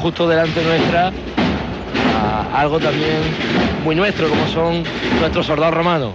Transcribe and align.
justo 0.00 0.28
delante 0.28 0.62
nuestra 0.62 1.12
algo 2.54 2.78
también 2.78 3.20
muy 3.84 3.94
nuestro, 3.94 4.28
como 4.28 4.46
son 4.48 4.82
nuestros 5.20 5.46
soldados 5.46 5.74
romanos. 5.74 6.14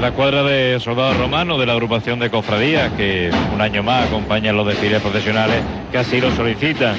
La 0.00 0.12
cuadra 0.12 0.42
de 0.42 0.80
soldados 0.80 1.16
romanos 1.16 1.60
de 1.60 1.66
la 1.66 1.72
agrupación 1.72 2.18
de 2.18 2.30
cofradías, 2.30 2.90
que 2.92 3.30
un 3.54 3.60
año 3.60 3.82
más 3.82 4.06
acompañan 4.06 4.56
los 4.56 4.66
desfiles 4.66 5.00
profesionales 5.00 5.62
que 5.90 5.98
así 5.98 6.20
lo 6.20 6.34
solicitan. 6.34 6.94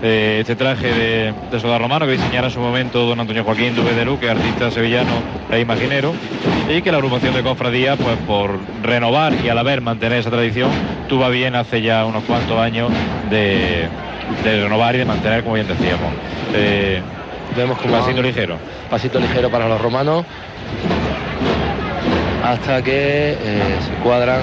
Eh, 0.00 0.38
este 0.40 0.54
traje 0.54 0.92
de, 0.92 1.34
soldado 1.58 1.80
romano 1.80 2.06
que 2.06 2.12
diseñara 2.12 2.46
en 2.46 2.52
su 2.52 2.60
momento 2.60 3.04
don 3.04 3.18
Antonio 3.18 3.42
Joaquín 3.42 3.74
Duve 3.74 3.94
de 3.94 4.04
Luque, 4.04 4.30
artista 4.30 4.70
sevillano 4.70 5.10
e 5.50 5.58
imaginero, 5.60 6.14
y 6.68 6.82
que 6.82 6.92
la 6.92 6.98
agrupación 6.98 7.34
de 7.34 7.42
cofradías, 7.42 7.96
pues 7.96 8.16
por 8.26 8.58
renovar 8.82 9.34
y 9.44 9.48
a 9.48 9.54
la 9.54 9.64
vez 9.64 9.82
mantener 9.82 10.18
esa 10.18 10.30
tradición, 10.30 10.70
tuvo 11.08 11.28
bien 11.30 11.56
hace 11.56 11.82
ya 11.82 12.04
unos 12.06 12.22
cuantos 12.24 12.56
años 12.58 12.90
de 13.28 13.88
de 14.44 14.62
renovar 14.62 14.94
y 14.94 14.98
de 14.98 15.04
mantener, 15.04 15.42
como 15.42 15.54
bien 15.54 15.66
decíamos. 15.66 16.12
Eh, 16.54 17.02
Vemos 17.56 17.78
como 17.78 17.98
pasito 17.98 18.22
ligero. 18.22 18.56
Pasito 18.90 19.18
ligero 19.18 19.50
para 19.50 19.68
los 19.68 19.80
romanos. 19.80 20.24
Hasta 22.44 22.82
que 22.82 23.32
eh, 23.32 23.36
se 23.84 23.92
cuadran 24.02 24.40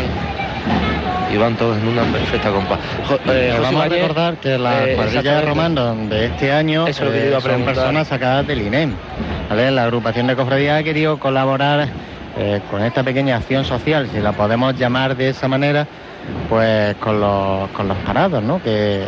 y 1.33 1.37
van 1.37 1.55
todos 1.55 1.77
en 1.77 1.87
una 1.87 2.03
perfecta 2.03 2.51
compás. 2.51 2.79
Eh, 3.27 3.57
vamos 3.61 3.85
a 3.85 3.87
recordar 3.87 4.35
que 4.37 4.57
la 4.57 4.85
eh, 4.85 4.95
cuadrilla 4.95 5.39
de 5.39 5.41
romanos 5.41 6.09
de 6.09 6.25
este 6.25 6.51
año 6.51 6.87
Eso 6.87 7.11
que 7.11 7.27
iba 7.27 7.37
a 7.37 7.41
son 7.41 7.63
personas 7.63 8.07
sacadas 8.07 8.45
del 8.47 8.61
INEM. 8.61 8.93
La 9.49 9.83
agrupación 9.83 10.27
de 10.27 10.35
cofradías 10.35 10.79
ha 10.79 10.83
querido 10.83 11.19
colaborar 11.19 11.87
con 12.69 12.83
esta 12.83 13.01
pequeña 13.01 13.37
acción 13.37 13.63
social, 13.63 14.09
si 14.11 14.19
la 14.19 14.33
podemos 14.33 14.77
llamar 14.77 15.15
de 15.15 15.29
esa 15.29 15.47
manera, 15.47 15.87
pues 16.49 16.95
con 16.97 17.19
los, 17.19 17.69
con 17.71 17.87
los 17.87 17.97
parados, 17.99 18.43
¿no? 18.43 18.61
Que, 18.61 19.05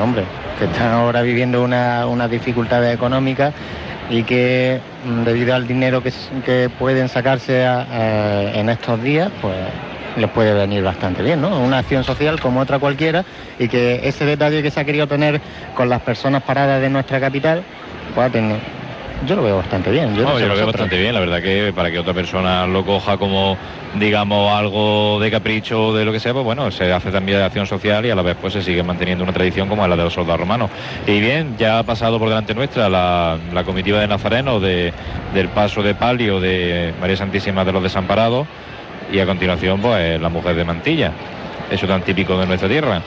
hombre, 0.00 0.24
que 0.58 0.66
están 0.66 0.92
ahora 0.92 1.22
viviendo 1.22 1.62
una, 1.62 2.06
una 2.06 2.28
dificultad 2.28 2.90
económica 2.90 3.52
y 4.10 4.22
que 4.22 4.80
mm, 5.04 5.24
debido 5.24 5.54
al 5.54 5.66
dinero 5.66 6.02
que, 6.02 6.12
que 6.44 6.70
pueden 6.78 7.08
sacarse 7.08 7.64
en 7.64 8.68
estos 8.68 9.02
días, 9.02 9.30
pues 9.40 9.54
les 10.16 10.30
puede 10.30 10.52
venir 10.52 10.82
bastante 10.82 11.22
bien, 11.22 11.40
¿no? 11.40 11.60
Una 11.60 11.78
acción 11.78 12.04
social 12.04 12.40
como 12.40 12.60
otra 12.60 12.78
cualquiera 12.78 13.24
y 13.58 13.68
que 13.68 14.00
ese 14.02 14.24
detalle 14.24 14.62
que 14.62 14.70
se 14.70 14.80
ha 14.80 14.84
querido 14.84 15.06
tener 15.06 15.40
con 15.74 15.88
las 15.88 16.02
personas 16.02 16.42
paradas 16.42 16.80
de 16.80 16.90
nuestra 16.90 17.20
capital, 17.20 17.62
pueda 18.14 18.30
tener, 18.30 18.58
yo 19.26 19.36
lo 19.36 19.42
veo 19.42 19.56
bastante 19.56 19.90
bien. 19.90 20.14
Yo, 20.14 20.22
lo 20.22 20.54
veo 20.54 20.66
bastante 20.66 20.98
bien, 20.98 21.14
la 21.14 21.20
verdad 21.20 21.42
que 21.42 21.72
para 21.74 21.90
que 21.90 21.98
otra 21.98 22.14
persona 22.14 22.66
lo 22.66 22.84
coja 22.84 23.16
como, 23.16 23.56
digamos, 23.98 24.52
algo 24.52 25.18
de 25.20 25.30
capricho 25.30 25.88
o 25.88 25.94
de 25.94 26.04
lo 26.04 26.12
que 26.12 26.20
sea, 26.20 26.32
pues 26.32 26.44
bueno, 26.44 26.70
se 26.70 26.92
hace 26.92 27.10
también 27.10 27.38
de 27.38 27.44
acción 27.44 27.66
social 27.66 28.06
y 28.06 28.10
a 28.10 28.14
la 28.14 28.22
vez 28.22 28.36
pues 28.40 28.52
se 28.52 28.62
sigue 28.62 28.82
manteniendo 28.82 29.24
una 29.24 29.32
tradición 29.32 29.68
como 29.68 29.86
la 29.86 29.96
de 29.96 30.04
los 30.04 30.12
soldados 30.12 30.40
romanos. 30.40 30.70
Y 31.06 31.20
bien, 31.20 31.56
ya 31.58 31.80
ha 31.80 31.82
pasado 31.82 32.18
por 32.18 32.28
delante 32.28 32.54
nuestra 32.54 32.88
la, 32.88 33.38
comitiva 33.64 34.00
de 34.00 34.08
Nazareno 34.08 34.60
de, 34.60 34.92
del 35.34 35.48
paso 35.48 35.82
de 35.82 35.94
palio 35.94 36.40
de 36.40 36.94
María 37.00 37.16
Santísima 37.16 37.64
de 37.64 37.72
los 37.72 37.82
Desamparados 37.82 38.46
y 39.12 39.18
a 39.18 39.26
continuación 39.26 39.80
pues 39.80 40.20
la 40.20 40.28
mujer 40.28 40.54
de 40.54 40.64
mantilla, 40.64 41.12
eso 41.70 41.86
tan 41.86 42.02
típico 42.02 42.38
de 42.38 42.46
nuestra 42.46 42.68
tierra, 42.68 43.02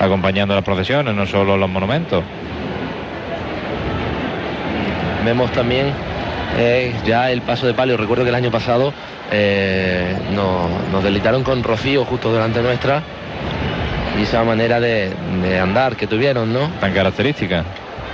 acompañando 0.00 0.54
las 0.54 0.64
procesiones, 0.64 1.14
no 1.14 1.26
solo 1.26 1.56
los 1.56 1.68
monumentos. 1.68 2.22
Vemos 5.24 5.50
también 5.52 5.86
eh, 6.58 6.94
ya 7.06 7.30
el 7.30 7.40
paso 7.42 7.66
de 7.66 7.74
palio. 7.74 7.96
Recuerdo 7.96 8.24
que 8.24 8.28
el 8.28 8.34
año 8.34 8.50
pasado 8.50 8.92
eh, 9.32 10.14
nos, 10.32 11.02
delitaron 11.02 11.42
con 11.42 11.62
Rocío 11.62 12.04
justo 12.04 12.32
delante 12.32 12.60
nuestra 12.60 13.02
y 14.18 14.22
esa 14.22 14.44
manera 14.44 14.80
de, 14.80 15.12
andar 15.60 15.96
que 15.96 16.06
tuvieron, 16.06 16.52
¿no? 16.52 16.68
Tan 16.80 16.92
característica. 16.92 17.64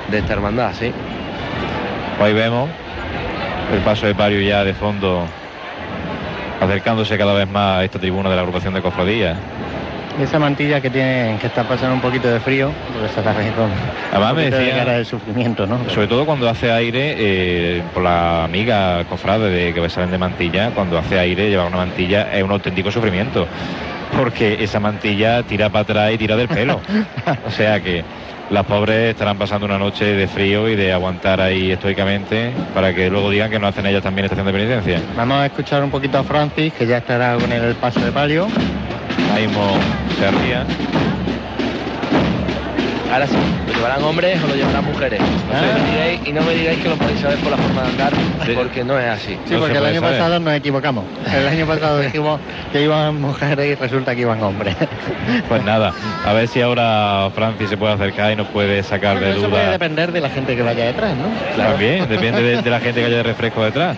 De 0.08 0.18
esta 0.18 0.32
hermandad, 0.32 0.72
sí. 0.78 0.92
Hoy 2.20 2.32
vemos 2.32 2.68
el 3.72 3.80
paso 3.80 4.06
de 4.06 4.14
palio 4.14 4.40
ya 4.40 4.64
de 4.64 4.74
fondo 4.74 5.24
acercándose 6.60 7.16
cada 7.16 7.32
vez 7.34 7.48
más 7.48 7.78
a 7.78 7.84
esta 7.84 7.98
tribuna 7.98 8.28
de 8.28 8.36
la 8.36 8.42
agrupación 8.42 8.74
de 8.74 8.82
cofradías 8.82 9.36
esa 10.22 10.38
mantilla 10.38 10.80
que 10.80 10.90
tiene 10.90 11.36
que 11.40 11.46
está 11.46 11.64
pasando 11.64 11.94
un 11.94 12.00
poquito 12.00 12.28
de 12.28 12.40
frío, 12.40 12.70
porque 12.92 13.06
está 13.06 13.22
también 13.22 13.52
con 13.52 13.70
Además 14.10 14.34
me 14.34 14.50
decía, 14.50 14.76
cara 14.76 14.98
de 14.98 15.04
sufrimiento, 15.04 15.66
¿no? 15.66 15.78
Sobre 15.90 16.06
todo 16.06 16.26
cuando 16.26 16.48
hace 16.48 16.70
aire, 16.70 17.14
eh, 17.18 17.82
por 17.92 18.02
la 18.02 18.44
amiga 18.44 19.04
cofrade 19.04 19.50
de 19.50 19.74
que 19.74 19.88
salen 19.88 20.10
de 20.10 20.18
mantilla, 20.18 20.70
cuando 20.70 20.98
hace 20.98 21.18
aire 21.18 21.48
llevar 21.48 21.66
una 21.66 21.78
mantilla 21.78 22.32
es 22.32 22.42
un 22.42 22.50
auténtico 22.50 22.90
sufrimiento, 22.90 23.46
porque 24.16 24.62
esa 24.62 24.80
mantilla 24.80 25.42
tira 25.42 25.68
para 25.68 25.82
atrás 25.82 26.12
y 26.12 26.18
tira 26.18 26.36
del 26.36 26.48
pelo. 26.48 26.80
o 27.46 27.50
sea 27.50 27.80
que 27.80 28.04
las 28.50 28.66
pobres 28.66 29.10
estarán 29.10 29.38
pasando 29.38 29.66
una 29.66 29.78
noche 29.78 30.04
de 30.04 30.26
frío 30.26 30.68
y 30.68 30.74
de 30.74 30.92
aguantar 30.92 31.40
ahí 31.40 31.70
estoicamente 31.70 32.52
para 32.74 32.92
que 32.92 33.08
luego 33.08 33.30
digan 33.30 33.48
que 33.48 33.60
no 33.60 33.68
hacen 33.68 33.86
ellas 33.86 34.02
también 34.02 34.24
estación 34.24 34.46
de 34.46 34.52
penitencia. 34.52 35.00
Vamos 35.16 35.38
a 35.38 35.46
escuchar 35.46 35.84
un 35.84 35.90
poquito 35.90 36.18
a 36.18 36.24
Francis, 36.24 36.72
que 36.72 36.86
ya 36.86 36.98
estará 36.98 37.36
con 37.36 37.52
el 37.52 37.74
paso 37.76 38.00
de 38.00 38.10
palio. 38.10 38.48
Ahí 39.28 39.46
mismo 39.46 39.78
se 40.18 40.30
ría. 40.30 41.09
Ahora 43.12 43.26
sí, 43.26 43.36
¿lo 43.66 43.74
llevarán 43.74 44.04
hombres 44.04 44.40
o 44.42 44.46
lo 44.46 44.54
llevarán 44.54 44.84
mujeres? 44.84 45.20
Ah. 45.52 46.10
y 46.24 46.32
no 46.32 46.42
me 46.42 46.54
digáis 46.54 46.78
que 46.78 46.88
lo 46.88 46.94
podéis 46.94 47.18
saber 47.18 47.38
por 47.38 47.50
la 47.50 47.56
forma 47.56 47.82
de 47.82 47.88
andar, 47.88 48.12
porque 48.54 48.84
no 48.84 48.98
es 49.00 49.08
así. 49.08 49.36
Sí, 49.46 49.56
porque 49.58 49.78
el 49.78 49.84
año 49.84 50.00
pasado 50.00 50.38
nos 50.38 50.54
equivocamos. 50.54 51.04
El 51.34 51.48
año 51.48 51.66
pasado 51.66 52.00
dijimos 52.00 52.40
que 52.72 52.84
iban 52.84 53.20
mujeres 53.20 53.66
y 53.66 53.74
resulta 53.74 54.14
que 54.14 54.20
iban 54.22 54.42
hombres. 54.42 54.76
Pues 55.48 55.64
nada, 55.64 55.92
a 56.24 56.32
ver 56.32 56.48
si 56.48 56.60
ahora 56.60 57.30
Francis 57.34 57.68
se 57.68 57.76
puede 57.76 57.94
acercar 57.94 58.32
y 58.32 58.36
nos 58.36 58.46
puede 58.48 58.82
sacar 58.82 59.18
de 59.18 59.32
duda. 59.32 59.38
Eso 59.38 59.50
puede 59.50 59.70
depender 59.70 60.12
de 60.12 60.20
la 60.20 60.30
gente 60.30 60.54
que 60.54 60.62
vaya 60.62 60.84
detrás, 60.84 61.16
¿no? 61.16 61.24
Claro. 61.54 61.72
También, 61.72 62.08
depende 62.08 62.62
de, 62.62 62.70
la 62.70 62.80
gente 62.80 63.00
que 63.00 63.06
haya 63.06 63.16
de 63.18 63.22
refresco 63.22 63.64
detrás. 63.64 63.96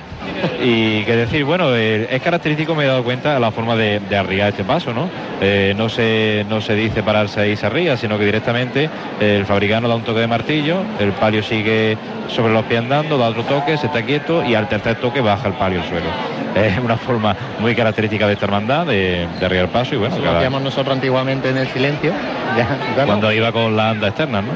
Y 0.62 1.04
que 1.04 1.16
decir, 1.16 1.44
bueno, 1.44 1.74
eh, 1.74 2.08
es 2.10 2.22
característico, 2.22 2.74
me 2.74 2.84
he 2.84 2.86
dado 2.86 3.04
cuenta, 3.04 3.38
la 3.38 3.50
forma 3.50 3.76
de, 3.76 4.00
de 4.00 4.16
arriar 4.16 4.50
este 4.50 4.64
paso, 4.64 4.92
¿no? 4.92 5.08
Eh, 5.44 5.74
no, 5.76 5.88
se, 5.88 6.46
no 6.48 6.60
se 6.60 6.74
dice 6.76 7.02
pararse 7.02 7.40
ahí 7.40 7.56
se 7.56 7.66
arriba, 7.66 7.96
sino 7.96 8.16
que 8.16 8.24
directamente 8.24 8.88
el 9.20 9.46
fabricano 9.46 9.88
da 9.88 9.94
un 9.94 10.02
toque 10.02 10.20
de 10.20 10.26
martillo, 10.26 10.82
el 10.98 11.12
palio 11.12 11.42
sigue 11.42 11.96
sobre 12.28 12.52
los 12.52 12.64
pies 12.64 12.80
andando, 12.80 13.18
da 13.18 13.28
otro 13.28 13.44
toque, 13.44 13.76
se 13.76 13.86
está 13.86 14.02
quieto 14.02 14.44
y 14.44 14.54
al 14.54 14.68
tercer 14.68 14.96
toque 14.96 15.20
baja 15.20 15.48
el 15.48 15.54
palio 15.54 15.80
al 15.80 15.88
suelo. 15.88 16.06
Es 16.54 16.78
una 16.78 16.98
forma 16.98 17.34
muy 17.60 17.74
característica 17.74 18.26
de 18.26 18.34
esta 18.34 18.44
hermandad, 18.44 18.84
de, 18.84 19.26
de 19.40 19.46
arriar 19.46 19.64
el 19.64 19.70
paso 19.70 19.94
y 19.94 19.98
bueno. 19.98 20.18
Lo 20.18 20.32
hacíamos 20.32 20.60
nosotros 20.60 20.94
antiguamente 20.94 21.48
en 21.48 21.56
el 21.56 21.66
silencio. 21.68 22.12
Cuando 23.06 23.32
iba 23.32 23.50
con 23.52 23.74
la 23.74 23.88
anda 23.90 24.08
externa, 24.08 24.42
¿no? 24.42 24.52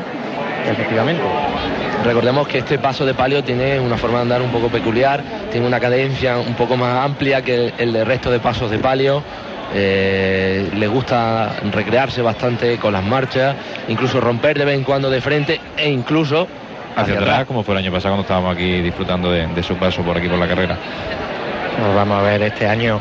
Efectivamente. 0.71 1.23
Recordemos 2.05 2.47
que 2.49 2.59
este 2.59 2.79
paso 2.79 3.07
de 3.07 3.15
palio 3.15 3.43
tiene 3.43 3.81
una 3.81 3.97
forma 3.97 4.19
de 4.19 4.23
andar 4.23 4.43
un 4.43 4.51
poco 4.51 4.69
peculiar, 4.69 5.23
tiene 5.51 5.67
una 5.67 5.81
cadencia 5.81 6.37
un 6.39 6.55
poco 6.55 6.77
más 6.77 7.05
amplia 7.05 7.43
que 7.43 7.73
el, 7.79 7.97
el 7.97 8.07
resto 8.07 8.31
de 8.31 8.41
pasos 8.41 8.71
de 8.71 8.79
palio. 8.79 9.23
Eh, 9.79 10.71
le 10.75 10.89
gusta 10.89 11.57
recrearse 11.71 12.23
bastante 12.23 12.79
con 12.79 12.95
las 12.95 13.05
marchas, 13.05 13.55
incluso 13.89 14.23
romper 14.23 14.59
de 14.59 14.65
vez 14.65 14.79
en 14.79 14.85
cuando 14.85 15.11
de 15.11 15.21
frente 15.21 15.61
e 15.77 15.91
incluso 15.91 16.49
hacia, 16.97 17.19
atrás, 17.19 17.45
como 17.45 17.63
fue 17.63 17.75
el 17.75 17.81
año 17.81 17.93
pasado 17.93 18.15
cuando 18.15 18.23
estábamos 18.23 18.55
aquí 18.55 18.81
disfrutando 18.81 19.31
de, 19.31 19.63
su 19.63 19.77
paso 19.77 20.01
por 20.01 20.17
aquí 20.17 20.29
por 20.29 20.39
la 20.39 20.49
carrera. 20.49 20.79
Nos 21.79 21.95
vamos 21.95 22.19
a 22.19 22.23
ver 22.23 22.41
este 22.41 22.67
año 22.67 22.99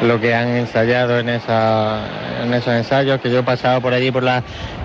lo 0.00 0.18
que 0.18 0.34
han 0.34 0.48
ensayado 0.48 1.18
en, 1.18 1.28
esa, 1.28 2.00
en 2.42 2.54
esos 2.54 2.72
ensayos, 2.72 3.20
que 3.20 3.30
yo 3.30 3.40
he 3.40 3.42
pasado 3.42 3.82
por 3.82 3.92
allí 3.92 4.10
por 4.10 4.22
la, 4.22 4.42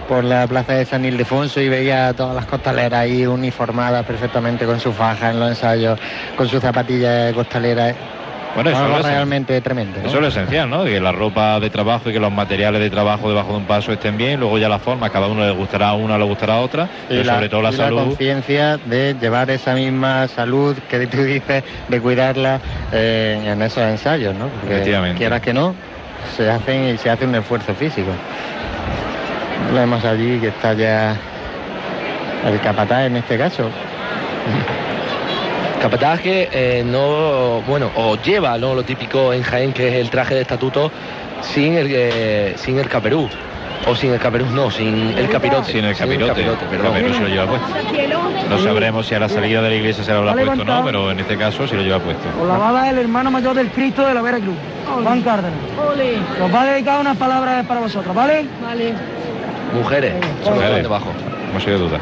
por 0.10 0.26
la 0.26 0.46
plaza 0.46 0.74
de 0.74 0.84
San 0.84 1.06
Ildefonso 1.06 1.62
y 1.62 1.70
veía 1.70 2.14
todas 2.14 2.36
las 2.36 2.48
costaleras 2.48 3.00
ahí 3.00 3.26
uniformadas 3.26 4.06
perfectamente 4.06 4.66
con 4.66 4.78
su 4.82 4.92
faja 4.92 5.30
en 5.30 5.40
los 5.40 5.52
ensayos, 5.52 5.98
con 6.36 6.50
sus 6.50 6.60
zapatillas 6.60 7.34
costaleras 7.34 7.96
Bueno, 8.56 8.72
eso 8.72 8.98
es- 8.98 9.06
realmente 9.06 9.62
tremendo. 9.62 10.00
¿no? 10.02 10.08
Eso 10.08 10.18
es 10.18 10.22
lo 10.22 10.28
esencial, 10.28 10.70
¿no? 10.70 10.84
Que 10.84 11.00
la 11.00 11.12
ropa 11.12 11.60
de 11.60 11.70
trabajo 11.70 12.10
y 12.10 12.14
que 12.14 12.20
los 12.20 12.32
materiales 12.32 12.82
de 12.82 12.90
trabajo 12.90 13.30
debajo 13.30 13.52
de 13.52 13.58
un 13.60 13.66
paso 13.66 13.94
estén 13.94 14.18
bien, 14.18 14.40
luego 14.40 14.58
ya 14.58 14.68
las 14.68 14.82
formas, 14.82 15.12
cada 15.12 15.28
uno 15.28 15.46
le 15.46 15.52
gustará 15.52 15.94
una, 15.94 16.18
le 16.18 16.24
gustará 16.26 16.58
otra, 16.58 16.86
y 16.86 16.88
pero 17.10 17.24
sobre 17.26 17.50
todo 17.50 17.62
la 17.62 17.70
y 17.70 17.74
salud. 17.74 17.98
conciencia 18.08 18.78
de 18.78 19.16
llevar 19.20 19.50
esa 19.52 19.76
misma 19.76 20.28
salud 20.28 20.76
que 20.90 21.06
tú 21.08 21.24
dices, 21.24 21.64
de 21.88 22.02
cuidarla 22.02 22.60
eh, 22.92 23.40
en 23.46 23.62
esos 23.62 23.84
ensayos, 23.84 24.34
¿no? 24.36 24.48
Porque 24.48 24.74
Efectivamente. 24.76 25.18
quieras 25.20 25.42
que 25.42 25.54
no, 25.54 25.76
se 26.36 26.50
hacen 26.50 26.96
y 26.96 26.98
se 26.98 27.10
hace 27.12 27.26
un 27.26 27.36
esfuerzo 27.36 27.74
físico. 27.76 28.12
Lo 29.72 29.76
vemos 29.80 30.04
allí 30.04 30.40
que 30.40 30.48
está 30.48 30.74
ya 30.74 31.16
el 32.48 32.60
capataz 32.62 33.06
en 33.06 33.18
este 33.18 33.38
caso. 33.38 33.70
Capataz 35.82 36.20
que 36.20 36.50
eh, 36.52 36.84
no, 36.86 37.62
bueno, 37.68 37.90
o 37.96 38.18
lleva 38.22 38.58
¿no? 38.58 38.76
lo 38.76 38.84
típico 38.84 39.32
en 39.34 39.44
Jaén, 39.44 39.72
que 39.74 39.88
es 39.88 39.94
el 39.96 40.10
traje 40.10 40.36
de 40.36 40.42
estatuto, 40.42 40.92
sin 41.42 41.76
el, 41.76 41.88
eh, 41.90 42.54
sin 42.58 42.78
el 42.80 42.88
caperú. 42.90 43.30
O 43.88 43.96
sin 43.96 44.12
el 44.12 44.20
caperú, 44.20 44.46
no, 44.48 44.70
sin 44.70 45.18
el 45.18 45.30
capirote. 45.30 45.72
Sin 45.72 45.86
el 45.86 45.96
capirote, 45.96 46.42
el 46.44 46.52
perdón. 46.58 46.88
caperú 46.94 47.14
se 47.14 47.22
lo 47.22 47.28
lleva 47.30 47.46
puesto. 47.48 47.68
No 48.50 48.58
sabremos 48.60 49.06
si 49.08 49.16
a 49.16 49.20
la 49.22 49.30
salida 49.30 49.62
de 49.62 49.70
la 49.70 49.76
iglesia 49.76 50.04
se 50.04 50.12
lo 50.12 50.18
habrá 50.20 50.34
puesto 50.34 50.62
o 50.62 50.66
no, 50.66 50.84
pero 50.84 51.12
en 51.12 51.20
este 51.22 51.38
caso 51.38 51.66
sí 51.66 51.76
lo 51.78 51.82
lleva 51.82 52.00
puesto. 52.00 52.28
Por 52.38 52.48
la 52.48 52.58
bala 52.58 52.84
del 52.84 52.98
hermano 52.98 53.32
mayor 53.32 53.56
del 53.56 53.70
Cristo 53.72 54.06
de 54.06 54.14
la 54.14 54.22
Vera 54.22 54.38
Cruz, 54.40 54.56
Juan 55.02 55.22
Cárdenas. 55.22 55.60
Os 56.44 56.54
va 56.54 56.62
a 56.62 56.66
dedicar 56.66 57.00
unas 57.00 57.16
palabras 57.16 57.66
para 57.66 57.80
vosotros, 57.80 58.14
¿vale? 58.14 58.46
Vale. 58.62 58.94
Mujeres, 59.74 60.14
Mujeres. 60.44 60.84
debajo. 60.84 61.14
No 61.54 61.60
se 61.62 61.72
duda. 61.72 62.00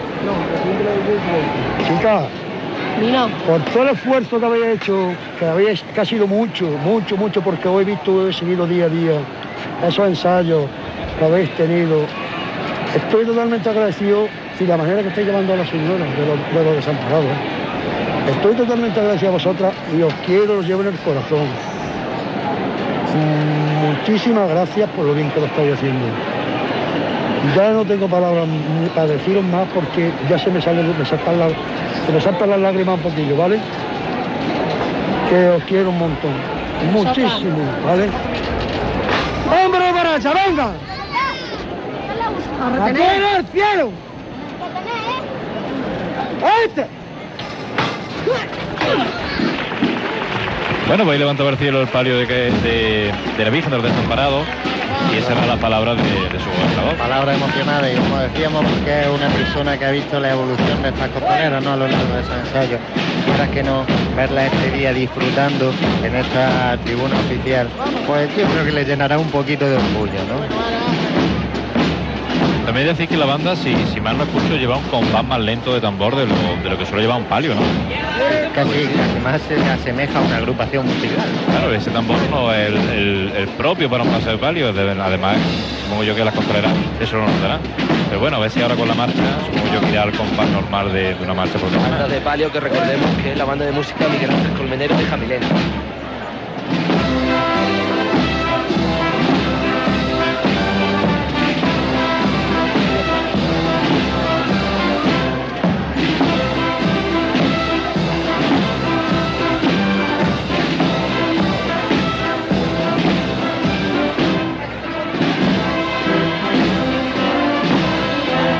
Chicas, 1.85 2.23
por 3.45 3.61
todo 3.71 3.83
el 3.83 3.89
esfuerzo 3.89 4.39
que 4.39 4.45
habéis 4.45 4.65
hecho, 4.65 5.11
que 5.37 5.45
habéis, 5.45 5.83
que 5.83 6.01
ha 6.01 6.05
sido 6.05 6.25
mucho, 6.25 6.65
mucho, 6.83 7.15
mucho, 7.15 7.41
porque 7.41 7.67
hoy 7.67 7.83
he 7.83 7.85
visto, 7.85 8.27
he 8.27 8.33
seguido 8.33 8.65
día 8.65 8.85
a 8.85 8.89
día 8.89 9.19
esos 9.87 10.07
ensayos 10.07 10.65
que 11.19 11.25
habéis 11.25 11.49
tenido. 11.55 12.05
Estoy 12.95 13.25
totalmente 13.25 13.69
agradecido 13.69 14.27
y 14.59 14.65
la 14.65 14.77
manera 14.77 15.03
que 15.03 15.09
estáis 15.09 15.27
llevando 15.27 15.53
a 15.53 15.57
las 15.57 15.69
señoras 15.69 16.09
de 16.17 16.25
los, 16.25 16.65
de 16.65 16.75
desamparados. 16.75 17.25
¿eh? 17.25 18.31
Estoy 18.31 18.55
totalmente 18.55 18.99
agradecido 18.99 19.29
a 19.29 19.33
vosotras 19.33 19.73
y 19.95 20.01
os 20.01 20.13
quiero, 20.25 20.57
os 20.57 20.65
llevo 20.65 20.81
en 20.81 20.87
el 20.87 20.97
corazón. 20.97 21.47
Muchísimas 23.87 24.49
gracias 24.49 24.89
por 24.91 25.05
lo 25.05 25.13
bien 25.13 25.29
que 25.31 25.39
lo 25.39 25.45
estáis 25.45 25.73
haciendo. 25.73 26.36
Ya 27.55 27.71
no 27.71 27.85
tengo 27.85 28.07
palabras 28.07 28.47
para 28.95 29.07
deciros 29.07 29.43
más 29.45 29.67
porque 29.73 30.11
ya 30.29 30.37
se 30.37 30.49
me 30.51 30.61
salen, 30.61 30.97
me 30.97 31.05
saltan 31.05 31.39
las, 31.39 31.51
se 32.05 32.11
me 32.11 32.21
saltan 32.21 32.49
las 32.49 32.59
lágrimas 32.59 32.95
un 32.97 33.01
poquillo, 33.01 33.37
¿vale? 33.37 33.59
Que 35.29 35.49
os 35.49 35.63
quiero 35.63 35.89
un 35.89 35.97
montón. 35.99 36.31
Muchísimo, 36.91 37.57
¿vale? 37.85 38.09
¡Hombre 39.65 39.85
de 39.85 39.91
baracha, 39.93 40.33
venga! 40.33 40.71
¡La 42.77 42.85
tiene 42.93 43.35
el 43.37 43.47
cielo! 43.47 43.91
¡Este! 46.65 46.85
Bueno, 50.87 51.03
pues 51.03 51.13
ahí 51.13 51.19
levantaba 51.19 51.49
al 51.49 51.57
cielo 51.57 51.81
el 51.81 51.87
palio 51.87 52.17
de, 52.17 52.27
que- 52.27 52.51
de, 52.63 53.11
de 53.37 53.43
la 53.43 53.49
Virgen 53.49 53.71
de 53.71 53.77
los 53.77 53.85
Desamparados 53.85 54.45
y 55.13 55.17
esas 55.17 55.31
eran 55.31 55.47
las 55.47 55.59
palabras 55.59 55.97
de, 55.97 56.03
su 56.39 56.49
gobernador. 56.49 56.95
Palabras 56.97 57.37
emocionadas 57.37 57.91
y 57.91 57.95
como 57.95 58.17
decíamos 58.19 58.65
porque 58.65 59.01
es 59.01 59.07
una 59.07 59.27
persona 59.29 59.77
que 59.77 59.85
ha 59.85 59.91
visto 59.91 60.19
la 60.19 60.31
evolución 60.31 60.81
de 60.81 60.89
estas 60.89 61.09
costaleras 61.09 61.63
¿no? 61.63 61.73
a 61.73 61.75
lo 61.75 61.87
largo 61.87 62.13
de 62.13 62.21
esos 62.21 62.35
ensayos. 62.35 62.79
Quieras 63.25 63.49
que 63.49 63.63
no, 63.63 63.85
verla 64.15 64.45
este 64.45 64.71
día 64.71 64.93
disfrutando 64.93 65.73
en 66.03 66.15
esta 66.15 66.77
tribuna 66.83 67.15
oficial, 67.19 67.69
pues 68.05 68.29
yo 68.37 68.45
creo 68.47 68.65
que 68.65 68.71
le 68.71 68.85
llenará 68.85 69.17
un 69.19 69.29
poquito 69.29 69.65
de 69.65 69.75
orgullo, 69.75 70.19
¿no? 70.27 71.06
También 72.67 72.85
decís 72.87 73.07
que 73.07 73.15
la 73.15 73.25
banda, 73.25 73.55
si, 73.55 73.73
si 73.93 74.01
mal 74.01 74.17
no 74.17 74.25
escucho, 74.25 74.57
lleva 74.57 74.75
un 74.75 74.83
compás 74.89 75.23
más 75.23 75.39
lento 75.39 75.73
de 75.73 75.79
tambor 75.79 76.17
de 76.17 76.27
lo, 76.27 76.35
de 76.61 76.69
lo 76.69 76.77
que 76.77 76.85
suele 76.85 77.03
llevar 77.03 77.17
un 77.17 77.25
palio, 77.25 77.55
¿no? 77.55 77.61
Casi, 78.53 78.89
casi 78.89 79.19
más 79.23 79.41
se 79.43 79.55
asemeja 79.55 80.19
a 80.19 80.21
una 80.21 80.35
agrupación 80.35 80.85
musical. 80.85 81.25
Claro, 81.49 81.73
ese 81.73 81.91
tambor 81.91 82.17
no 82.29 82.53
es 82.53 82.67
el, 82.67 82.75
el- 82.89 83.33
el 83.37 83.47
propio 83.49 83.89
para 83.89 84.03
un 84.03 84.09
paso 84.09 84.31
de 84.31 84.37
palio, 84.37 84.73
de- 84.73 85.01
además 85.01 85.37
supongo 85.81 86.03
yo 86.03 86.13
que 86.13 86.25
las 86.25 86.33
costaleras 86.35 86.73
eso 86.99 87.15
lo 87.15 87.25
notarán. 87.25 87.61
Pero 88.09 88.19
bueno, 88.19 88.35
a 88.35 88.39
ver 88.41 88.51
si 88.51 88.61
ahora 88.61 88.75
con 88.75 88.89
la 88.89 88.95
marcha, 88.95 89.23
supongo 89.45 89.73
yo 89.73 89.79
que 89.79 89.91
irá 89.91 90.03
al 90.03 90.11
compás 90.11 90.49
normal 90.49 90.91
de, 90.91 91.15
de 91.15 91.23
una 91.23 91.33
marcha 91.33 91.57
Banda 91.59 92.07
de 92.09 92.19
palio 92.19 92.51
que 92.51 92.59
recordemos 92.59 93.09
que 93.23 93.31
es 93.31 93.37
la 93.37 93.45
banda 93.45 93.63
de 93.63 93.71
música 93.71 94.09
Miguel 94.09 94.29
Ángel 94.31 94.51
Colmenero 94.57 94.97
de 94.97 95.05
Jamilena. 95.05 95.47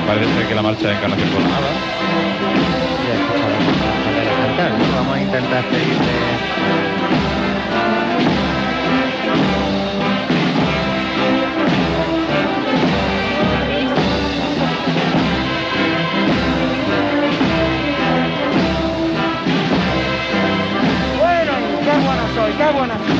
Parece 0.08 0.34
ser 0.36 0.48
que 0.48 0.56
la 0.56 0.62
marcha 0.62 0.88
de 0.88 0.94
Encarnación 0.94 1.30
Coronada. 1.32 1.68
Ya 3.06 3.14
escuchamos 3.14 3.44
a 3.44 3.52
la 3.52 3.66
costalera 3.66 4.32
cantar, 4.48 4.72
¿no? 4.72 4.96
Vamos 4.96 5.18
a 5.18 5.22
intentar 5.22 5.64
seguirle 5.64 6.38
Bueno, 21.20 21.54
qué 22.58 22.78
buena 22.78 23.17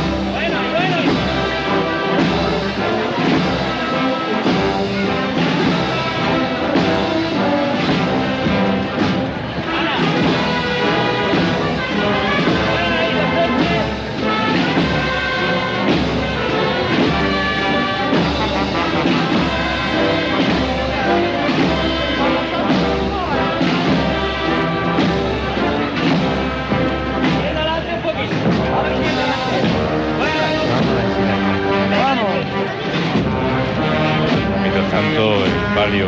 tanto, 34.92 35.46
el 35.46 35.52
palio 35.76 36.08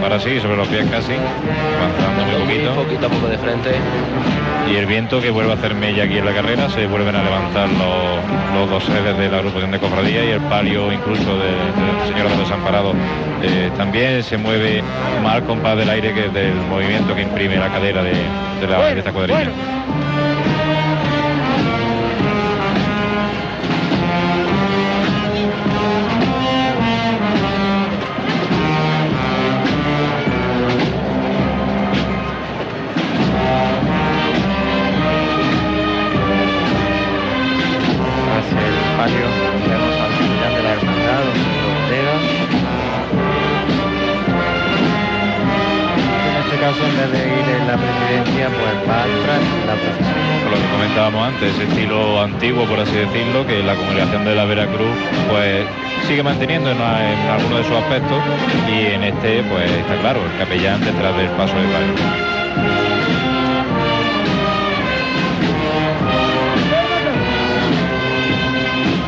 para 0.00 0.20
sí, 0.20 0.40
sobre 0.40 0.56
los 0.56 0.68
pies 0.68 0.86
casi, 0.90 1.12
avanzando 1.12 2.36
muy 2.36 2.46
poquito. 2.46 2.74
poquito 2.74 3.06
a 3.06 3.10
poco 3.10 3.28
de 3.28 3.38
frente. 3.38 3.70
Y 4.70 4.76
el 4.76 4.86
viento 4.86 5.20
que 5.20 5.30
vuelve 5.30 5.52
a 5.52 5.54
hacer 5.54 5.74
mella 5.74 6.04
aquí 6.04 6.18
en 6.18 6.24
la 6.24 6.32
carrera, 6.32 6.68
se 6.68 6.86
vuelven 6.86 7.16
a 7.16 7.22
levantar 7.22 7.68
los, 7.70 8.54
los 8.54 8.70
dos 8.70 8.84
sedes 8.84 9.16
de 9.16 9.28
la 9.30 9.38
agrupación 9.38 9.70
de 9.70 9.78
cofradía 9.78 10.24
y 10.24 10.30
el 10.30 10.40
palio 10.42 10.92
incluso 10.92 11.36
de, 11.38 11.48
de 11.48 12.06
Señora 12.08 12.24
de 12.24 12.36
los 12.36 12.38
Desamparados 12.40 12.94
eh, 13.42 13.70
también 13.76 14.22
se 14.22 14.36
mueve 14.36 14.82
más 15.22 15.36
al 15.36 15.44
compás 15.44 15.76
del 15.76 15.88
aire 15.88 16.12
que 16.12 16.28
del 16.28 16.54
movimiento 16.54 17.14
que 17.14 17.22
imprime 17.22 17.56
la 17.56 17.68
cadera 17.70 18.02
de, 18.02 18.12
de 18.12 18.66
la, 18.68 18.78
de 18.90 18.98
esta 18.98 19.12
cuadrilla. 19.12 19.38
bueno. 19.38 19.52
Ese 51.46 51.64
estilo 51.64 52.20
antiguo, 52.20 52.64
por 52.64 52.80
así 52.80 52.94
decirlo, 52.94 53.46
que 53.46 53.62
la 53.62 53.74
congregación 53.74 54.24
de 54.24 54.34
la 54.34 54.44
Veracruz 54.44 54.96
pues 55.30 55.64
sigue 56.06 56.22
manteniendo 56.22 56.70
en, 56.70 56.80
algunos 56.80 57.58
de 57.58 57.64
sus 57.64 57.76
aspectos 57.76 58.18
y 58.68 58.86
en 58.86 59.04
este 59.04 59.42
pues 59.44 59.70
está 59.70 59.96
claro, 60.00 60.20
el 60.24 60.38
capellán 60.38 60.80
detrás 60.80 61.16
del 61.16 61.28
paso 61.30 61.54
de 61.54 61.62
palio. 61.68 61.94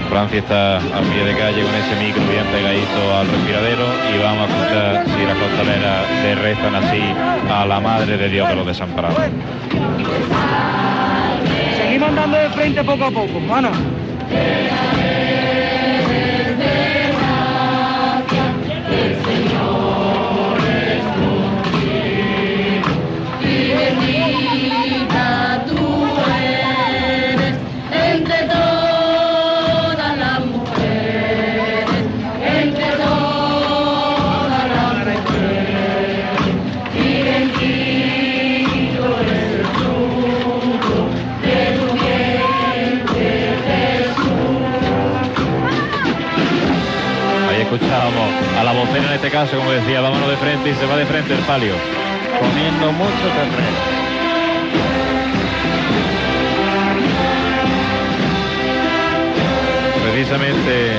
Francia 0.08 0.38
está 0.40 0.76
a 0.78 1.00
pie 1.12 1.24
de 1.24 1.36
calle 1.38 1.62
con 1.62 1.74
ese 1.74 2.04
micro 2.04 2.22
bien 2.28 2.44
pegadito 2.52 3.16
al 3.16 3.28
respiradero 3.28 3.84
y 4.12 4.18
vamos 4.22 4.50
a 4.50 4.52
escuchar 4.52 5.04
si 5.06 5.24
las 5.24 5.38
costaleras 5.38 6.10
le 6.22 6.34
rezan 6.34 6.74
así 6.74 7.02
a 7.48 7.64
la 7.64 7.80
Madre 7.80 8.16
de 8.18 8.28
Dios 8.28 8.48
de 8.48 8.56
los 8.56 8.66
desamparados. 8.66 9.20
Seguimos 12.00 12.18
andando 12.18 12.38
de 12.38 12.48
frente 12.54 12.82
poco 12.82 13.04
a 13.04 13.10
poco, 13.10 13.36
hermano. 13.36 13.70
En 49.06 49.12
este 49.12 49.30
caso, 49.30 49.56
como 49.56 49.70
decía, 49.70 50.00
vámonos 50.00 50.28
de 50.28 50.36
frente 50.36 50.70
y 50.70 50.74
se 50.74 50.86
va 50.86 50.96
de 50.96 51.06
frente 51.06 51.34
el 51.34 51.40
palio. 51.40 51.74
Comiendo 52.38 52.92
mucho 52.92 53.26
terreno. 53.36 54.00
Precisamente 60.12 60.92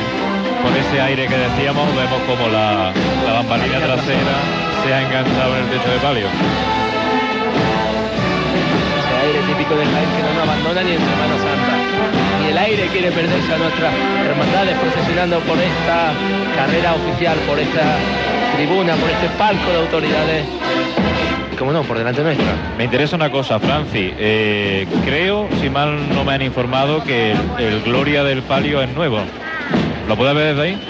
con 0.62 0.76
ese 0.76 1.02
aire 1.02 1.28
que 1.28 1.38
decíamos, 1.38 1.96
vemos 1.96 2.22
como 2.28 2.48
la, 2.48 2.94
la 3.26 3.34
bambalina 3.34 3.80
trasera 3.80 4.38
se 4.84 4.94
ha 4.94 5.02
enganchado 5.02 5.58
en 5.58 5.64
el 5.64 5.70
techo 5.70 5.92
de 5.92 6.00
palio. 6.00 6.81
Típico 9.52 9.76
del 9.76 9.88
Jaén 9.88 10.10
que 10.16 10.24
no 10.24 10.34
nos 10.34 10.44
abandona 10.48 10.82
ni 10.84 10.92
en 10.92 10.98
Semana 11.00 11.36
Santa. 11.38 12.42
Ni 12.42 12.48
el 12.52 12.58
aire 12.58 12.88
quiere 12.88 13.12
perderse 13.12 13.54
a 13.54 13.58
nuestras 13.58 13.94
hermandades 14.26 14.78
procesionando 14.78 15.40
por 15.42 15.58
esta 15.58 16.14
carrera 16.56 16.94
oficial, 16.96 17.38
por 17.48 17.60
esta 17.60 17.82
tribuna, 18.56 18.96
por 18.96 19.10
este 19.10 19.28
palco 19.38 19.72
de 19.72 19.78
autoridades. 19.78 20.46
Y 21.52 21.56
como 21.58 21.74
no, 21.74 21.84
por 21.84 21.98
delante 21.98 22.24
nuestra. 22.24 22.46
Me 22.78 22.86
interesa 22.86 23.18
una 23.18 23.30
cosa, 23.30 23.60
Franci. 23.60 24.14
eh, 24.18 24.88
creo, 25.06 25.50
si 25.60 25.70
mal 25.70 25.98
no 26.16 26.24
me 26.24 26.34
han 26.34 26.42
informado, 26.42 27.04
que 27.04 27.32
el, 27.32 27.40
el 27.60 27.82
Gloria 27.82 28.24
del 28.24 28.44
Palio 28.44 28.82
es 28.82 28.90
nuevo. 28.96 29.20
¿Lo 30.08 30.16
puedes 30.16 30.34
ver 30.34 30.56
desde 30.56 30.62
ahí? 30.70 30.82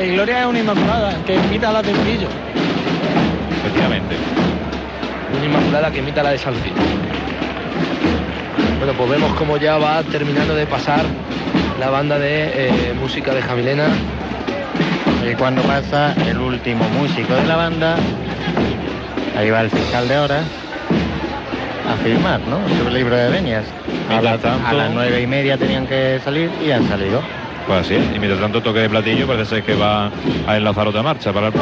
El 0.00 0.12
Gloria 0.14 0.40
es 0.40 0.46
una 0.46 0.58
inmaculada 0.60 1.14
que 1.26 1.34
imita 1.34 1.68
a 1.68 1.72
la 1.74 1.82
del 1.82 1.96
brillo. 1.96 2.28
Efectivamente. 3.60 4.16
Una 5.36 5.44
inmaculada 5.44 5.90
que 5.90 5.98
imita 5.98 6.22
la 6.22 6.30
de 6.30 6.38
Salcín. 6.38 6.72
Bueno, 8.88 9.04
pues 9.06 9.20
vemos 9.20 9.34
como 9.36 9.58
ya 9.58 9.76
va 9.76 10.02
terminando 10.02 10.54
de 10.54 10.66
pasar 10.66 11.04
la 11.78 11.90
banda 11.90 12.18
de 12.18 12.88
eh, 12.88 12.94
música 12.98 13.34
de 13.34 13.42
Jamilena. 13.42 13.84
Y 15.30 15.34
cuando 15.34 15.60
pasa 15.60 16.14
el 16.26 16.38
último 16.38 16.88
músico 16.98 17.34
de 17.34 17.44
la 17.46 17.56
banda, 17.56 17.96
ahí 19.36 19.50
va 19.50 19.60
el 19.60 19.68
fiscal 19.68 20.08
de 20.08 20.16
horas 20.16 20.46
a 21.86 21.96
firmar, 22.02 22.40
¿no? 22.48 22.60
Su 22.82 22.88
libro 22.88 23.14
de 23.14 23.28
venias. 23.28 23.66
A, 24.08 24.22
la- 24.22 24.38
tanto- 24.38 24.66
a 24.66 24.72
las 24.72 24.90
nueve 24.90 25.20
y 25.20 25.26
media 25.26 25.58
tenían 25.58 25.86
que 25.86 26.18
salir 26.24 26.50
y 26.66 26.70
han 26.70 26.88
salido. 26.88 27.20
Pues 27.66 27.80
así 27.80 27.94
es. 27.94 28.06
Y 28.16 28.18
mientras 28.18 28.40
tanto 28.40 28.62
toque 28.62 28.78
de 28.78 28.88
platillo 28.88 29.26
parece 29.26 29.56
ser 29.56 29.64
que 29.64 29.74
va 29.74 30.10
a 30.46 30.56
enlazar 30.56 30.88
otra 30.88 31.02
marcha 31.02 31.30
para 31.30 31.48
el 31.48 31.52
de, 31.52 31.58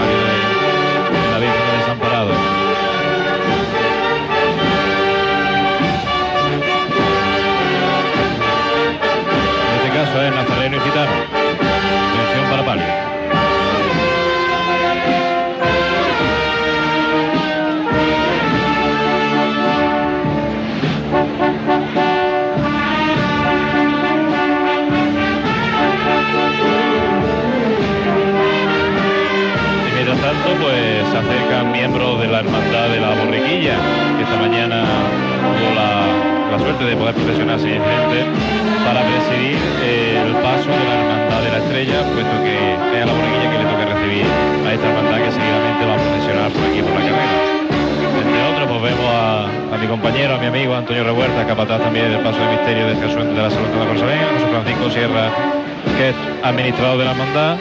Que 55.06 56.08
es 56.10 56.16
administrador 56.42 56.98
de 56.98 57.04
la 57.04 57.12
hermandad, 57.12 57.56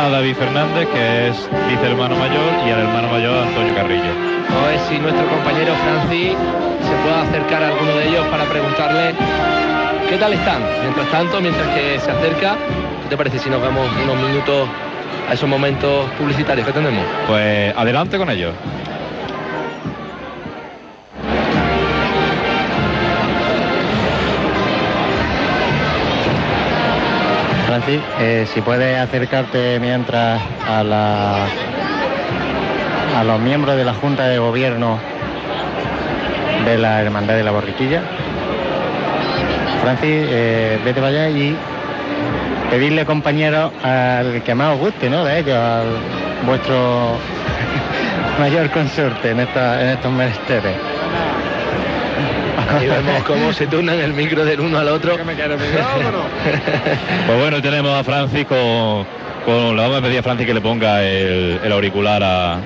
a 0.00 0.08
David 0.08 0.34
Fernández, 0.34 0.88
que 0.88 1.28
es 1.28 1.48
vicehermano 1.68 2.16
mayor, 2.16 2.52
y 2.66 2.70
al 2.70 2.80
hermano 2.80 3.08
mayor 3.08 3.46
Antonio 3.46 3.74
Carrillo. 3.74 4.12
A 4.48 4.66
ver 4.68 4.78
si 4.88 4.98
nuestro 4.98 5.28
compañero 5.28 5.74
Francis 5.84 6.32
se 6.32 6.94
puede 7.02 7.16
acercar 7.16 7.62
a 7.62 7.68
alguno 7.68 7.94
de 7.96 8.08
ellos 8.08 8.26
para 8.28 8.44
preguntarle 8.44 9.14
qué 10.08 10.16
tal 10.16 10.32
están. 10.32 10.62
Mientras 10.82 11.06
tanto, 11.10 11.40
mientras 11.40 11.68
que 11.68 11.98
se 12.00 12.10
acerca, 12.10 12.56
¿qué 13.02 13.08
te 13.10 13.16
parece 13.16 13.38
si 13.38 13.50
nos 13.50 13.60
vemos 13.60 13.86
unos 14.02 14.16
minutos 14.16 14.68
a 15.28 15.34
esos 15.34 15.48
momentos 15.48 16.08
publicitarios 16.18 16.66
que 16.66 16.72
tenemos? 16.72 17.04
Pues 17.26 17.74
adelante 17.76 18.16
con 18.16 18.30
ellos. 18.30 18.54
Francis, 27.74 28.00
eh, 28.20 28.46
si 28.54 28.60
puedes 28.60 28.96
acercarte 28.96 29.80
mientras 29.80 30.40
a 30.64 30.84
los 33.24 33.40
miembros 33.40 33.74
de 33.74 33.84
la 33.84 33.94
Junta 33.94 34.28
de 34.28 34.38
Gobierno 34.38 35.00
de 36.64 36.78
la 36.78 37.02
Hermandad 37.02 37.34
de 37.34 37.42
la 37.42 37.50
Borriquilla. 37.50 38.00
Francis, 39.82 40.08
eh, 40.08 40.78
vete 40.84 41.00
para 41.00 41.08
allá 41.08 41.28
y 41.30 41.56
pedirle 42.70 43.04
compañero 43.04 43.72
al 43.82 44.40
que 44.44 44.54
más 44.54 44.74
os 44.74 44.78
guste, 44.78 45.10
¿no? 45.10 45.24
De 45.24 45.40
ellos, 45.40 45.58
al 45.58 45.96
vuestro 46.46 47.16
mayor 48.38 48.70
consorte 48.70 49.32
en, 49.32 49.40
en 49.40 49.88
estos 49.88 50.12
menesteres. 50.12 50.93
Ahí 52.78 52.88
vemos 52.88 53.22
cómo 53.24 53.52
se 53.52 53.66
turnan 53.66 54.00
el 54.00 54.12
micro 54.12 54.44
del 54.44 54.60
uno 54.60 54.78
al 54.78 54.88
otro. 54.88 55.16
Pues 57.26 57.38
bueno, 57.38 57.62
tenemos 57.62 57.92
a 57.98 58.04
Francis 58.04 58.44
con, 58.46 59.06
con- 59.44 59.76
le 59.76 59.82
vamos 59.82 59.98
a 59.98 60.02
pedir 60.02 60.18
a 60.18 60.22
Francis 60.22 60.46
que 60.46 60.54
le 60.54 60.60
ponga 60.60 61.02
el, 61.02 61.60
el 61.62 61.72
auricular 61.72 62.22
a, 62.22 62.58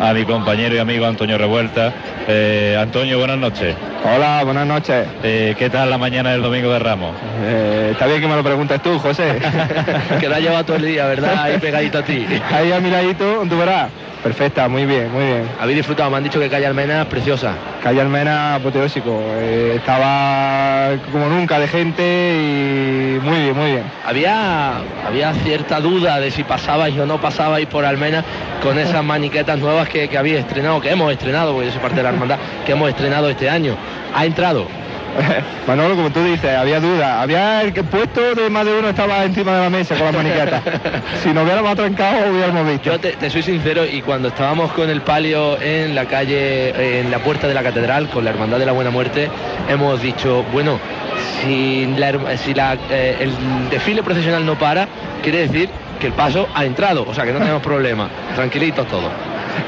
a 0.00 0.12
mi 0.14 0.24
compañero 0.24 0.74
y 0.74 0.78
amigo 0.78 1.06
Antonio 1.06 1.38
Revuelta. 1.38 1.92
Eh, 2.28 2.76
Antonio, 2.80 3.18
buenas 3.18 3.38
noches. 3.38 3.74
Hola, 4.04 4.42
buenas 4.44 4.66
noches. 4.66 5.06
Eh, 5.22 5.54
¿Qué 5.58 5.68
tal 5.70 5.90
la 5.90 5.98
mañana 5.98 6.30
del 6.32 6.42
Domingo 6.42 6.72
de 6.72 6.78
Ramos? 6.78 7.14
Eh, 7.44 7.88
está 7.92 8.06
bien 8.06 8.20
que 8.20 8.28
me 8.28 8.36
lo 8.36 8.42
preguntes 8.42 8.82
tú, 8.82 8.98
José. 8.98 9.38
que 10.20 10.28
la 10.28 10.36
ha 10.36 10.40
llevado 10.40 10.64
todo 10.64 10.76
el 10.76 10.84
día, 10.86 11.06
¿verdad? 11.06 11.34
Ahí 11.42 11.58
pegadito 11.58 11.98
a 11.98 12.02
ti. 12.02 12.26
Ahí 12.52 12.72
a 12.72 12.80
mi 12.80 12.90
ladito, 12.90 13.44
tú 13.48 13.58
verás. 13.58 13.90
Perfecta, 14.22 14.68
muy 14.68 14.84
bien, 14.84 15.10
muy 15.10 15.24
bien. 15.24 15.48
Habéis 15.58 15.78
disfrutado, 15.78 16.10
me 16.10 16.18
han 16.18 16.24
dicho 16.24 16.38
que 16.38 16.50
Calle 16.50 16.66
Almena 16.66 17.02
es 17.02 17.08
preciosa. 17.08 17.54
Calle 17.82 18.02
Almena 18.02 18.56
apoteósico. 18.56 19.18
Eh, 19.38 19.76
estaba 19.76 20.90
como 21.10 21.26
nunca 21.30 21.58
de 21.58 21.66
gente 21.66 22.02
y 22.02 23.18
muy 23.24 23.38
bien, 23.38 23.56
muy 23.56 23.70
bien. 23.72 23.84
Había, 24.04 24.78
había 25.06 25.32
cierta 25.32 25.80
duda 25.80 26.20
de 26.20 26.30
si 26.30 26.44
pasabais 26.44 26.98
o 26.98 27.06
no 27.06 27.18
pasabais 27.18 27.66
por 27.66 27.86
Almena 27.86 28.22
con 28.62 28.78
esas 28.78 29.02
maniquetas 29.02 29.58
nuevas 29.58 29.88
que, 29.88 30.08
que 30.08 30.18
habéis 30.18 30.40
estrenado, 30.40 30.82
que 30.82 30.90
hemos 30.90 31.10
estrenado, 31.10 31.54
porque 31.54 31.68
yo 31.68 31.72
soy 31.72 31.80
parte 31.80 31.96
de 31.96 32.02
la 32.02 32.10
hermandad, 32.10 32.38
que 32.66 32.72
hemos 32.72 32.90
estrenado 32.90 33.30
este 33.30 33.48
año. 33.48 33.74
¿Ha 34.14 34.26
entrado? 34.26 34.66
Manolo, 35.66 35.96
como 35.96 36.10
tú 36.10 36.22
dices, 36.24 36.56
había 36.56 36.80
duda. 36.80 37.22
Había 37.22 37.62
el 37.62 37.72
puesto 37.72 38.34
de 38.34 38.50
más 38.50 38.64
de 38.64 38.78
uno 38.78 38.88
estaba 38.88 39.24
encima 39.24 39.52
de 39.52 39.60
la 39.62 39.70
mesa 39.70 39.94
con 39.94 40.06
las 40.06 40.14
maniquetas. 40.14 40.62
si 41.22 41.32
nos 41.32 41.44
hubiéramos 41.44 41.72
atrancado, 41.72 42.32
hubiéramos 42.32 42.66
visto. 42.66 42.90
Yo 42.90 43.00
te, 43.00 43.12
te 43.12 43.30
soy 43.30 43.42
sincero 43.42 43.84
y 43.84 44.02
cuando 44.02 44.28
estábamos 44.28 44.72
con 44.72 44.90
el 44.90 45.02
palio 45.02 45.60
en 45.60 45.94
la 45.94 46.06
calle, 46.06 47.00
en 47.00 47.10
la 47.10 47.18
puerta 47.18 47.48
de 47.48 47.54
la 47.54 47.62
catedral, 47.62 48.08
con 48.08 48.24
la 48.24 48.30
Hermandad 48.30 48.58
de 48.58 48.66
la 48.66 48.72
Buena 48.72 48.90
Muerte, 48.90 49.28
hemos 49.68 50.00
dicho, 50.02 50.44
bueno, 50.52 50.78
si, 51.42 51.86
la 51.86 52.36
si 52.36 52.54
la, 52.54 52.76
eh, 52.90 53.16
el 53.20 53.70
desfile 53.70 54.02
procesional 54.02 54.44
no 54.44 54.58
para, 54.58 54.88
quiere 55.22 55.46
decir 55.46 55.68
que 56.00 56.06
el 56.08 56.12
paso 56.12 56.48
ha 56.54 56.64
entrado, 56.64 57.04
o 57.06 57.14
sea 57.14 57.24
que 57.24 57.32
no 57.32 57.38
tenemos 57.38 57.62
problema, 57.62 58.08
tranquilitos 58.34 58.86
todos. 58.88 59.10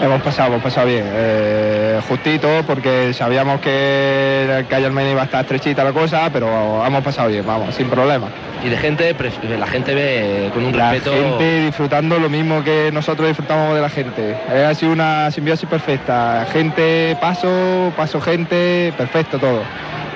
Hemos 0.01 0.23
pasado, 0.23 0.49
hemos 0.49 0.63
pasado 0.63 0.87
bien. 0.87 1.05
Eh, 1.07 2.01
justito, 2.09 2.49
porque 2.67 3.13
sabíamos 3.15 3.61
que 3.61 4.45
la 4.49 4.65
calle 4.65 4.87
Almena 4.87 5.11
iba 5.11 5.23
a 5.23 5.25
estar 5.25 5.43
estrechita 5.43 5.85
la 5.85 5.93
cosa, 5.93 6.29
pero 6.33 6.85
hemos 6.85 7.05
pasado 7.05 7.29
bien, 7.29 7.47
vamos, 7.47 7.75
sin 7.75 7.89
problema. 7.89 8.29
Y 8.65 8.69
de 8.69 8.77
gente, 8.77 9.15
la 9.59 9.67
gente 9.67 9.95
ve 9.95 10.51
con 10.55 10.65
un 10.65 10.77
La 10.77 10.93
respeto... 10.93 11.17
gente 11.17 11.65
disfrutando 11.67 12.19
lo 12.19 12.29
mismo 12.29 12.63
que 12.63 12.91
nosotros 12.93 13.29
disfrutamos 13.29 13.75
de 13.75 13.81
la 13.81 13.89
gente. 13.89 14.37
Eh, 14.51 14.65
ha 14.65 14.75
sido 14.75 14.93
una 14.93 15.31
simbiosis 15.31 15.69
perfecta. 15.69 16.47
Gente, 16.53 17.17
paso, 17.21 17.93
paso, 17.97 18.21
gente, 18.21 18.93
perfecto 18.97 19.39
todo. 19.39 19.63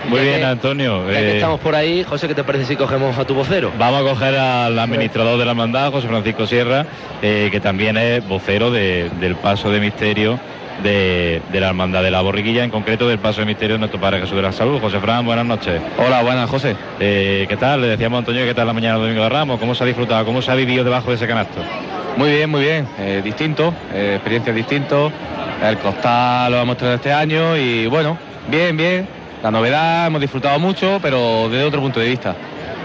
Muy 0.09 0.21
bien, 0.21 0.39
que- 0.41 0.45
Antonio. 0.45 1.05
Ya 1.11 1.19
que 1.19 1.29
Eh, 1.31 1.35
estamos 1.37 1.61
por 1.61 1.75
ahí, 1.75 2.03
José, 2.05 2.29
¿qué 2.29 2.35
te 2.35 2.45
parece 2.45 2.65
si 2.65 2.77
cogemos 2.77 3.17
a 3.19 3.25
tu 3.25 3.35
vocero? 3.35 3.73
Vamos 3.79 4.01
a 4.01 4.05
coger 4.05 4.37
al 4.37 4.79
administrador 4.79 5.39
de 5.39 5.45
la 5.45 5.51
hermandad, 5.53 5.91
José 5.91 6.09
Francisco 6.09 6.47
Sierra, 6.47 6.87
eh, 7.23 7.49
que 7.51 7.61
también 7.61 7.97
es 7.97 8.27
vocero 8.27 8.71
de- 8.71 9.11
del 9.21 9.37
paso 9.37 9.71
de 9.71 9.81
misterio 9.81 10.39
de, 10.83 11.41
de 11.53 11.61
la 11.61 11.69
hermandad 11.69 12.03
de 12.03 12.11
la 12.11 12.21
borriquilla, 12.21 12.63
en 12.63 12.71
concreto 12.71 13.09
del 13.09 13.19
paso 13.19 13.41
de 13.41 13.47
misterio 13.47 13.77
de 13.77 13.79
nuestro 13.81 13.99
Padre 13.99 14.21
Jesús 14.21 14.37
de 14.37 14.43
la 14.43 14.53
Salud. 14.53 14.79
José 14.79 15.01
Fran, 15.01 15.25
buenas 15.25 15.47
noches. 15.47 15.81
Hola, 15.99 16.23
buenas, 16.23 16.51
José. 16.51 16.77
Eh, 17.01 17.47
¿Qué 17.49 17.57
tal? 17.57 17.81
Le 17.81 17.87
decíamos 17.89 18.17
a 18.17 18.19
Antonio, 18.21 18.45
¿qué 18.45 18.53
tal 18.55 18.67
la 18.67 18.75
mañana 18.75 18.95
del 18.95 19.05
Domingo 19.05 19.23
de 19.23 19.29
Ramos? 19.31 19.59
¿Cómo 19.59 19.75
se 19.75 19.85
ha 19.85 19.87
disfrutado? 19.87 20.25
¿Cómo 20.27 20.43
se 20.43 20.51
ha 20.51 20.55
vivido 20.55 20.85
debajo 20.85 21.09
de 21.09 21.17
ese 21.17 21.27
canasto? 21.27 21.61
Muy 22.19 22.31
bien, 22.31 22.51
muy 22.51 22.61
bien. 22.61 22.87
Eh, 22.99 23.23
distinto, 23.25 23.73
eh, 23.95 24.13
experiencias 24.17 24.55
distintos. 24.55 25.13
El 25.67 25.79
costal 25.79 26.53
lo 26.53 26.59
hemos 26.61 26.77
tenido 26.77 26.97
este 26.97 27.11
año 27.13 27.57
y 27.57 27.87
bueno, 27.87 28.19
bien, 28.49 28.77
bien. 28.77 29.09
La 29.43 29.51
novedad, 29.51 30.07
hemos 30.07 30.21
disfrutado 30.21 30.59
mucho, 30.59 30.99
pero 31.03 31.49
desde 31.49 31.65
otro 31.65 31.81
punto 31.81 32.01
de 32.01 32.09
vista. 32.09 32.35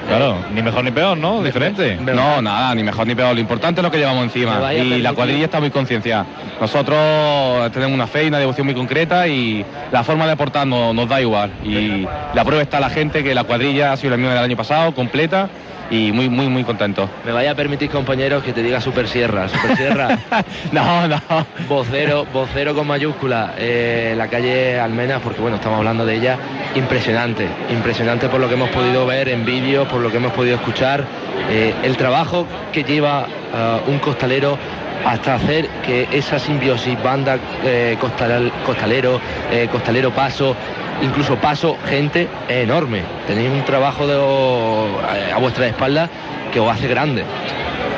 Claro, 0.07 0.37
ni 0.53 0.61
mejor 0.61 0.83
ni 0.83 0.91
peor, 0.91 1.17
¿no? 1.17 1.41
Diferente. 1.43 1.95
No, 2.01 2.41
nada, 2.41 2.73
ni 2.75 2.83
mejor 2.83 3.05
ni 3.07 3.15
peor. 3.15 3.33
Lo 3.35 3.39
importante 3.39 3.79
es 3.81 3.83
lo 3.83 3.91
que 3.91 3.99
llevamos 3.99 4.23
encima. 4.23 4.73
Y 4.73 4.99
la 5.01 5.13
cuadrilla 5.13 5.45
está 5.45 5.59
muy 5.59 5.69
concienciada. 5.69 6.25
Nosotros 6.59 7.71
tenemos 7.71 7.93
una 7.93 8.07
fe 8.07 8.25
y 8.25 8.27
una 8.27 8.39
devoción 8.39 8.65
muy 8.65 8.75
concreta 8.75 9.27
y 9.27 9.63
la 9.91 10.03
forma 10.03 10.25
de 10.25 10.31
aportar 10.33 10.65
no- 10.67 10.93
nos 10.93 11.07
da 11.07 11.21
igual. 11.21 11.51
Y 11.63 12.05
la 12.33 12.43
prueba 12.43 12.61
está 12.63 12.79
la 12.79 12.89
gente 12.89 13.23
que 13.23 13.33
la 13.35 13.43
cuadrilla 13.43 13.93
ha 13.93 13.97
sido 13.97 14.11
la 14.11 14.17
misma 14.17 14.33
del 14.33 14.43
año 14.43 14.57
pasado, 14.57 14.93
completa 14.93 15.49
y 15.91 16.11
muy, 16.11 16.29
muy, 16.29 16.47
muy 16.47 16.63
contento. 16.63 17.07
Me 17.25 17.31
vaya 17.31 17.51
a 17.51 17.55
permitir, 17.55 17.89
compañeros, 17.91 18.43
que 18.43 18.53
te 18.53 18.63
diga 18.63 18.81
Super 18.81 19.07
Sierra. 19.07 19.47
Super 19.49 19.77
Sierra, 19.77 20.17
No, 20.71 21.07
no. 21.07 21.19
vocero, 21.67 22.25
vocero 22.33 22.73
con 22.73 22.87
mayúscula, 22.87 23.53
eh, 23.57 24.15
la 24.17 24.27
calle 24.27 24.79
Almenas, 24.79 25.21
porque 25.21 25.41
bueno, 25.41 25.57
estamos 25.57 25.77
hablando 25.77 26.05
de 26.05 26.15
ella, 26.15 26.37
impresionante, 26.75 27.47
impresionante 27.71 28.29
por 28.29 28.39
lo 28.39 28.47
que 28.47 28.53
hemos 28.55 28.69
podido 28.69 29.05
ver 29.05 29.29
en 29.29 29.45
vídeos, 29.45 29.87
por 29.87 30.01
lo 30.01 30.09
que 30.09 30.17
hemos 30.17 30.31
podido 30.33 30.55
escuchar, 30.55 31.03
eh, 31.49 31.73
el 31.83 31.97
trabajo 31.97 32.47
que 32.71 32.83
lleva 32.83 33.27
ah, 33.53 33.79
un 33.85 33.99
costalero 33.99 34.57
hasta 35.05 35.33
hacer 35.33 35.67
que 35.85 36.07
esa 36.11 36.37
simbiosis 36.39 37.01
banda 37.03 37.37
eh, 37.65 37.97
costal- 37.99 38.51
costalero, 38.65 39.19
eh, 39.51 39.67
costalero 39.71 40.11
paso, 40.11 40.55
incluso 41.01 41.35
paso, 41.37 41.77
gente, 41.85 42.27
enorme. 42.47 43.01
Tenéis 43.27 43.49
un 43.51 43.63
trabajo 43.65 44.05
eh, 44.05 45.31
a 45.33 45.37
vuestra 45.39 45.67
espalda 45.67 46.09
que 46.51 46.59
os 46.59 46.71
hace 46.71 46.87
grande. 46.87 47.23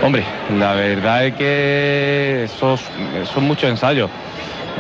Hombre, 0.02 0.24
la 0.58 0.74
verdad 0.74 1.26
es 1.26 1.34
que 1.36 2.48
son 2.60 3.48
muchos 3.48 3.70
ensayos. 3.70 4.10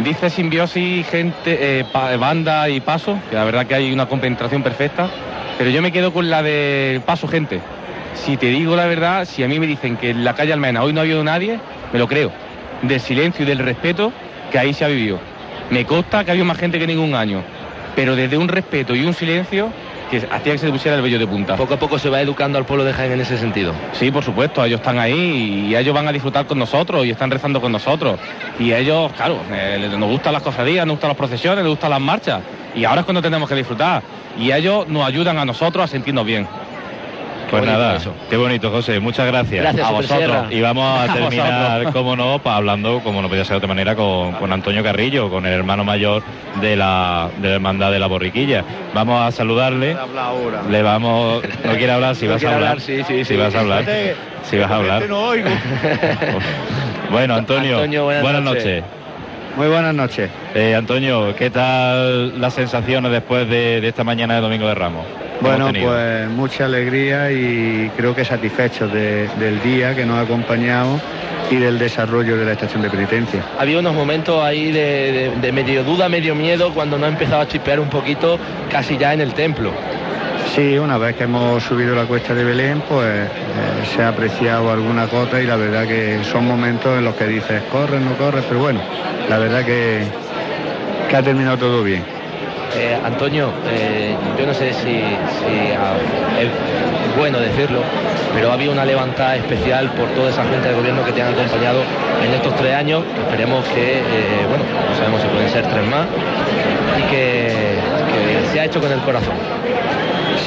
Dice 0.03 0.29
simbiosis, 0.29 1.07
gente, 1.07 1.79
eh, 1.79 1.85
banda 2.19 2.67
y 2.67 2.81
paso, 2.81 3.17
que 3.29 3.35
la 3.35 3.43
verdad 3.43 3.67
que 3.67 3.75
hay 3.75 3.93
una 3.93 4.07
concentración 4.07 4.63
perfecta, 4.63 5.07
pero 5.57 5.69
yo 5.69 5.81
me 5.81 5.91
quedo 5.91 6.11
con 6.11 6.29
la 6.29 6.41
de 6.41 6.99
paso 7.05 7.27
gente. 7.27 7.61
Si 8.15 8.37
te 8.37 8.47
digo 8.47 8.75
la 8.75 8.85
verdad, 8.85 9.25
si 9.25 9.43
a 9.43 9.47
mí 9.47 9.59
me 9.59 9.67
dicen 9.67 9.97
que 9.97 10.09
en 10.09 10.23
la 10.23 10.33
calle 10.33 10.51
Almena 10.51 10.83
hoy 10.83 10.93
no 10.93 10.99
ha 10.99 11.03
habido 11.03 11.23
nadie, 11.23 11.59
me 11.91 11.99
lo 11.99 12.07
creo. 12.07 12.31
Del 12.81 12.99
silencio 12.99 13.45
y 13.45 13.47
del 13.47 13.59
respeto 13.59 14.11
que 14.51 14.59
ahí 14.59 14.73
se 14.73 14.83
ha 14.83 14.87
vivido. 14.87 15.19
Me 15.69 15.85
consta 15.85 16.23
que 16.23 16.31
ha 16.31 16.33
habido 16.33 16.45
más 16.45 16.57
gente 16.57 16.79
que 16.79 16.87
ningún 16.87 17.15
año, 17.15 17.43
pero 17.95 18.15
desde 18.15 18.37
un 18.37 18.47
respeto 18.47 18.95
y 18.95 19.05
un 19.05 19.13
silencio 19.13 19.69
que 20.09 20.17
hacía 20.17 20.53
que 20.53 20.57
se 20.57 20.69
pusiera 20.69 20.97
el 20.97 21.03
vello 21.03 21.17
de 21.17 21.27
punta. 21.27 21.55
Poco 21.55 21.73
a 21.73 21.79
poco 21.79 21.97
se 21.97 22.09
va 22.09 22.21
educando 22.21 22.57
al 22.57 22.65
pueblo 22.65 22.83
de 22.83 22.93
Jaén 22.93 23.13
en 23.13 23.21
ese 23.21 23.37
sentido. 23.37 23.73
Sí, 23.93 24.11
por 24.11 24.23
supuesto, 24.23 24.63
ellos 24.63 24.79
están 24.79 24.99
ahí 24.99 25.67
y 25.69 25.75
ellos 25.75 25.93
van 25.93 26.07
a 26.07 26.11
disfrutar 26.11 26.45
con 26.45 26.59
nosotros 26.59 27.05
y 27.05 27.11
están 27.11 27.31
rezando 27.31 27.59
con 27.59 27.71
nosotros. 27.71 28.19
Y 28.59 28.73
ellos, 28.73 29.11
claro, 29.13 29.39
eh, 29.51 29.89
nos 29.97 30.09
gustan 30.09 30.33
las 30.33 30.43
cofradías, 30.43 30.85
nos 30.85 30.95
gustan 30.95 31.09
las 31.09 31.17
procesiones, 31.17 31.63
nos 31.63 31.71
gustan 31.71 31.89
las 31.91 32.01
marchas. 32.01 32.41
Y 32.75 32.85
ahora 32.85 33.01
es 33.01 33.05
cuando 33.05 33.21
tenemos 33.21 33.49
que 33.49 33.55
disfrutar. 33.55 34.03
Y 34.37 34.51
ellos 34.51 34.87
nos 34.87 35.05
ayudan 35.05 35.37
a 35.37 35.45
nosotros 35.45 35.83
a 35.83 35.87
sentirnos 35.87 36.25
bien. 36.25 36.47
Pues 37.59 37.61
bonito 37.69 37.79
nada, 37.79 37.95
eso. 37.97 38.13
qué 38.29 38.37
bonito, 38.37 38.69
José. 38.71 38.99
Muchas 38.99 39.27
gracias. 39.27 39.61
Gracias, 39.61 39.87
a 39.87 39.91
vosotros. 39.91 40.17
Sierra. 40.17 40.47
Y 40.49 40.61
vamos 40.61 40.83
a 40.85 41.03
A 41.11 41.13
terminar, 41.13 41.93
como 41.93 42.15
no, 42.15 42.39
pa- 42.39 42.55
hablando, 42.55 42.99
como 43.01 43.21
no 43.21 43.29
podía 43.29 43.43
ser 43.45 43.51
de 43.53 43.57
otra 43.57 43.67
manera, 43.67 43.95
con, 43.95 44.33
con 44.33 44.51
Antonio 44.51 44.83
Carrillo, 44.83 45.29
con 45.29 45.45
el 45.45 45.53
hermano 45.53 45.83
mayor 45.83 46.23
de 46.61 46.75
la, 46.75 47.29
de 47.37 47.49
la 47.49 47.55
hermandad 47.55 47.91
de 47.91 47.99
la 47.99 48.07
borriquilla. 48.07 48.63
Vamos 48.93 49.21
a 49.21 49.31
saludarle. 49.31 49.95
Le 50.69 50.81
vamos. 50.81 51.43
No 51.63 51.71
quiere 51.77 51.91
hablar, 51.91 52.15
si 52.15 52.25
No 52.25 52.33
vas 52.33 52.43
a 52.43 52.47
hablar. 52.55 52.69
hablar, 52.71 52.81
sí, 52.81 53.03
sí, 53.07 53.25
Si 53.25 53.35
vas 53.35 53.53
a 53.55 53.59
hablar. 53.59 53.85
Si 54.43 54.57
vas 54.57 54.71
a 54.71 54.75
hablar. 54.75 55.03
Bueno, 57.11 57.35
Antonio, 57.35 57.75
Antonio, 57.75 58.03
buenas 58.05 58.23
buenas 58.23 58.41
noches. 58.41 58.65
noches. 58.81 58.83
Muy 59.55 59.67
buenas 59.67 59.93
noches. 59.93 60.29
Eh, 60.55 60.73
Antonio, 60.75 61.35
¿qué 61.37 61.49
tal 61.51 62.39
las 62.41 62.53
sensaciones 62.55 63.11
después 63.11 63.47
de, 63.47 63.81
de 63.81 63.87
esta 63.87 64.03
mañana 64.03 64.35
de 64.35 64.41
Domingo 64.41 64.67
de 64.67 64.73
Ramos? 64.75 65.05
Bueno, 65.41 65.69
pues 65.83 66.29
mucha 66.29 66.65
alegría 66.65 67.31
y 67.31 67.91
creo 67.97 68.15
que 68.15 68.23
satisfechos 68.25 68.91
de- 68.91 69.27
del 69.39 69.61
día 69.61 69.93
que 69.95 70.05
nos 70.05 70.17
ha 70.17 70.21
acompañado 70.21 70.99
y 71.51 71.55
del 71.57 71.77
desarrollo 71.77 72.37
de 72.37 72.45
la 72.45 72.53
estación 72.53 72.81
de 72.81 72.89
penitencia. 72.89 73.43
Había 73.59 73.77
unos 73.79 73.93
momentos 73.93 74.41
ahí 74.43 74.71
de, 74.71 74.79
de- 75.11 75.31
de 75.41 75.51
medio 75.51 75.83
duda, 75.83 76.07
medio 76.09 76.33
miedo, 76.33 76.73
cuando 76.73 76.97
no 76.97 77.05
ha 77.05 77.09
empezado 77.09 77.41
a 77.41 77.47
chispear 77.47 77.79
un 77.79 77.89
poquito, 77.89 78.39
casi 78.71 78.97
ya 78.97 79.13
en 79.13 79.21
el 79.21 79.33
templo. 79.33 79.71
Sí, 80.53 80.77
una 80.77 80.99
vez 80.99 81.15
que 81.15 81.23
hemos 81.23 81.63
subido 81.63 81.95
la 81.95 82.05
cuesta 82.05 82.35
de 82.35 82.43
Belén, 82.43 82.83
pues 82.87 83.07
eh, 83.07 83.27
se 83.95 84.03
ha 84.03 84.09
apreciado 84.09 84.71
alguna 84.71 85.07
cota 85.07 85.41
y 85.41 85.47
la 85.47 85.55
verdad 85.55 85.87
que 85.87 86.23
son 86.23 86.45
momentos 86.45 86.95
en 86.95 87.05
los 87.05 87.15
que 87.15 87.25
dices, 87.25 87.63
corres, 87.71 87.99
no 87.99 88.13
corres, 88.17 88.45
pero 88.47 88.59
bueno, 88.59 88.79
la 89.27 89.39
verdad 89.39 89.65
que, 89.65 90.03
que 91.09 91.15
ha 91.15 91.23
terminado 91.23 91.57
todo 91.57 91.81
bien. 91.81 92.03
Eh, 92.75 92.95
Antonio, 93.03 93.51
eh, 93.67 94.15
yo 94.37 94.45
no 94.45 94.53
sé 94.53 94.73
si, 94.73 95.01
ah, 95.01 95.95
es 96.39 97.17
bueno 97.17 97.39
decirlo, 97.39 97.79
pero 98.35 98.51
ha 98.51 98.53
habido 98.53 98.73
una 98.73 98.85
levantada 98.85 99.35
especial 99.37 99.89
por 99.93 100.07
toda 100.09 100.29
esa 100.29 100.43
gente 100.43 100.67
de 100.67 100.75
gobierno 100.75 101.03
que 101.03 101.13
te 101.13 101.23
han 101.23 101.33
acompañado 101.33 101.81
en 102.23 102.31
estos 102.31 102.55
tres 102.57 102.75
años. 102.75 103.03
Esperemos 103.25 103.65
que, 103.69 104.03
bueno, 104.49 104.63
no 104.87 104.95
sabemos 104.95 105.19
si 105.19 105.27
pueden 105.29 105.49
ser 105.49 105.65
tres 105.65 105.83
más, 105.87 106.05
y 106.99 107.09
que 107.09 107.79
se 108.51 108.59
ha 108.59 108.65
hecho 108.65 108.79
con 108.79 108.91
el 108.91 108.99
corazón. 108.99 109.33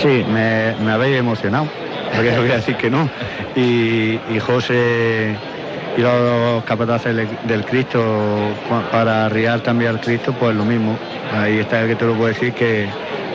Sí, 0.06 0.24
me, 0.32 0.72
me 0.84 0.92
habéis 0.92 1.18
emocionado, 1.18 1.66
porque 2.14 2.30
no 2.30 2.42
voy 2.42 2.52
a 2.52 2.56
decir 2.56 2.76
que 2.76 2.88
no. 2.88 3.10
Y, 3.56 4.20
José 4.38 5.34
y 5.96 6.00
los 6.00 6.62
capataces 6.62 7.16
del, 7.44 7.64
Cristo 7.64 8.54
para 8.92 9.26
arriar 9.26 9.62
también 9.62 9.90
al 9.90 10.00
Cristo, 10.00 10.32
pues 10.38 10.54
lo 10.54 10.64
mismo. 10.64 10.96
Ahí 11.34 11.58
está 11.58 11.82
el 11.82 11.88
que 11.88 11.96
te 11.96 12.04
lo 12.04 12.14
puedo 12.14 12.28
decir 12.28 12.52
que 12.52 12.86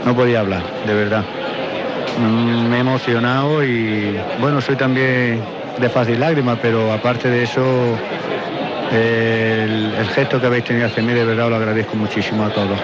no 0.05 0.15
podía 0.15 0.39
hablar, 0.39 0.63
de 0.87 0.93
verdad. 0.93 1.25
Mm, 2.17 2.69
Me 2.69 2.77
he 2.77 2.79
emocionado 2.79 3.65
y 3.65 4.17
bueno, 4.39 4.61
soy 4.61 4.77
también 4.77 5.41
de 5.77 5.89
fácil 5.89 6.21
lágrima, 6.21 6.55
pero 6.55 6.93
aparte 6.93 7.29
de 7.29 7.43
eso, 7.43 7.97
el, 8.93 10.07
gesto 10.15 10.39
que 10.39 10.47
habéis 10.47 10.63
tenido 10.63 10.87
hacia 10.87 11.03
mí, 11.03 11.11
de 11.11 11.25
verdad 11.25 11.49
lo 11.49 11.57
agradezco 11.57 11.97
muchísimo 11.97 12.45
a 12.45 12.49
todos. 12.49 12.79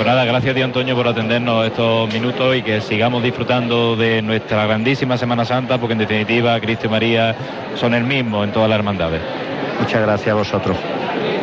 Pues 0.00 0.08
nada, 0.08 0.24
gracias 0.24 0.52
a 0.52 0.54
ti 0.54 0.62
Antonio 0.62 0.96
por 0.96 1.06
atendernos 1.06 1.66
estos 1.66 2.10
minutos 2.10 2.56
y 2.56 2.62
que 2.62 2.80
sigamos 2.80 3.22
disfrutando 3.22 3.96
de 3.96 4.22
nuestra 4.22 4.64
grandísima 4.64 5.18
Semana 5.18 5.44
Santa, 5.44 5.76
porque 5.76 5.92
en 5.92 5.98
definitiva 5.98 6.58
Cristo 6.58 6.86
y 6.86 6.88
María 6.88 7.36
son 7.74 7.92
el 7.92 8.04
mismo 8.04 8.42
en 8.42 8.50
todas 8.50 8.70
las 8.70 8.78
hermandades. 8.78 9.20
Muchas 9.78 10.00
gracias 10.00 10.28
a 10.28 10.34
vosotros. 10.36 10.78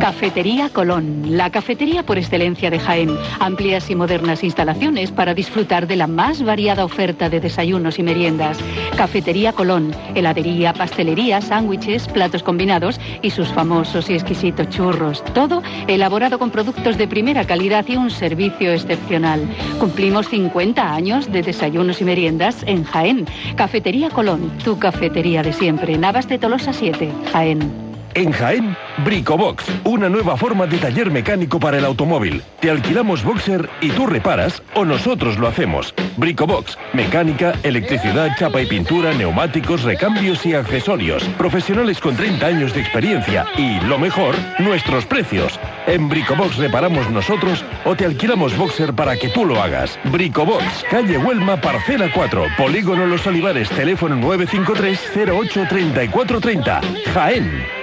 Cafetería 0.00 0.68
Colón, 0.68 1.36
la 1.36 1.50
cafetería 1.50 2.04
por 2.04 2.18
excelencia 2.18 2.70
de 2.70 2.78
Jaén. 2.78 3.10
Amplias 3.40 3.90
y 3.90 3.96
modernas 3.96 4.44
instalaciones 4.44 5.10
para 5.10 5.34
disfrutar 5.34 5.88
de 5.88 5.96
la 5.96 6.06
más 6.06 6.44
variada 6.44 6.84
oferta 6.84 7.28
de 7.28 7.40
desayunos 7.40 7.98
y 7.98 8.04
meriendas. 8.04 8.58
Cafetería 8.96 9.52
Colón, 9.52 9.92
heladería, 10.14 10.72
pastelería, 10.72 11.40
sándwiches, 11.40 12.06
platos 12.06 12.44
combinados 12.44 13.00
y 13.22 13.30
sus 13.30 13.48
famosos 13.48 14.08
y 14.08 14.14
exquisitos 14.14 14.68
churros. 14.68 15.24
Todo 15.34 15.62
elaborado 15.88 16.38
con 16.38 16.50
productos 16.50 16.96
de 16.96 17.08
primera 17.08 17.44
calidad 17.44 17.84
y 17.88 17.96
un 17.96 18.10
servicio 18.10 18.72
excepcional. 18.72 19.48
Cumplimos 19.80 20.28
50 20.28 20.94
años 20.94 21.30
de 21.32 21.42
desayunos 21.42 22.00
y 22.00 22.04
meriendas 22.04 22.62
en 22.66 22.84
Jaén. 22.84 23.26
Cafetería 23.56 24.10
Colón, 24.10 24.52
tu 24.62 24.78
cafetería 24.78 25.42
de 25.42 25.52
siempre. 25.52 25.98
Navas 25.98 26.28
de 26.28 26.38
Tolosa 26.38 26.72
7, 26.72 27.10
Jaén. 27.32 27.87
En 28.14 28.32
Jaén, 28.32 28.76
Bricobox, 29.04 29.64
una 29.84 30.08
nueva 30.08 30.36
forma 30.36 30.66
de 30.66 30.78
taller 30.78 31.10
mecánico 31.10 31.60
para 31.60 31.78
el 31.78 31.84
automóvil. 31.84 32.42
Te 32.60 32.70
alquilamos 32.70 33.22
boxer 33.22 33.68
y 33.80 33.90
tú 33.90 34.06
reparas 34.06 34.62
o 34.74 34.84
nosotros 34.84 35.38
lo 35.38 35.46
hacemos. 35.46 35.94
Bricobox, 36.16 36.78
mecánica, 36.94 37.52
electricidad, 37.62 38.36
chapa 38.36 38.60
y 38.60 38.66
pintura, 38.66 39.12
neumáticos, 39.14 39.82
recambios 39.82 40.44
y 40.46 40.54
accesorios. 40.54 41.22
Profesionales 41.38 42.00
con 42.00 42.16
30 42.16 42.46
años 42.46 42.74
de 42.74 42.80
experiencia 42.80 43.46
y, 43.56 43.78
lo 43.86 43.98
mejor, 43.98 44.34
nuestros 44.58 45.06
precios. 45.06 45.58
En 45.86 46.08
Bricobox 46.08 46.56
reparamos 46.56 47.08
nosotros 47.10 47.64
o 47.84 47.94
te 47.94 48.04
alquilamos 48.04 48.56
boxer 48.56 48.94
para 48.94 49.16
que 49.16 49.28
tú 49.28 49.44
lo 49.44 49.62
hagas. 49.62 49.98
Bricobox, 50.04 50.84
calle 50.90 51.18
Huelma, 51.18 51.60
parcela 51.60 52.10
4, 52.12 52.46
Polígono 52.56 53.06
Los 53.06 53.26
Olivares, 53.26 53.68
teléfono 53.70 54.16
953 54.16 55.28
08 55.30 55.66
3430. 55.68 56.80
Jaén. 57.14 57.77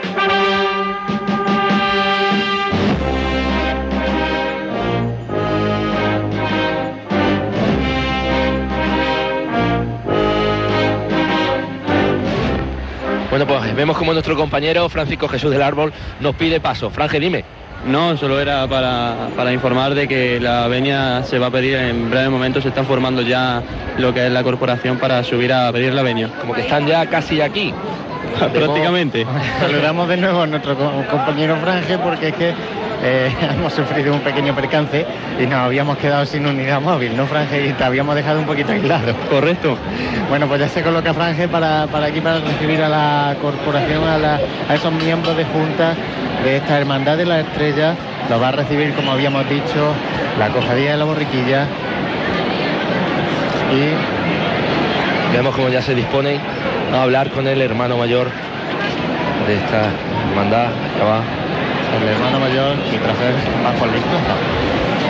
Bueno, 13.35 13.47
pues 13.47 13.75
vemos 13.75 13.97
como 13.97 14.13
nuestro 14.13 14.37
compañero 14.37 14.87
Francisco 14.87 15.27
Jesús 15.27 15.51
del 15.51 15.61
Árbol 15.61 15.91
nos 16.21 16.35
pide 16.35 16.61
paso. 16.61 16.89
Franje, 16.89 17.19
dime. 17.19 17.43
No, 17.85 18.17
solo 18.17 18.39
era 18.39 18.67
para, 18.67 19.27
para 19.35 19.53
informar 19.53 19.93
de 19.93 20.07
que 20.07 20.39
la 20.39 20.67
venia 20.67 21.23
se 21.23 21.37
va 21.37 21.47
a 21.47 21.51
pedir 21.51 21.75
en 21.75 22.09
breve 22.09 22.29
momento, 22.29 22.59
se 22.59 22.69
están 22.69 22.85
formando 22.85 23.21
ya 23.21 23.61
lo 23.99 24.11
que 24.13 24.25
es 24.25 24.31
la 24.31 24.43
corporación 24.43 24.97
para 24.97 25.23
subir 25.23 25.53
a 25.53 25.71
pedir 25.71 25.93
la 25.93 26.01
venia. 26.01 26.29
Como 26.41 26.53
que 26.53 26.61
están 26.61 26.87
ya 26.87 27.05
casi 27.05 27.41
aquí. 27.41 27.73
Prácticamente. 28.53 29.25
Saludamos 29.59 30.09
de 30.09 30.17
nuevo 30.17 30.41
a 30.41 30.47
nuestro 30.47 30.75
co- 30.75 31.03
compañero 31.11 31.57
Franje 31.57 31.97
porque 31.99 32.29
es 32.29 32.33
que 32.35 32.53
eh, 33.03 33.31
hemos 33.57 33.73
sufrido 33.73 34.13
un 34.13 34.21
pequeño 34.21 34.53
percance 34.55 35.05
y 35.39 35.45
nos 35.45 35.59
habíamos 35.59 35.97
quedado 35.97 36.25
sin 36.25 36.45
unidad 36.47 36.81
móvil, 36.81 37.15
¿no, 37.15 37.25
Franje? 37.27 37.67
Y 37.67 37.73
te 37.73 37.83
habíamos 37.83 38.15
dejado 38.15 38.39
un 38.39 38.45
poquito 38.45 38.71
aislado. 38.71 39.13
Correcto. 39.29 39.77
Bueno, 40.29 40.47
pues 40.47 40.59
ya 40.61 40.67
se 40.69 40.81
coloca 40.81 41.13
Franje 41.13 41.47
para, 41.47 41.87
para 41.87 42.07
aquí, 42.07 42.21
para 42.21 42.39
recibir 42.39 42.81
a 42.81 42.89
la 42.89 43.35
corporación, 43.41 44.03
a, 44.07 44.17
la- 44.17 44.39
a 44.69 44.75
esos 44.75 44.91
miembros 44.93 45.35
de 45.37 45.45
junta 45.45 45.93
de 46.43 46.57
esta 46.57 46.77
Hermandad 46.77 47.17
de 47.17 47.25
la 47.25 47.39
Estrella. 47.41 47.95
Lo 48.29 48.39
va 48.39 48.47
a 48.49 48.51
recibir, 48.51 48.93
como 48.93 49.11
habíamos 49.11 49.47
dicho, 49.49 49.93
la 50.39 50.49
Cofradía 50.49 50.91
de 50.91 50.97
la 50.97 51.05
Borriquilla. 51.05 51.65
Y 53.71 55.35
Vemos 55.35 55.53
como 55.55 55.67
ya 55.69 55.81
se 55.81 55.93
disponen 55.93 56.39
a 56.93 57.01
hablar 57.01 57.29
con 57.29 57.45
el 57.47 57.61
hermano 57.61 57.97
mayor 57.97 58.27
de 59.47 59.55
esta 59.57 59.81
hermandad. 60.29 60.69
Ya 60.97 61.03
va. 61.03 61.21
El 62.01 62.09
hermano 62.09 62.39
mayor 62.39 62.75
y 62.93 62.97
tras 62.97 63.17
él 63.21 63.35
va 63.65 63.71
Juan 63.77 63.91
Luis. 63.91 64.03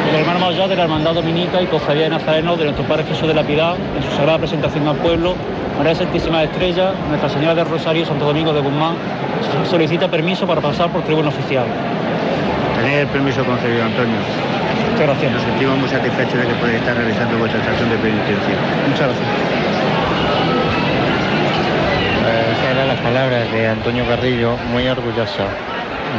El 0.10 0.22
hermano 0.22 0.40
mayor 0.40 0.70
de 0.70 0.76
la 0.76 0.84
Hermandad 0.84 1.14
Dominica 1.14 1.62
y 1.62 1.66
Cofradía 1.66 2.04
de 2.04 2.10
Nazareno 2.12 2.56
de 2.56 2.66
nuestro 2.66 2.86
Padre 2.86 3.06
Jesús 3.06 3.28
de 3.28 3.34
la 3.34 3.44
Piedad, 3.44 3.76
en 3.98 4.04
su 4.04 4.16
sagrada 4.16 4.38
presentación 4.38 4.88
al 4.88 4.96
pueblo, 4.98 5.36
María 5.78 5.96
Santísima 5.96 6.44
Estrella, 6.44 6.94
Nuestra 7.10 7.30
Señora 7.30 7.56
del 7.56 7.66
Rosario, 7.66 8.06
Santo 8.06 8.26
Domingo 8.26 8.54
de 8.54 8.62
Guzmán, 8.62 8.96
solicita 9.70 10.08
permiso 10.08 10.46
para 10.48 10.62
pasar 10.62 10.90
por 10.90 11.04
tribuna 11.04 11.30
oficial. 11.30 11.66
Tenéis 12.78 13.02
el 13.02 13.08
permiso 13.08 13.44
concedido, 13.44 13.84
Antonio. 13.84 14.16
Muchas 14.92 15.08
gracias. 15.08 15.32
Nos 15.34 15.42
sentimos 15.42 15.78
muy 15.80 15.90
satisfechos 15.90 16.34
de 16.34 16.48
que 16.48 16.54
podáis 16.54 16.78
estar 16.78 16.96
realizando 16.96 17.38
vuestra 17.38 17.60
estación 17.60 17.90
de 17.90 17.98
penitencia. 17.98 18.56
Muchas 18.88 19.08
gracias. 19.08 19.28
Eh, 22.26 22.54
Esas 22.54 22.72
eran 22.72 22.88
las 22.88 23.00
palabras 23.02 23.52
de 23.52 23.68
Antonio 23.68 24.06
Carrillo, 24.08 24.56
muy 24.72 24.88
orgulloso 24.88 25.44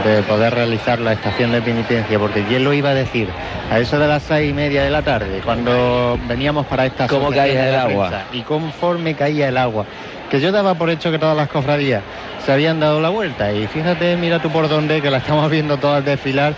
de 0.04 0.22
poder 0.22 0.54
realizar 0.54 0.98
la 0.98 1.12
estación 1.12 1.52
de 1.52 1.62
penitencia, 1.62 2.18
porque 2.18 2.42
¿quién 2.44 2.64
lo 2.64 2.72
iba 2.72 2.90
a 2.90 2.94
decir? 2.94 3.28
A 3.70 3.78
eso 3.78 3.98
de 3.98 4.06
las 4.06 4.22
seis 4.22 4.50
y 4.50 4.52
media 4.52 4.82
de 4.82 4.90
la 4.90 5.02
tarde, 5.02 5.40
cuando 5.44 6.18
veníamos 6.28 6.66
para 6.66 6.87
esta 6.87 7.06
¿Cómo 7.06 7.30
caía 7.30 7.68
el 7.68 7.74
agua? 7.74 8.09
prensa, 8.09 8.26
y 8.32 8.42
conforme 8.42 9.14
caía 9.14 9.48
el 9.48 9.56
agua, 9.56 9.85
que 10.30 10.40
yo 10.40 10.52
daba 10.52 10.74
por 10.74 10.90
hecho 10.90 11.11
que 11.11 11.18
todas 11.18 11.37
las 11.37 11.48
cofradías 11.48 12.02
se 12.44 12.52
habían 12.52 12.80
dado 12.80 13.00
la 13.00 13.09
vuelta, 13.09 13.52
y 13.52 13.66
fíjate, 13.66 14.16
mira 14.16 14.40
tú 14.40 14.50
por 14.50 14.68
dónde, 14.68 15.00
que 15.00 15.11
la 15.11 15.18
estamos 15.18 15.50
viendo 15.50 15.76
todas 15.78 16.04
desfilar 16.04 16.54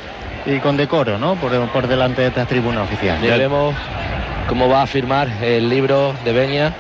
y 0.47 0.59
con 0.59 0.77
decoro, 0.77 1.19
¿no? 1.19 1.37
Por, 1.37 1.53
por 1.69 1.89
delante 1.89 2.23
de 2.23 2.29
esta 2.29 2.47
tribuna 2.47 2.83
oficial. 2.83 3.21
Ya 3.21 3.37
vemos 3.37 3.75
cómo 4.49 4.69
va 4.69 4.83
a 4.83 4.87
firmar 4.87 5.29
el 5.43 5.69
libro 5.69 6.15
de 6.25 6.33
Beña 6.33 6.73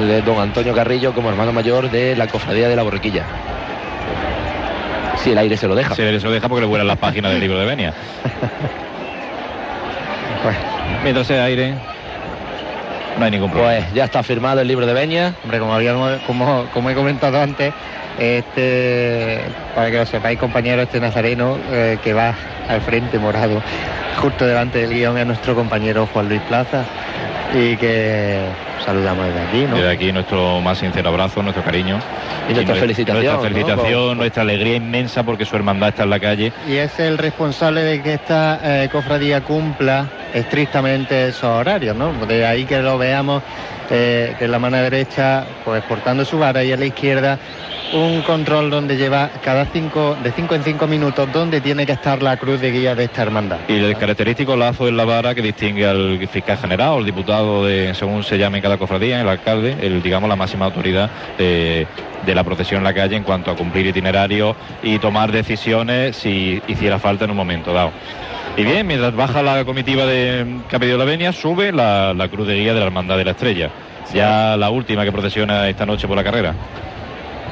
el 0.00 0.08
de 0.08 0.22
don 0.22 0.38
Antonio 0.38 0.74
Carrillo 0.74 1.14
como 1.14 1.30
hermano 1.30 1.52
mayor 1.52 1.90
de 1.90 2.16
la 2.16 2.26
Cofradía 2.26 2.68
de 2.68 2.76
la 2.76 2.82
Borriquilla. 2.82 3.24
Si 5.22 5.30
el 5.30 5.38
aire 5.38 5.56
se 5.56 5.66
lo 5.66 5.74
deja. 5.74 5.94
Si 5.94 6.02
el 6.02 6.08
aire 6.08 6.20
se 6.20 6.26
lo 6.26 6.32
deja 6.32 6.48
porque 6.48 6.62
le 6.62 6.66
vuelan 6.66 6.86
las 6.86 6.98
páginas 6.98 7.32
del 7.32 7.40
libro 7.40 7.58
de 7.58 7.66
Benia. 7.66 7.94
Mientras 11.02 11.26
sea 11.26 11.44
aire, 11.44 11.74
no 13.18 13.24
hay 13.24 13.30
ningún 13.30 13.50
problema. 13.50 13.72
Pues 13.72 13.94
ya 13.94 14.04
está 14.04 14.22
firmado 14.22 14.60
el 14.60 14.68
libro 14.68 14.86
de 14.86 14.92
Beña. 14.92 15.34
Hombre, 15.42 15.58
como, 15.58 15.74
habíamos, 15.74 16.20
como, 16.26 16.66
como 16.72 16.90
he 16.90 16.94
comentado 16.94 17.40
antes, 17.40 17.72
este, 18.18 19.40
para 19.74 19.90
que 19.90 19.98
lo 19.98 20.06
sepáis, 20.06 20.38
compañero, 20.38 20.82
este 20.82 21.00
nazareno 21.00 21.58
eh, 21.70 21.98
que 22.02 22.12
va 22.12 22.34
al 22.68 22.80
frente 22.82 23.18
morado, 23.18 23.62
justo 24.20 24.46
delante 24.46 24.80
del 24.80 24.94
guion, 24.94 25.18
es 25.18 25.26
nuestro 25.26 25.54
compañero 25.54 26.08
Juan 26.12 26.28
Luis 26.28 26.40
Plaza, 26.42 26.84
y 27.54 27.76
que 27.76 28.40
saludamos 28.84 29.26
desde 29.26 29.40
aquí, 29.40 29.66
¿no? 29.66 29.76
Desde 29.76 29.90
aquí 29.90 30.12
nuestro 30.12 30.60
más 30.60 30.78
sincero 30.78 31.08
abrazo, 31.08 31.42
nuestro 31.42 31.62
cariño. 31.64 31.98
Y 32.48 32.54
nuestra 32.54 32.74
nue- 32.76 32.80
felicitación, 32.80 33.24
Nuestra 33.24 33.36
¿no? 33.36 33.42
felicitación, 33.54 34.08
Por- 34.08 34.16
nuestra 34.16 34.42
alegría 34.42 34.76
inmensa 34.76 35.22
porque 35.22 35.44
su 35.44 35.56
hermandad 35.56 35.88
está 35.90 36.02
en 36.04 36.10
la 36.10 36.20
calle. 36.20 36.52
Y 36.68 36.74
es 36.76 36.98
el 37.00 37.18
responsable 37.18 37.82
de 37.82 38.02
que 38.02 38.14
esta 38.14 38.60
eh, 38.62 38.88
cofradía 38.90 39.40
cumpla 39.40 40.06
estrictamente 40.34 41.28
esos 41.28 41.44
horarios, 41.44 41.96
¿no? 41.96 42.12
De 42.26 42.46
ahí 42.46 42.64
que 42.64 42.78
lo 42.80 42.98
veamos 42.98 43.42
eh, 43.90 44.34
que 44.38 44.44
en 44.46 44.50
la 44.50 44.58
mano 44.58 44.76
derecha, 44.76 45.44
pues 45.64 45.82
portando 45.84 46.24
su 46.24 46.38
vara 46.38 46.62
y 46.64 46.72
a 46.72 46.76
la 46.76 46.84
izquierda 46.86 47.38
un 47.92 48.22
control 48.22 48.70
donde 48.70 48.96
lleva 48.96 49.30
cada 49.42 49.66
cinco, 49.66 50.16
de 50.22 50.32
cinco 50.32 50.54
en 50.54 50.62
cinco 50.64 50.86
minutos 50.86 51.32
donde 51.32 51.60
tiene 51.60 51.86
que 51.86 51.92
estar 51.92 52.22
la 52.22 52.36
cruz 52.36 52.60
de 52.60 52.70
guía 52.70 52.94
de 52.94 53.04
esta 53.04 53.22
hermandad. 53.22 53.58
Y 53.68 53.74
el 53.74 53.96
característico 53.96 54.56
lazo 54.56 54.88
en 54.88 54.96
la 54.96 55.04
vara 55.04 55.34
que 55.34 55.42
distingue 55.42 55.86
al 55.86 56.26
fiscal 56.28 56.58
general 56.58 56.90
o 56.90 56.98
el 56.98 57.04
diputado 57.04 57.64
de, 57.64 57.94
según 57.94 58.22
se 58.22 58.38
llame 58.38 58.58
en 58.58 58.62
cada 58.62 58.78
cofradía, 58.78 59.20
el 59.20 59.28
alcalde, 59.28 59.76
el 59.80 60.02
digamos 60.02 60.28
la 60.28 60.36
máxima 60.36 60.66
autoridad 60.66 61.10
de, 61.38 61.86
de 62.24 62.34
la 62.34 62.44
procesión 62.44 62.78
en 62.78 62.84
la 62.84 62.94
calle 62.94 63.16
en 63.16 63.22
cuanto 63.22 63.50
a 63.50 63.56
cumplir 63.56 63.86
itinerario 63.86 64.56
y 64.82 64.98
tomar 64.98 65.30
decisiones 65.30 66.16
si 66.16 66.60
hiciera 66.66 66.98
falta 66.98 67.24
en 67.24 67.30
un 67.30 67.36
momento 67.36 67.72
dado. 67.72 67.92
Y 68.56 68.64
bien, 68.64 68.86
mientras 68.86 69.14
baja 69.14 69.42
la 69.42 69.64
comitiva 69.64 70.06
de 70.06 70.60
que 70.68 70.76
ha 70.76 70.78
pedido 70.78 70.96
la 70.96 71.04
venia, 71.04 71.32
sube 71.32 71.72
la, 71.72 72.14
la 72.14 72.28
cruz 72.28 72.48
de 72.48 72.54
guía 72.54 72.72
de 72.72 72.80
la 72.80 72.86
Hermandad 72.86 73.18
de 73.18 73.24
la 73.24 73.32
Estrella. 73.32 73.70
Ya 74.14 74.56
la 74.56 74.70
última 74.70 75.04
que 75.04 75.12
procesiona 75.12 75.68
esta 75.68 75.84
noche 75.84 76.08
por 76.08 76.16
la 76.16 76.24
carrera. 76.24 76.54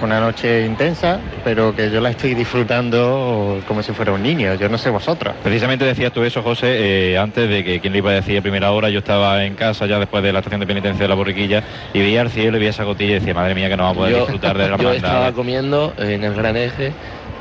Una 0.04 0.20
noche 0.20 0.66
intensa, 0.66 1.18
pero 1.42 1.74
que 1.74 1.90
yo 1.90 1.98
la 2.02 2.10
estoy 2.10 2.34
disfrutando 2.34 3.62
como 3.66 3.82
si 3.82 3.92
fuera 3.94 4.12
un 4.12 4.22
niño, 4.22 4.54
yo 4.54 4.68
no 4.68 4.76
sé 4.76 4.90
vosotros. 4.90 5.34
Precisamente 5.42 5.86
decías 5.86 6.12
tú 6.12 6.22
eso, 6.22 6.42
José, 6.42 7.12
eh, 7.12 7.18
antes 7.18 7.48
de 7.48 7.64
que 7.64 7.80
quien 7.80 7.94
le 7.94 8.00
iba 8.00 8.10
a 8.10 8.14
decir 8.14 8.36
a 8.38 8.42
primera 8.42 8.70
hora, 8.72 8.90
yo 8.90 8.98
estaba 8.98 9.44
en 9.46 9.54
casa 9.54 9.86
ya 9.86 9.98
después 9.98 10.22
de 10.22 10.32
la 10.34 10.40
estación 10.40 10.60
de 10.60 10.66
penitencia 10.66 11.04
de 11.04 11.08
la 11.08 11.14
borriquilla 11.14 11.64
y 11.94 12.00
veía 12.00 12.20
el 12.20 12.30
cielo 12.30 12.58
y 12.58 12.60
veía 12.60 12.70
esa 12.70 12.84
gotilla 12.84 13.12
y 13.12 13.14
decía, 13.14 13.32
madre 13.32 13.54
mía, 13.54 13.70
que 13.70 13.78
no 13.78 13.84
vamos 13.84 13.96
a 13.96 14.00
poder 14.00 14.12
Yo, 14.12 14.18
disfrutar 14.20 14.58
de 14.58 14.68
la 14.68 14.76
yo 14.78 14.92
estaba 14.92 15.32
comiendo 15.32 15.94
en 15.96 16.22
el 16.22 16.34
gran 16.34 16.56
eje 16.58 16.92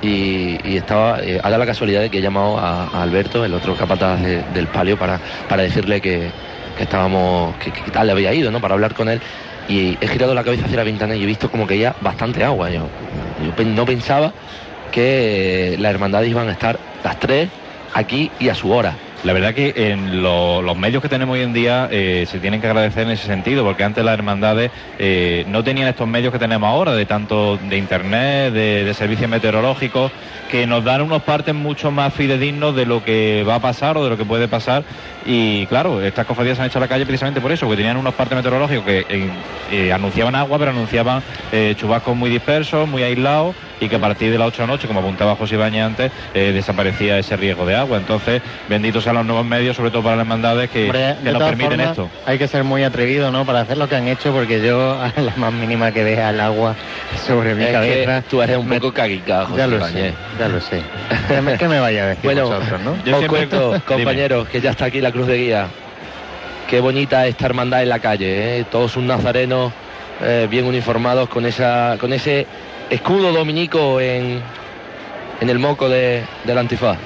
y, 0.02 0.58
y 0.64 0.78
estaba, 0.78 1.20
eh, 1.22 1.40
ha 1.44 1.50
dado 1.50 1.60
la 1.60 1.66
casualidad 1.66 2.00
de 2.00 2.10
que 2.10 2.20
he 2.20 2.22
llamado 2.22 2.58
a, 2.58 2.86
a 2.86 3.04
Alberto, 3.04 3.44
el 3.44 3.54
otro 3.54 3.76
capataz 3.76 4.22
de- 4.22 4.44
del 4.54 4.68
palio, 4.68 4.96
para, 4.98 5.20
para 5.50 5.64
decirle 5.64 6.00
que, 6.00 6.32
que 6.78 6.84
estábamos, 6.84 7.58
que, 7.58 7.72
que 7.74 7.92
tal 7.92 8.06
le 8.08 8.14
había 8.14 8.34
ido, 8.34 8.52
¿no? 8.52 8.62
Para 8.62 8.74
hablar 8.74 8.94
con 8.94 9.10
él. 9.10 9.22
Y 9.68 9.98
he 10.02 10.08
girado 10.08 10.34
la 10.34 10.44
cabeza 10.44 10.66
hacia 10.66 10.78
la 10.78 10.84
ventana 10.84 11.16
y 11.16 11.24
he 11.24 11.26
visto 11.26 11.50
como 11.50 11.66
que 11.66 11.80
ya 11.80 11.96
bastante 12.02 12.44
agua. 12.44 12.70
Yo, 12.70 12.90
yo 13.42 13.66
no 13.66 13.86
pensaba 13.86 14.34
que 14.92 15.76
las 15.80 15.92
hermandades 15.92 16.30
iban 16.30 16.50
a 16.50 16.52
estar 16.52 16.80
las 17.04 17.20
tres 17.20 17.50
aquí 17.94 18.32
y 18.40 18.50
a 18.50 18.56
su 18.56 18.72
hora. 18.72 18.96
La 19.24 19.32
verdad 19.32 19.54
que 19.54 19.74
en 19.78 20.22
lo- 20.22 20.62
los 20.62 20.76
medios 20.76 21.02
que 21.02 21.08
tenemos 21.08 21.36
hoy 21.36 21.44
en 21.44 21.54
día 21.54 21.88
eh, 21.90 22.26
se 22.30 22.40
tienen 22.40 22.60
que 22.60 22.68
agradecer 22.68 23.04
en 23.04 23.12
ese 23.12 23.26
sentido, 23.26 23.64
porque 23.64 23.86
antes 23.86 24.04
las 24.04 24.16
hermandades 24.16 24.70
eh, 25.00 25.46
no 25.48 25.64
tenían 25.64 25.88
estos 25.88 26.10
medios 26.10 26.34
que 26.34 26.40
tenemos 26.40 26.68
ahora, 26.68 26.92
de 26.94 27.06
tanto 27.06 27.56
de 27.58 27.78
internet, 27.78 28.52
de, 28.54 28.94
servicios 28.94 29.30
meteorológicos, 29.30 30.12
que 30.52 30.68
nos 30.68 30.84
dan 30.84 31.02
unos 31.02 31.24
partes 31.24 31.56
mucho 31.56 31.90
más 31.90 32.14
fidedignos 32.14 32.76
de 32.76 32.86
lo 32.86 33.04
que 33.04 33.46
va 33.48 33.56
a 33.56 33.60
pasar 33.60 33.98
o 33.98 34.04
de 34.04 34.10
lo 34.10 34.18
que 34.18 34.26
puede 34.26 34.50
pasar. 34.50 34.84
Y 35.26 35.66
claro, 35.68 36.02
estas 36.02 36.26
cofradías 36.28 36.58
se 36.58 36.64
han 36.64 36.68
hecho 36.68 36.80
a 36.80 36.82
la 36.82 36.90
calle 36.90 37.06
precisamente 37.06 37.40
por 37.40 37.52
eso, 37.54 37.66
porque 37.66 37.78
tenían 37.78 37.96
unos 37.96 38.14
partes 38.14 38.36
meteorológicos 38.36 38.86
que 38.86 39.06
eh, 39.72 39.94
anunciaban 39.94 40.36
agua, 40.36 40.60
pero 40.60 40.72
anunciaban 40.72 41.24
chubascos 41.78 42.16
muy 42.16 42.30
dispersos, 42.30 42.88
muy 42.90 43.04
aislados, 43.04 43.56
y 43.80 43.88
que 43.88 43.96
a 43.96 44.00
partir 44.00 44.32
de 44.32 44.38
las 44.38 44.50
8 44.50 44.64
de 44.64 44.68
la 44.68 44.74
noche, 44.74 44.88
como 44.88 45.00
apuntaba 45.00 45.36
José 45.36 45.56
Ibañez 45.56 45.84
antes, 45.84 46.12
desaparecía 46.34 47.18
ese 47.18 47.36
riesgo 47.38 47.66
de 47.66 47.76
agua. 47.76 47.98
Entonces, 47.98 48.42
benditos 48.70 49.04
los 49.14 49.26
nuevos 49.26 49.46
medios, 49.46 49.76
sobre 49.76 49.92
todo 49.92 50.04
para 50.04 50.16
las 50.16 50.24
hermandades 50.26 50.70
que, 50.70 50.86
Hombre, 50.86 51.16
que 51.20 51.26
de 51.26 51.34
nos 51.34 51.44
permiten 51.44 51.72
formas, 51.72 51.90
esto. 51.90 52.10
Hay 52.26 52.38
que 52.38 52.48
ser 52.48 52.64
muy 52.64 52.84
atrevido, 52.84 53.32
¿no? 53.32 53.46
Para 53.46 53.62
hacer 53.62 53.78
lo 53.78 53.88
que 53.88 53.96
han 53.96 54.08
hecho, 54.08 54.32
porque 54.34 54.66
yo 54.66 54.94
a 55.02 55.12
la 55.22 55.34
más 55.38 55.54
mínima 55.54 55.92
que 55.92 56.04
vea 56.04 56.30
el 56.32 56.40
agua 56.40 56.76
sobre 57.26 57.56
mi 57.56 57.64
Es 57.64 57.68
que 57.68 57.74
cabeza. 57.74 58.24
tú 58.30 58.42
eres 58.42 58.58
un 58.58 58.68
poco 58.70 58.94
caguica, 58.94 59.46
José 59.46 59.58
Ya 59.58 59.68
lo 59.68 59.86
sé, 59.88 60.14
ya 60.40 60.48
lo 60.48 60.60
sé. 60.62 60.82
¿Qué 61.28 61.42
me, 61.42 61.58
me 61.68 61.80
vaya 61.80 62.04
a 62.04 62.08
decir 62.08 62.24
Bueno, 62.24 62.48
vosotros, 62.48 62.82
no? 62.82 63.18
os 63.18 63.26
cuento, 63.26 63.82
compañeros, 63.86 64.48
que 64.50 64.62
ya 64.62 64.72
está 64.72 64.86
aquí 64.86 65.02
la 65.02 65.12
cruz 65.12 65.28
de 65.28 65.38
guía. 65.38 65.68
Qué 66.70 66.80
bonita 66.80 67.28
esta 67.28 67.46
hermandad 67.46 67.84
en 67.84 67.90
la 67.90 68.00
calle, 68.00 68.60
¿eh? 68.60 68.66
todos 68.72 68.92
sus 68.92 69.04
nazarenos 69.04 69.72
eh, 70.22 70.48
bien 70.50 70.66
uniformados 70.66 71.30
con 71.30 71.46
esa, 71.46 71.98
con 72.00 72.14
ese 72.14 72.48
escudo 72.90 73.32
dominico 73.32 74.00
en, 74.00 74.42
en 75.42 75.50
el 75.50 75.60
moco 75.60 75.90
de, 75.90 76.24
del 76.46 76.58
antifaz. 76.58 76.98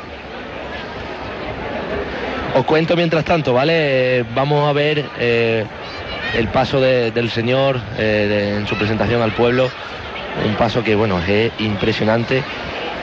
Os 2.56 2.66
cuento 2.66 2.96
mientras 2.96 3.24
tanto, 3.24 3.54
¿vale? 3.54 4.26
Vamos 4.34 4.68
a 4.68 4.74
ver 4.74 5.06
eh, 5.20 5.66
el 6.36 6.48
paso 6.48 6.82
de- 6.82 7.12
del 7.12 7.30
Señor 7.30 7.80
eh, 7.98 8.56
en 8.60 8.68
su 8.68 8.76
presentación 8.76 9.22
al 9.22 9.32
pueblo. 9.32 9.70
Un 10.46 10.56
paso 10.56 10.84
que, 10.84 10.96
bueno, 10.96 11.20
es 11.28 11.52
impresionante. 11.60 12.44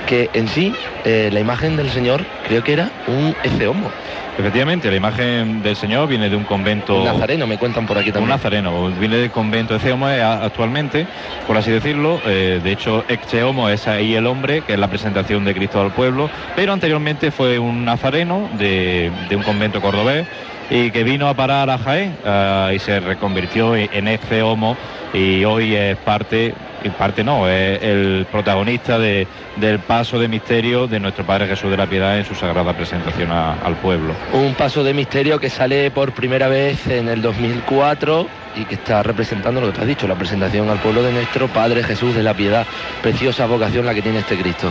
Que 0.06 0.28
en 0.34 0.48
sí, 0.48 0.74
eh, 1.04 1.30
la 1.32 1.40
imagen 1.40 1.76
del 1.76 1.90
Señor 1.90 2.24
creo 2.46 2.62
que 2.62 2.72
era 2.74 2.90
un 3.06 3.34
eceomo. 3.42 3.90
Efectivamente, 4.36 4.90
la 4.90 4.96
imagen 4.96 5.62
del 5.62 5.76
Señor 5.76 6.08
viene 6.08 6.28
de 6.28 6.34
un 6.34 6.44
convento. 6.44 6.98
Un 6.98 7.04
nazareno, 7.04 7.46
me 7.46 7.56
cuentan 7.56 7.86
por 7.86 7.96
aquí 7.98 8.08
Un 8.08 8.14
también. 8.14 8.30
nazareno, 8.30 8.88
viene 8.98 9.16
del 9.18 9.30
convento 9.30 9.74
de 9.74 9.80
Ceomo 9.80 10.08
eh, 10.08 10.20
actualmente, 10.22 11.06
por 11.46 11.56
así 11.56 11.70
decirlo. 11.70 12.20
eh, 12.26 12.60
de 12.62 12.72
hecho, 12.72 13.04
ex 13.08 13.26
Ceomo 13.28 13.68
es 13.68 13.86
ahí 13.86 14.14
el 14.16 14.26
hombre, 14.26 14.62
que 14.62 14.72
es 14.74 14.78
la 14.78 14.88
presentación 14.88 15.44
de 15.44 15.54
Cristo 15.54 15.80
al 15.80 15.92
pueblo, 15.92 16.28
pero 16.56 16.72
anteriormente 16.72 17.30
fue 17.30 17.60
un 17.60 17.84
nazareno 17.84 18.48
de, 18.58 19.12
de 19.28 19.36
un 19.36 19.42
convento 19.44 19.80
cordobés 19.80 20.26
y 20.68 20.90
que 20.90 21.04
vino 21.04 21.28
a 21.28 21.34
parar 21.34 21.70
a 21.70 21.78
Jaén 21.78 22.16
ah, 22.24 22.70
y 22.74 22.78
se 22.80 22.98
reconvirtió 22.98 23.76
en 23.76 23.88
en 23.92 24.08
ex 24.08 24.26
Ceomo 24.26 24.76
y 25.12 25.44
hoy 25.44 25.76
es 25.76 25.96
parte, 25.98 26.54
y 26.82 26.88
parte 26.88 27.22
no, 27.22 27.46
es 27.48 27.80
el 27.82 28.26
protagonista 28.32 28.98
de- 28.98 29.28
del 29.56 29.78
paso 29.78 30.18
de 30.18 30.26
misterio 30.26 30.88
de 30.88 30.98
nuestro 30.98 31.24
Padre 31.24 31.46
Jesús 31.46 31.70
de 31.70 31.76
la 31.76 31.86
Piedad 31.86 32.18
en 32.18 32.24
su 32.24 32.34
sagrada 32.34 32.72
presentación 32.72 33.30
a- 33.30 33.52
al 33.62 33.76
pueblo. 33.76 34.12
Un 34.32 34.54
paso 34.54 34.82
de 34.82 34.94
misterio 34.94 35.38
que 35.38 35.48
sale 35.48 35.90
por 35.90 36.12
primera 36.12 36.48
vez 36.48 36.86
en 36.88 37.08
el 37.08 37.22
2004 37.22 38.26
y 38.56 38.64
que 38.64 38.74
está 38.74 39.02
representando 39.02 39.60
lo 39.60 39.68
que 39.68 39.72
tú 39.74 39.80
has 39.82 39.86
dicho, 39.86 40.08
la 40.08 40.16
presentación 40.16 40.68
al 40.70 40.80
pueblo 40.80 41.02
de 41.02 41.12
nuestro 41.12 41.48
Padre 41.48 41.84
Jesús 41.84 42.14
de 42.14 42.22
la 42.22 42.34
Piedad. 42.34 42.66
Preciosa 43.02 43.46
vocación 43.46 43.86
la 43.86 43.94
que 43.94 44.02
tiene 44.02 44.18
este 44.20 44.36
Cristo. 44.36 44.70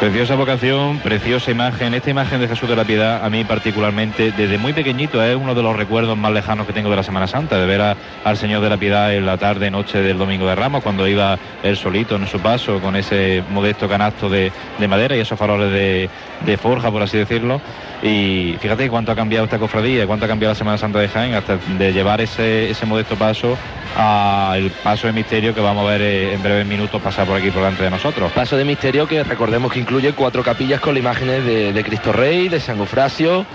Preciosa 0.00 0.36
vocación, 0.36 0.98
preciosa 1.00 1.50
imagen. 1.50 1.92
Esta 1.92 2.08
imagen 2.10 2.38
de 2.40 2.46
Jesús 2.46 2.68
de 2.68 2.76
la 2.76 2.84
Piedad, 2.84 3.24
a 3.24 3.28
mí 3.30 3.42
particularmente, 3.42 4.30
desde 4.30 4.56
muy 4.56 4.72
pequeñito, 4.72 5.20
es 5.24 5.34
uno 5.34 5.56
de 5.56 5.62
los 5.62 5.74
recuerdos 5.76 6.16
más 6.16 6.30
lejanos 6.32 6.68
que 6.68 6.72
tengo 6.72 6.88
de 6.88 6.94
la 6.94 7.02
Semana 7.02 7.26
Santa, 7.26 7.58
de 7.58 7.66
ver 7.66 7.80
a- 7.80 7.96
al 8.22 8.36
Señor 8.36 8.62
de 8.62 8.70
la 8.70 8.76
Piedad 8.76 9.12
en 9.12 9.26
la 9.26 9.38
tarde, 9.38 9.72
noche 9.72 9.98
del 10.00 10.16
Domingo 10.16 10.46
de 10.46 10.54
Ramos, 10.54 10.84
cuando 10.84 11.08
iba 11.08 11.36
él 11.64 11.76
solito 11.76 12.14
en 12.14 12.28
su 12.28 12.38
paso, 12.38 12.78
con 12.80 12.94
ese 12.94 13.42
modesto 13.50 13.88
canasto 13.88 14.28
de, 14.28 14.52
de 14.78 14.86
madera 14.88 15.16
y 15.16 15.20
esos 15.20 15.36
faroles 15.36 15.72
de, 15.72 16.08
de 16.46 16.56
forja, 16.56 16.92
por 16.92 17.02
así 17.02 17.18
decirlo. 17.18 17.60
Y 18.00 18.54
fíjate 18.60 18.88
cuánto 18.88 19.10
ha 19.10 19.16
cambiado 19.16 19.46
esta 19.46 19.58
cofradía, 19.58 20.06
cuánto 20.06 20.26
ha 20.26 20.28
cambiado 20.28 20.52
la 20.52 20.58
Semana 20.58 20.78
Santa 20.78 21.00
de 21.00 21.08
Jaén, 21.08 21.34
hasta 21.34 21.56
de 21.76 21.92
llevar 21.92 22.20
ese, 22.20 22.70
ese 22.70 22.86
modesto 22.86 23.16
paso 23.16 23.58
al 23.96 24.70
paso 24.84 25.08
de 25.08 25.12
misterio 25.12 25.52
que 25.52 25.60
vamos 25.60 25.84
a 25.84 25.90
ver 25.90 26.02
eh, 26.02 26.34
en 26.34 26.42
breves 26.42 26.66
minutos 26.66 27.02
pasar 27.02 27.26
por 27.26 27.36
aquí 27.36 27.50
por 27.50 27.62
delante 27.62 27.82
de 27.82 27.90
nosotros. 27.90 28.30
Paso 28.30 28.56
de 28.56 28.64
misterio 28.64 29.08
que 29.08 29.24
recordemos 29.24 29.72
que 29.72 29.80
incluye 29.88 30.12
cuatro 30.12 30.42
capillas 30.42 30.82
con 30.82 30.92
las 30.92 31.00
imágenes 31.00 31.46
de, 31.46 31.72
de 31.72 31.82
Cristo 31.82 32.12
Rey, 32.12 32.50
de 32.50 32.60
San 32.60 32.76
Eufrasio, 32.78 33.46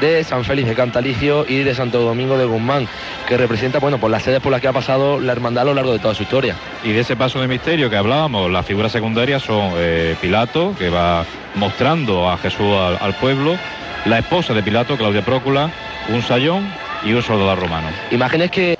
de 0.00 0.24
San 0.24 0.42
Félix 0.42 0.66
de 0.66 0.74
Cantalicio 0.74 1.44
y 1.46 1.58
de 1.58 1.74
Santo 1.74 2.00
Domingo 2.00 2.38
de 2.38 2.46
Guzmán, 2.46 2.88
que 3.28 3.36
representa, 3.36 3.80
bueno, 3.80 3.98
por 3.98 4.10
las 4.10 4.22
sedes 4.22 4.40
por 4.40 4.50
las 4.50 4.62
que 4.62 4.68
ha 4.68 4.72
pasado 4.72 5.20
la 5.20 5.32
hermandad 5.32 5.64
a 5.64 5.66
lo 5.66 5.74
largo 5.74 5.92
de 5.92 5.98
toda 5.98 6.14
su 6.14 6.22
historia. 6.22 6.56
Y 6.84 6.92
de 6.92 7.00
ese 7.00 7.16
paso 7.16 7.38
de 7.38 7.48
misterio 7.48 7.90
que 7.90 7.96
hablábamos, 7.96 8.50
las 8.50 8.64
figuras 8.64 8.92
secundarias 8.92 9.42
son 9.42 9.72
eh, 9.76 10.16
Pilato, 10.22 10.74
que 10.78 10.88
va 10.88 11.26
mostrando 11.54 12.30
a 12.30 12.38
Jesús 12.38 12.74
al, 12.74 12.96
al 12.98 13.12
pueblo, 13.16 13.58
la 14.06 14.20
esposa 14.20 14.54
de 14.54 14.62
Pilato, 14.62 14.96
Claudia 14.96 15.22
Prócula, 15.22 15.70
un 16.08 16.22
sayón 16.22 16.66
y 17.04 17.12
un 17.12 17.22
soldado 17.22 17.56
romano. 17.56 17.88
Imágenes 18.10 18.50
que 18.50 18.73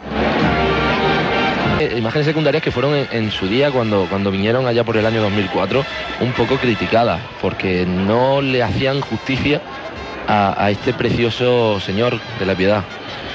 imágenes 1.97 2.27
secundarias 2.27 2.63
que 2.63 2.71
fueron 2.71 2.95
en, 3.11 3.31
su 3.31 3.49
día 3.49 3.71
cuando, 3.71 4.07
cuando 4.09 4.31
vinieron 4.31 4.67
allá 4.67 4.85
por 4.85 4.97
el 4.97 5.07
año 5.07 5.23
2004 5.23 5.85
un 6.21 6.33
poco 6.33 6.57
criticadas 6.57 7.21
porque 7.41 7.87
no 7.87 8.41
le 8.41 8.63
hacían 8.63 9.01
justicia 9.01 9.61
a 10.27 10.71
este 10.71 10.95
precioso 10.95 11.81
señor 11.81 12.19
de 12.39 12.47
la 12.47 12.55
piedad. 12.55 12.83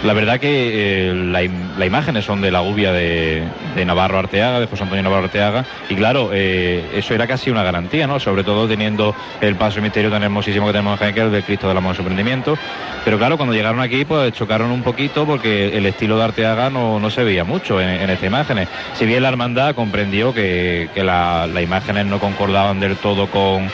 La 0.03 0.13
verdad 0.13 0.39
que 0.39 1.09
eh, 1.09 1.13
la 1.13 1.41
las 1.77 1.87
imágenes 1.87 2.25
son 2.25 2.41
de 2.41 2.51
la 2.51 2.59
gubia 2.61 2.91
de, 2.93 3.43
Navarro 3.85 4.19
Arteaga, 4.19 4.59
de 4.59 4.67
José 4.67 4.83
Antonio 4.83 5.03
Navarro 5.03 5.25
Arteaga, 5.25 5.65
y 5.89 5.95
claro, 5.95 6.31
eh, 6.33 6.83
eso 6.93 7.13
era 7.13 7.27
casi 7.27 7.49
una 7.49 7.63
garantía, 7.63 8.07
¿no? 8.07 8.19
Sobre 8.19 8.43
todo 8.43 8.67
teniendo 8.67 9.15
el 9.41 9.55
paso 9.55 9.81
misterio 9.81 10.09
tan 10.09 10.23
hermosísimo 10.23 10.67
que 10.67 10.73
tenemos 10.73 11.01
en 11.01 11.13
Jaén, 11.13 11.31
del 11.31 11.43
Cristo 11.43 11.67
del 11.67 11.77
Amor 11.77 11.95
Sorprendimiento. 11.95 12.57
Pero 13.03 13.17
claro, 13.17 13.37
cuando 13.37 13.53
llegaron 13.53 13.79
aquí, 13.81 14.05
pues 14.05 14.33
chocaron 14.33 14.71
un 14.71 14.83
poquito 14.83 15.25
porque 15.25 15.77
el 15.77 15.85
estilo 15.85 16.17
de 16.17 16.23
Arteaga 16.25 16.69
no, 16.69 16.99
no 16.99 17.09
se 17.09 17.23
veía 17.23 17.43
mucho 17.43 17.81
en, 17.81 18.09
estas 18.09 18.27
imágenes. 18.27 18.67
Si 18.93 19.05
bien 19.05 19.23
la 19.23 19.29
hermandad 19.29 19.75
comprendió 19.75 20.33
que, 20.33 20.89
que 20.93 21.03
la- 21.03 21.47
las 21.47 21.63
imágenes 21.63 22.05
no 22.05 22.19
concordaban 22.19 22.79
del 22.79 22.97
todo 22.97 23.27
con, 23.27 23.69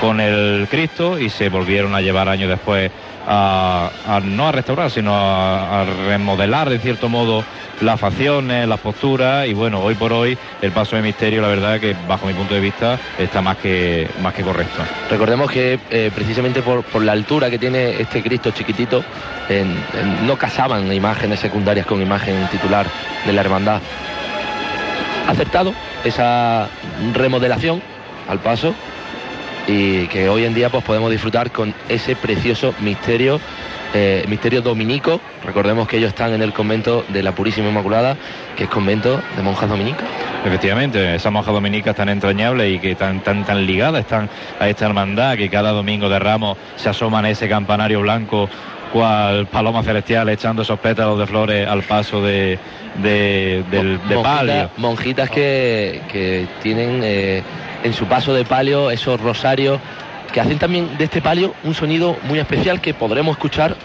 con 0.00 0.20
el 0.20 0.66
Cristo 0.70 1.18
y 1.18 1.28
se 1.28 1.48
volvieron 1.48 1.94
a 1.94 2.00
llevar 2.00 2.28
años 2.28 2.48
después 2.48 2.90
a, 3.32 4.20
no 4.24 4.48
a 4.48 4.52
restaurar, 4.52 4.90
sino 4.90 5.12
a, 5.14 5.84
remodelar 5.84 6.68
de 6.68 6.78
cierto 6.80 7.08
modo 7.08 7.44
las 7.80 7.98
facciones, 7.98 8.66
las 8.66 8.80
posturas 8.80 9.46
y 9.46 9.54
bueno, 9.54 9.80
hoy 9.80 9.94
por 9.94 10.12
hoy 10.12 10.36
el 10.60 10.72
paso 10.72 10.96
de 10.96 11.02
misterio, 11.02 11.40
la 11.40 11.48
verdad 11.48 11.78
que 11.78 11.94
bajo 12.08 12.26
mi 12.26 12.34
punto 12.34 12.54
de 12.54 12.60
vista 12.60 12.98
está 13.18 13.40
más 13.40 13.56
que, 13.58 14.08
más 14.20 14.34
que 14.34 14.42
correcto. 14.42 14.82
Recordemos 15.08 15.50
que 15.50 15.78
eh, 15.90 16.10
precisamente 16.14 16.60
por, 16.60 16.82
por 16.82 17.02
la 17.02 17.12
altura 17.12 17.48
que 17.50 17.58
tiene 17.58 18.00
este 18.00 18.22
Cristo 18.22 18.50
chiquitito, 18.50 19.04
en- 19.48 19.76
no 20.26 20.36
casaban 20.36 20.92
imágenes 20.92 21.38
secundarias 21.40 21.86
con 21.86 22.02
imagen 22.02 22.48
titular 22.50 22.86
de 23.24 23.32
la 23.32 23.40
hermandad. 23.40 23.80
Aceptado 25.28 25.72
esa 26.04 26.68
remodelación 27.14 27.80
al 28.28 28.40
paso 28.40 28.74
y 29.70 30.08
que 30.08 30.28
hoy 30.28 30.44
en 30.44 30.54
día 30.54 30.68
pues 30.68 30.82
podemos 30.84 31.10
disfrutar 31.10 31.50
con 31.52 31.72
ese 31.88 32.16
precioso 32.16 32.74
misterio, 32.80 33.40
eh, 33.94 34.24
misterio 34.28 34.62
dominico. 34.62 35.20
Recordemos 35.44 35.86
que 35.86 35.96
ellos 35.98 36.08
están 36.08 36.32
en 36.32 36.42
el 36.42 36.52
convento 36.52 37.04
de 37.08 37.22
la 37.22 37.32
Purísima 37.32 37.68
Inmaculada, 37.68 38.16
que 38.56 38.64
es 38.64 38.70
convento 38.70 39.20
de 39.36 39.42
monjas 39.42 39.68
dominicas. 39.68 40.04
Efectivamente, 40.44 41.14
esas 41.14 41.32
monjas 41.32 41.54
dominicas 41.54 41.94
tan 41.94 42.08
entrañables 42.08 42.74
y 42.74 42.78
que 42.78 42.94
tan, 42.94 43.20
tan, 43.20 43.44
tan 43.44 43.64
ligadas 43.66 44.00
están 44.00 44.28
a 44.58 44.68
esta 44.68 44.86
hermandad 44.86 45.36
que 45.36 45.48
cada 45.48 45.70
domingo 45.70 46.08
de 46.08 46.18
ramos 46.18 46.56
se 46.76 46.88
asoman 46.88 47.24
a 47.24 47.30
ese 47.30 47.48
campanario 47.48 48.00
blanco 48.00 48.48
cual 48.92 49.46
paloma 49.46 49.84
celestial 49.84 50.28
echando 50.30 50.62
esos 50.62 50.80
pétalos 50.80 51.16
de 51.16 51.26
flores 51.26 51.68
al 51.68 51.82
paso 51.84 52.20
de, 52.22 52.58
de, 53.00 53.62
del, 53.70 54.00
de 54.08 54.16
Monjita- 54.16 54.22
palio. 54.22 54.70
monjitas 54.78 55.30
que, 55.30 56.00
que 56.10 56.48
tienen 56.60 57.00
eh, 57.04 57.40
en 57.82 57.92
su 57.92 58.06
paso 58.08 58.34
de 58.34 58.44
palio 58.44 58.90
esos 58.90 59.20
rosarios 59.20 59.80
que 60.30 60.40
hacen 60.40 60.58
también 60.58 60.96
de 60.96 61.04
este 61.04 61.22
palio 61.22 61.56
un 61.62 61.74
sonido 61.74 62.18
muy 62.22 62.38
especial 62.38 62.80
que 62.80 62.94
podremos 62.94 63.32
escuchar 63.34 63.76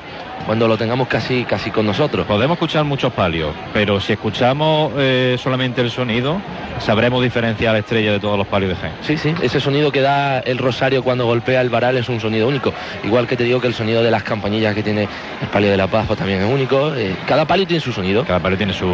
cuando 0.46 0.68
lo 0.68 0.78
tengamos 0.78 1.08
casi, 1.08 1.44
casi 1.44 1.72
con 1.72 1.86
nosotros. 1.86 2.26
Podemos 2.28 2.56
escuchar 2.56 2.84
muchos 2.84 3.12
palios, 3.14 3.54
pero 3.74 4.00
si 4.00 4.14
escuchamos 4.14 4.94
eh, 4.98 5.38
solamente 5.42 5.82
el 5.82 5.90
sonido, 5.90 6.40
sabremos 6.80 7.24
diferenciar 7.24 7.74
la 7.74 7.80
estrella 7.80 8.12
de 8.12 8.20
todos 8.20 8.38
los 8.38 8.48
palios 8.48 8.72
de 8.72 8.76
Jaén. 8.76 8.94
Sí, 9.02 9.18
sí, 9.18 9.34
ese 9.42 9.60
sonido 9.60 9.92
que 9.92 10.02
da 10.02 10.40
el 10.40 10.58
rosario 10.58 11.04
cuando 11.04 11.26
golpea 11.26 11.62
el 11.62 11.70
varal 11.70 11.98
es 11.98 12.10
un 12.10 12.20
sonido 12.20 12.48
único. 12.48 12.74
Igual 13.04 13.28
que 13.28 13.36
te 13.36 13.44
digo 13.44 13.60
que 13.60 13.68
el 13.68 13.74
sonido 13.74 14.04
de 14.04 14.12
las 14.12 14.24
campanillas 14.24 14.76
que 14.76 14.84
tiene 14.84 15.08
el 15.42 15.48
palio 15.48 15.72
de 15.72 15.78
la 15.78 15.88
paz 15.88 16.06
pues, 16.08 16.20
también 16.20 16.42
es 16.42 16.52
único. 16.52 16.94
Eh, 16.96 17.16
cada 17.28 17.46
palio 17.46 17.66
tiene 17.66 17.82
su 17.82 17.92
sonido. 17.92 18.24
Cada 18.26 18.40
palio 18.40 18.58
tiene 18.58 18.74
su, 18.74 18.88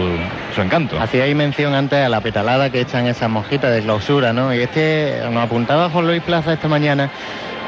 su 0.56 0.62
encanto. 0.62 1.00
Hacía 1.00 1.24
ahí 1.24 1.36
mención 1.36 1.74
antes 1.74 2.00
a 2.00 2.10
la 2.10 2.22
petalada 2.22 2.70
que 2.70 2.82
echan 2.82 3.08
esas 3.08 3.30
monjitas 3.30 3.74
de 3.74 3.82
clausura, 3.82 4.32
¿no? 4.34 4.54
Y 4.54 4.60
este 4.60 5.22
nos 5.30 5.44
apuntaba 5.44 5.90
Juan 5.90 6.08
Luis 6.08 6.22
Plaza 6.22 6.54
esta 6.54 6.68
mañana 6.68 7.10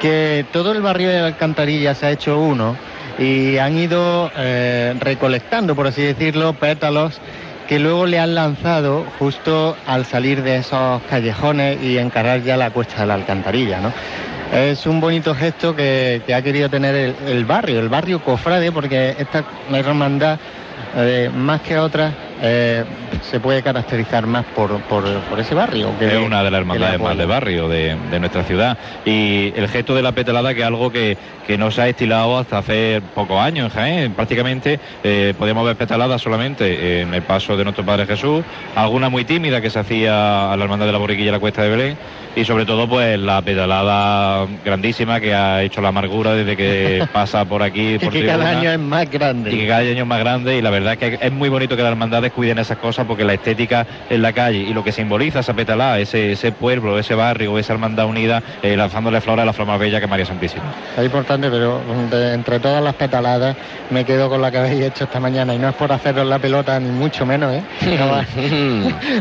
que 0.02 0.46
todo 0.52 0.72
el 0.72 0.82
barrio 0.82 1.10
de 1.10 1.22
la 1.22 1.28
Alcantarilla 1.28 1.96
se 1.96 2.06
ha 2.06 2.12
hecho 2.12 2.38
uno 2.40 2.76
y 3.24 3.58
han 3.58 3.78
ido 3.78 4.32
eh, 4.38 4.96
recolectando, 5.00 5.76
por 5.76 5.88
así 5.88 6.02
decirlo, 6.02 6.54
pétalos 6.54 7.20
que 7.68 7.80
luego 7.80 8.06
le 8.06 8.20
han 8.20 8.36
lanzado 8.36 9.06
justo 9.18 9.78
al 9.88 10.06
salir 10.06 10.44
de 10.44 10.58
esos 10.58 11.02
callejones 11.10 11.82
y 11.82 11.98
encarar 11.98 12.44
ya 12.44 12.58
la 12.58 12.72
cuesta 12.72 13.02
de 13.02 13.08
la 13.08 13.14
alcantarilla. 13.14 13.80
Es 14.54 14.86
un 14.86 15.00
bonito 15.00 15.34
gesto 15.34 15.76
que, 15.76 16.22
ha 16.36 16.42
querido 16.42 16.70
tener 16.70 16.94
el, 16.94 17.16
el 17.26 17.46
barrio, 17.46 17.80
el 17.80 17.90
barrio 17.90 18.22
cofrade, 18.22 18.72
porque 18.72 19.16
esta 19.18 19.46
hermandad, 19.72 20.38
eh, 20.98 21.32
más 21.34 21.62
que 21.62 21.78
otras, 21.78 22.14
eh, 22.46 22.84
se 23.32 23.40
puede 23.40 23.64
caracterizar 23.64 24.28
más 24.28 24.46
por, 24.56 24.80
por, 24.82 25.04
por 25.22 25.40
ese 25.40 25.56
barrio. 25.56 25.90
que- 25.98 26.08
es 26.08 26.20
una 26.20 26.44
de 26.44 26.52
las 26.52 26.60
hermandades 26.60 27.00
más 27.00 27.18
de 27.18 27.26
barrio 27.26 27.70
de, 27.70 27.96
de 28.12 28.20
nuestra 28.20 28.44
ciudad. 28.44 28.78
Y 29.06 29.54
el 29.56 29.68
gesto 29.70 29.96
de 29.96 30.02
la 30.04 30.12
petalada, 30.12 30.54
que 30.54 30.60
es 30.60 30.66
algo 30.68 30.92
que, 30.92 31.18
que 31.48 31.58
no 31.58 31.72
se 31.72 31.82
ha 31.82 31.88
estilado 31.88 32.38
hasta 32.38 32.58
hace 32.60 33.02
pocos 33.16 33.40
años 33.40 33.66
en 33.72 33.80
Jaén. 33.80 34.14
Prácticamente 34.14 34.80
eh, 35.04 35.34
podíamos 35.40 35.66
ver 35.66 35.78
petaladas 35.78 36.22
solamente 36.22 37.02
en 37.02 37.14
el 37.14 37.22
paso 37.24 37.56
de 37.58 37.64
nuestro 37.64 37.86
Padre 37.86 38.06
Jesús, 38.06 38.44
alguna 38.76 39.10
muy 39.10 39.24
tímida 39.24 39.62
que 39.62 39.70
se 39.70 39.80
hacía 39.80 40.52
a 40.52 40.58
la 40.58 40.64
hermandad 40.66 40.86
de 40.86 40.92
la 40.92 40.98
Borriquilla 40.98 41.32
la 41.32 41.40
Cuesta 41.40 41.64
de 41.64 41.70
Belén, 41.70 41.98
y 42.36 42.44
sobre 42.46 42.66
todo 42.66 42.88
pues 42.90 43.18
la 43.20 43.42
petalada 43.42 44.48
grandísima 44.66 45.20
que 45.20 45.34
ha 45.34 45.62
hecho 45.64 45.82
la 45.82 45.90
amargura 45.90 46.34
desde 46.34 46.58
que 46.58 47.06
pasa 47.14 47.46
por 47.46 47.64
aquí. 47.64 47.94
Y 47.96 48.00
Por 48.00 48.12
que 48.12 48.26
cada 48.26 48.50
año 48.50 48.70
es 48.72 48.80
más 48.80 49.10
grande. 49.10 49.52
y 49.54 49.58
que 49.60 49.68
cada 49.68 49.80
año 49.82 50.02
es 50.02 50.06
más 50.06 50.20
grande 50.20 50.58
y 50.58 50.62
la 50.62 50.70
verdad 50.70 50.94
es 50.94 51.00
que 51.20 51.26
es 51.26 51.32
muy 51.32 51.50
bonito 51.50 51.76
que 51.78 51.84
las 51.84 51.92
hermandades 51.92 52.33
cuiden 52.34 52.58
esas 52.60 52.78
cosas 52.78 53.06
porque 53.06 53.24
la 53.24 53.34
estética 53.34 53.86
en 54.10 54.22
la 54.22 54.34
calle 54.34 54.60
y 54.60 54.74
lo 54.74 54.84
que 54.84 54.92
simboliza 54.92 55.40
esa 55.40 55.54
petalá, 55.54 56.00
ese, 56.00 56.32
ese 56.34 56.52
pueblo, 56.52 56.98
ese 57.00 57.16
barrio, 57.16 57.58
esa 57.60 57.74
hermandad 57.74 58.06
unida, 58.06 58.42
eh, 58.62 58.76
lanzándole 58.76 59.22
flores 59.22 59.44
a 59.44 59.46
la 59.46 59.54
flor 59.54 59.68
más 59.68 59.80
bella 59.80 60.00
que 60.00 60.08
María 60.08 60.26
Santísima. 60.26 60.64
Es 60.98 61.06
importante, 61.06 61.50
pero 61.50 61.82
de- 62.10 62.34
entre 62.34 62.60
todas 62.60 62.84
las 62.84 62.96
petaladas 62.96 63.56
me 63.90 64.06
quedo 64.06 64.30
con 64.30 64.42
la 64.42 64.52
que 64.52 64.58
habéis 64.58 64.82
hecho 64.84 65.04
esta 65.06 65.20
mañana 65.20 65.54
y 65.54 65.60
no 65.60 65.70
es 65.70 65.76
por 65.76 65.92
haceros 65.92 66.26
la 66.28 66.40
pelota 66.40 66.80
ni 66.80 66.90
mucho 66.90 67.26
menos, 67.26 67.54
¿eh? 67.54 67.64
No, 68.00 68.08
va- 68.10 68.26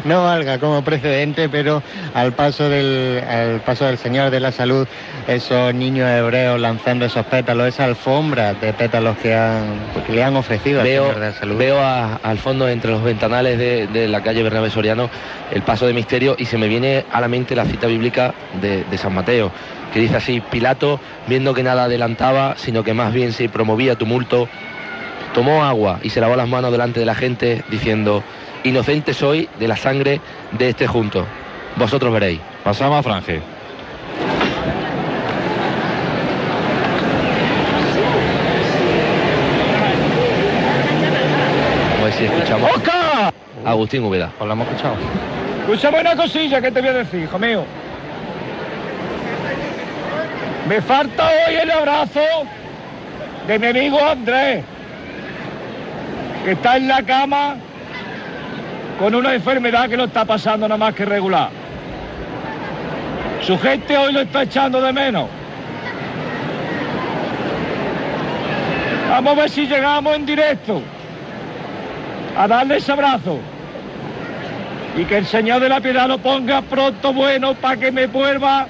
no 0.05 0.25
valga 0.25 0.59
como 0.59 0.83
precedente, 0.83 1.49
pero 1.49 1.83
al 2.15 2.33
paso 2.33 2.69
del 2.69 3.23
al 3.29 3.61
paso 3.61 3.85
del 3.85 3.99
Señor 3.99 4.31
de 4.31 4.41
la 4.41 4.53
Salud, 4.53 4.87
esos 5.27 5.75
niños 5.75 6.09
hebreos 6.11 6.59
lanzando 6.61 7.05
esos 7.05 7.25
pétalos, 7.27 7.67
esa 7.69 7.85
alfombra 7.85 8.55
de 8.55 8.73
pétalos 8.73 9.17
que 9.19 9.35
han 9.35 9.81
que 10.07 10.13
le 10.13 10.23
han 10.25 10.37
ofrecido 10.37 10.81
al 10.81 10.87
Veo, 10.87 11.05
Señor 11.09 11.21
de 11.21 11.27
la 11.27 11.33
Salud. 11.35 11.57
veo 11.59 11.81
a- 11.81 12.17
al 12.23 12.39
fondo 12.39 12.69
entre 12.69 12.92
los 12.93 13.03
ventanales 13.03 13.59
de, 13.59 14.09
la 14.09 14.23
calle 14.23 14.43
Bernabé 14.43 14.71
Soriano 14.71 15.11
el 15.51 15.63
paso 15.63 15.87
de 15.87 15.93
misterio 15.93 16.37
y 16.39 16.47
se 16.47 16.59
me 16.59 16.69
viene 16.69 17.05
a 17.11 17.21
la 17.21 17.29
mente 17.29 17.57
la 17.57 17.65
cita 17.65 17.87
bíblica 17.87 18.35
de, 18.61 18.85
de 18.85 18.99
San 18.99 19.15
Mateo, 19.15 19.51
que 19.93 20.01
dice 20.01 20.17
así, 20.17 20.41
Pilato, 20.41 21.01
viendo 21.27 21.55
que 21.55 21.63
nada 21.63 21.85
adelantaba, 21.85 22.55
sino 22.57 22.85
que 22.85 22.95
más 22.95 23.13
bien 23.13 23.33
se 23.33 23.49
promovía 23.49 23.97
tumulto, 23.97 24.49
tomó 25.35 25.65
agua 25.65 26.01
y 26.03 26.11
se 26.11 26.21
lavó 26.21 26.37
las 26.37 26.49
manos 26.49 26.73
delante 26.73 27.01
de 27.01 27.07
la 27.07 27.15
gente, 27.15 27.65
diciendo, 27.71 28.23
inocente 28.65 29.15
soy 29.15 29.49
de 29.59 29.69
la 29.69 29.77
sangre 29.77 30.21
de 30.53 30.69
este 30.69 30.87
junto. 30.87 31.27
Vosotros 31.77 32.13
veréis. 32.13 32.41
Pasamos 32.65 32.99
a 32.99 33.03
Franje. 33.03 33.41
A 41.99 42.05
ver 42.05 42.13
si 42.13 42.25
escuchamos. 42.25 42.71
a 43.62 43.62
Agustín 43.73 44.05
Úbeda. 44.05 44.31
Pues 44.39 44.47
lo 44.47 44.53
hemos 44.53 44.69
escuchado. 44.69 44.95
Escúchame 45.61 46.01
una 46.01 46.17
cosilla 46.17 46.61
que 46.61 46.71
te 46.71 46.81
voy 46.81 46.91
a 46.91 46.93
decir, 46.95 47.23
hijo 47.23 47.39
mío. 47.39 47.65
Me 50.69 50.81
falta 50.81 51.29
hoy 51.29 51.55
el 51.55 51.71
abrazo 51.71 52.21
de 53.47 53.59
mi 53.59 53.67
amigo 53.67 53.99
Andrés, 54.03 54.65
que 56.45 56.53
está 56.53 56.77
en 56.77 56.89
la 56.89 57.03
cama 57.03 57.57
con 58.99 59.15
una 59.15 59.35
enfermedad 59.35 59.89
que 59.89 59.97
lo 59.97 60.05
está 60.05 60.25
pasando 60.25 60.69
nada 60.69 60.79
más 60.79 60.95
que 60.95 61.05
regular. 61.05 61.51
Su 63.43 63.59
gente 63.59 63.97
hoy 63.99 64.13
lo 64.13 64.21
está 64.21 64.43
echando 64.43 64.81
de 64.81 64.93
menos. 64.93 65.29
Vamos 69.11 69.33
a 69.33 69.41
ver 69.43 69.51
si 69.51 69.67
llegamos 69.67 70.15
en 70.15 70.25
directo 70.25 70.81
a 72.37 72.49
darle 72.49 72.77
ese 72.77 72.93
abrazo. 72.93 73.39
Y 74.97 75.05
que 75.07 75.19
el 75.19 75.27
Señor 75.27 75.61
de 75.61 75.69
la 75.69 75.81
Piedad 75.81 76.07
lo 76.07 76.19
ponga 76.19 76.61
pronto 76.61 77.13
bueno 77.13 77.55
para 77.55 77.77
que 77.79 77.91
me 77.91 78.07
vuelva 78.07 78.67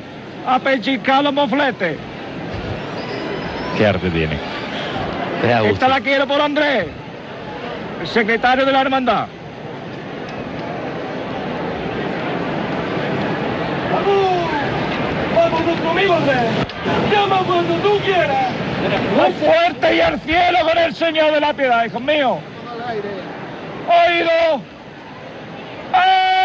a 0.47 0.59
pellizcar 0.59 1.25
los 1.25 1.33
mofletes. 1.33 1.97
¿Qué 3.77 3.87
arte 3.87 4.11
tiene? 4.11 4.39
Esta 5.65 5.89
la 5.89 6.01
quiero 6.01 6.27
por 6.27 6.41
Andrés, 6.41 6.87
el 8.01 8.07
secretario 8.07 8.65
de 8.65 8.71
la 8.71 8.83
hermandad. 8.83 9.27
¡Vamos! 13.93 15.53
¡Vamos 15.53 15.81
conmigo, 15.81 16.15
Andrés! 16.15 16.51
¡Llama 17.13 17.39
cuando 17.45 17.75
tú 17.77 17.99
quieras! 18.05 18.53
¡Muy 19.17 19.33
fuerte 19.33 19.97
y 19.97 20.01
al 20.01 20.21
cielo 20.21 20.59
con 20.69 20.79
el 20.79 20.95
Señor 20.95 21.33
de 21.33 21.41
la 21.41 21.53
Piedad, 21.53 21.85
hijos 21.85 22.01
míos! 22.01 22.39
¡Oído! 23.89 24.63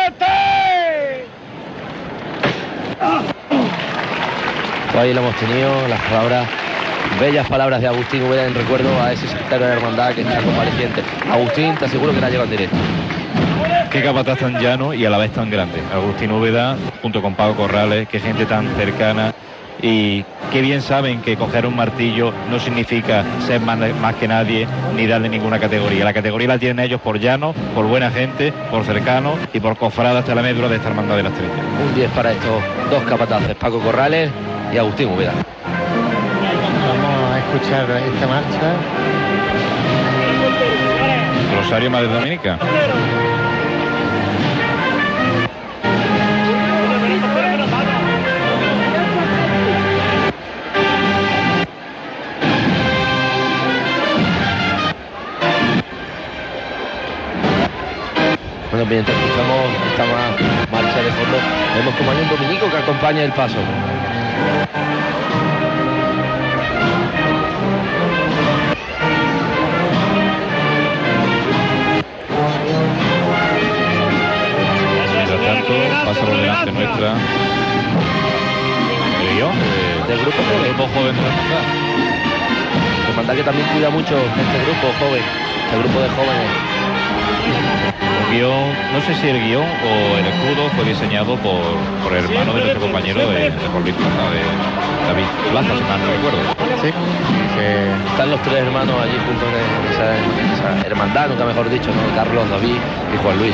¡Este! 0.08 1.26
Pues 4.92 4.96
ahí 4.96 5.14
lo 5.14 5.20
hemos 5.20 5.36
tenido, 5.36 5.88
las 5.90 6.00
palabras, 6.02 6.48
bellas 7.20 7.48
palabras 7.50 7.82
de 7.82 7.88
Agustín 7.88 8.24
Úbeda 8.24 8.46
en 8.46 8.56
recuerdo 8.56 8.90
a 9.02 9.12
ese 9.12 9.28
secretario 9.28 9.68
de 9.68 9.74
la 9.74 9.80
hermandad 9.80 10.14
que 10.14 10.22
está 10.22 10.42
compareciente. 10.42 11.04
Agustín, 11.30 11.76
te 11.76 11.86
aseguro 11.86 12.14
que 12.14 12.22
la 12.22 12.30
lleva 12.30 12.46
en 12.46 12.52
directo. 12.52 12.78
Qué 13.92 14.02
capataz 14.02 14.40
tan 14.40 14.62
llano 14.62 14.94
y 14.94 15.06
a 15.06 15.10
la 15.10 15.18
vez 15.18 15.32
tan 15.32 15.50
grande. 15.50 15.82
Agustín 15.94 16.32
Úbeda, 16.32 16.78
junto 17.02 17.22
con 17.22 17.36
Paco 17.36 17.56
Corrales, 17.56 18.08
qué 18.08 18.22
gente 18.22 18.46
tan 18.46 18.74
cercana. 18.76 19.34
Y 19.82 20.26
qué 20.52 20.62
bien 20.62 20.82
saben 20.82 21.22
que 21.22 21.38
coger 21.38 21.66
un 21.66 21.76
martillo 21.76 22.34
no 22.50 22.60
significa 22.60 23.24
ser 23.46 23.62
más, 23.62 23.78
más 24.02 24.16
que 24.16 24.28
nadie 24.28 24.68
ni 24.96 25.06
darle 25.06 25.30
ninguna 25.30 25.60
categoría. 25.60 26.04
La 26.04 26.14
categoría 26.14 26.48
la 26.48 26.58
tienen 26.58 26.84
ellos 26.84 27.00
por 27.02 27.20
llano, 27.20 27.54
por 27.76 27.86
buena 27.86 28.10
gente, 28.10 28.52
por 28.72 28.84
cercano 28.86 29.36
y 29.54 29.60
por 29.60 29.78
cofrada 29.78 30.20
hasta 30.20 30.34
la 30.34 30.42
médula 30.42 30.68
de 30.68 30.78
esta 30.78 30.90
hermandad 30.90 31.16
de 31.18 31.24
la 31.24 31.30
estrella. 31.30 31.54
Un 31.88 31.96
10 31.96 32.12
para 32.12 32.32
estos 32.32 32.62
dos 32.90 33.04
capataces, 33.04 33.56
Paco 33.56 33.80
Corrales 33.80 34.32
y 34.74 34.78
Agustín 34.78 35.10
Úbeda. 35.10 35.34
Vamos 36.88 37.32
a 37.34 37.40
escuchar 37.40 37.90
esta 37.90 38.28
marcha. 38.28 38.74
Rosario 41.56 41.92
Madre 41.92 42.08
Dominica. 42.08 42.58
Bueno, 58.70 58.86
mientras 58.86 59.18
escuchamos 59.18 59.72
esta 59.88 60.06
ma- 60.06 60.36
marcha 60.72 61.02
de 61.02 61.12
fondo, 61.12 61.38
vemos 61.74 61.96
como 61.96 62.12
hay 62.12 62.20
un 62.20 62.30
dominico 62.30 62.70
que 62.70 62.78
acompaña 62.78 63.24
el 63.24 63.32
paso. 63.32 63.60
Pasa 76.06 76.22
por 76.22 76.38
delante 76.38 76.72
nuestra. 76.72 77.14
De- 77.14 77.20
Del 80.08 80.20
grupo 80.22 80.38
del 80.42 80.64
grupo 80.74 80.88
joven 80.94 81.16
de 81.16 81.22
la 81.22 81.28
hermandad. 81.28 81.64
Hermandad 83.10 83.36
que 83.36 83.44
también 83.44 83.68
cuida 83.70 83.90
mucho 83.90 84.18
este 84.18 84.66
grupo 84.66 84.94
joven, 85.00 85.24
este 85.66 85.78
grupo 85.80 86.00
de 86.00 86.10
jóvenes. 86.10 86.48
Guion, 88.32 88.74
no 88.94 89.02
sé 89.02 89.16
si 89.16 89.28
el 89.30 89.40
guion 89.44 89.64
o 89.64 90.18
el 90.18 90.26
escudo 90.26 90.70
fue 90.76 90.86
diseñado 90.86 91.36
por, 91.38 91.62
por 92.04 92.14
el 92.14 92.26
hermano 92.26 92.54
de 92.54 92.62
nuestro 92.62 92.82
compañero 92.82 93.20
de, 93.30 93.50
de 93.50 93.52
Plaza, 93.52 94.24
de 94.32 94.44
David 95.08 95.28
Plaza, 95.52 95.70
si 95.78 95.84
mal 95.84 96.00
no 96.00 96.08
recuerdo. 96.12 96.40
Sí. 96.82 96.90
Están 98.12 98.32
los 98.32 98.42
tres 98.42 98.60
hermanos 98.60 98.96
allí 99.02 99.18
juntos 99.26 99.48
en 99.50 99.94
esa, 99.94 100.78
esa 100.78 100.88
hermandad, 100.88 101.30
nunca 101.30 101.46
mejor 101.46 101.70
dicho, 101.70 101.88
¿no? 101.88 102.16
Carlos, 102.16 102.50
David 102.50 102.78
y 103.14 103.18
Juan 103.24 103.38
Luis. 103.40 103.54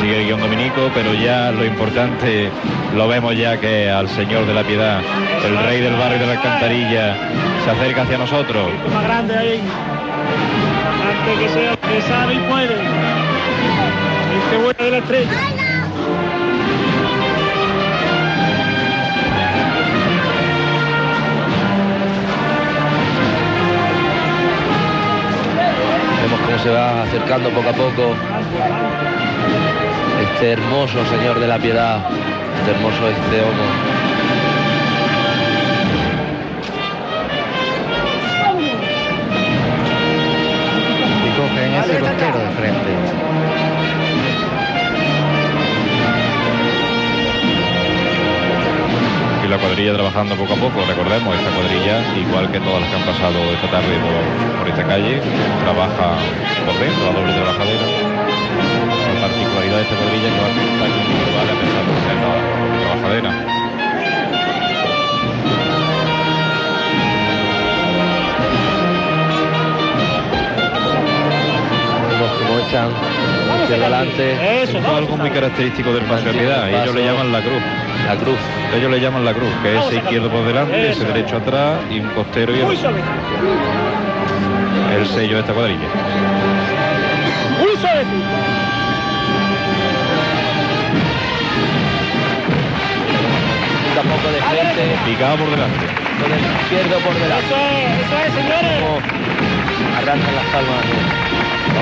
Sigue 0.00 0.20
el 0.20 0.26
guion 0.26 0.40
dominico, 0.40 0.90
pero 0.94 1.12
ya 1.14 1.50
lo 1.50 1.64
importante 1.64 2.50
lo 2.94 3.08
vemos 3.08 3.36
ya 3.36 3.58
que 3.58 3.90
al 3.90 4.08
Señor 4.08 4.46
de 4.46 4.54
la 4.54 4.62
Piedad, 4.62 5.00
el 5.44 5.58
rey 5.64 5.80
del 5.80 5.94
barrio 5.94 6.18
de 6.18 6.26
la 6.26 6.32
Alcantarilla, 6.32 7.16
se 7.64 7.70
acerca 7.70 8.02
hacia 8.02 8.18
nosotros. 8.18 8.68
Más 8.94 9.04
grande 9.04 9.36
ahí. 9.36 9.60
Antes 11.18 11.38
que 11.38 11.48
sea 11.48 11.76
que 11.76 12.02
sabe 12.02 12.34
y 12.34 12.38
puede. 12.38 12.74
Este 14.44 14.56
bueno 14.56 14.84
de 14.84 14.90
la 14.90 14.98
estrella. 14.98 15.30
Vemos 26.22 26.40
cómo 26.46 26.58
se 26.58 26.70
va 26.70 27.02
acercando 27.02 27.50
poco 27.50 27.68
a 27.68 27.72
poco 27.72 28.14
este 30.22 30.52
hermoso 30.52 31.04
Señor 31.06 31.40
de 31.40 31.48
la 31.48 31.58
Piedad, 31.58 32.00
este 32.60 32.70
hermoso 32.72 33.08
este 33.08 33.42
homo. 33.42 33.97
De 42.18 42.50
frente. 42.50 42.90
Y 49.44 49.48
la 49.48 49.58
cuadrilla 49.58 49.94
trabajando 49.94 50.34
poco 50.34 50.54
a 50.54 50.56
poco, 50.56 50.84
recordemos, 50.84 51.36
esta 51.36 51.50
cuadrilla, 51.50 52.02
igual 52.18 52.50
que 52.50 52.58
todas 52.58 52.80
las 52.80 52.90
que 52.90 52.96
han 52.96 53.02
pasado 53.02 53.38
esta 53.54 53.70
tarde 53.70 53.94
por, 54.58 54.68
esta 54.68 54.84
calle, 54.84 55.22
trabaja 55.62 56.18
por 56.66 56.74
dentro, 56.80 57.06
la 57.06 57.12
doble 57.12 57.32
trabajadera. 57.32 57.86
La 59.14 59.20
particularidad 59.28 59.76
de 59.76 59.82
esta 59.82 59.94
cuadrilla 59.94 60.28
que 60.28 60.40
va 60.42 60.46
a 60.46 60.50
estar 60.50 60.90
la 61.38 61.46
trabajadera. 62.82 63.57
Hacia 72.68 73.76
adelante. 73.76 74.62
Es 74.62 74.74
algo 74.74 75.16
muy 75.16 75.30
característico 75.30 75.90
del 75.94 76.04
paso 76.04 76.26
de 76.26 76.32
piedad. 76.32 76.68
Ellos 76.68 76.94
le 76.94 77.04
llaman 77.04 77.32
la 77.32 77.40
cruz. 77.40 77.62
La 78.06 78.14
cruz. 78.16 78.38
Ellos 78.76 78.90
le 78.90 79.00
llaman 79.00 79.24
la 79.24 79.32
cruz, 79.32 79.48
que 79.62 79.78
es 79.78 79.84
ese 79.86 79.96
izquierdo 79.96 80.28
por 80.28 80.44
delante, 80.44 80.90
ese 80.90 81.04
derecho 81.04 81.38
atrás 81.38 81.78
y 81.90 82.00
un 82.00 82.08
costero 82.10 82.54
y 82.54 82.60
el, 82.60 82.66
el 85.00 85.06
sello 85.06 85.34
de 85.36 85.40
esta 85.40 85.54
cuadrilla. 85.54 85.88
Muy 87.58 87.74
suavecito. 87.80 88.26
Tampoco 93.94 94.28
de 94.30 94.42
frente. 94.42 94.96
Picado 95.06 95.36
por 95.38 95.50
delante. 95.50 95.86
Con 96.20 96.32
el 96.32 96.38
izquierdo 96.38 96.98
por 97.00 97.14
delante. 97.14 97.46
Eso 97.46 97.56
es, 97.56 98.04
eso 98.04 98.18
es, 98.26 98.32
señores. 98.34 98.82
Como 98.82 99.00
arrancan 99.96 100.34
las 100.36 100.44
palmas. 100.52 101.27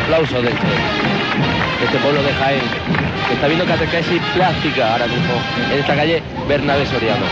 Aplauso 0.03 0.40
de 0.40 0.51
este, 0.51 0.66
de 0.66 1.84
este 1.84 1.99
pueblo 1.99 2.22
de 2.22 2.32
Jaén, 2.32 2.61
que 3.28 3.34
está 3.34 3.47
viendo 3.49 3.64
catequesis 3.64 4.22
plástica 4.34 4.92
ahora 4.92 5.07
mismo 5.07 5.34
en 5.72 5.78
esta 5.80 5.97
calle 5.97 6.22
Bernabé 6.49 6.86
Soriano. 6.86 7.26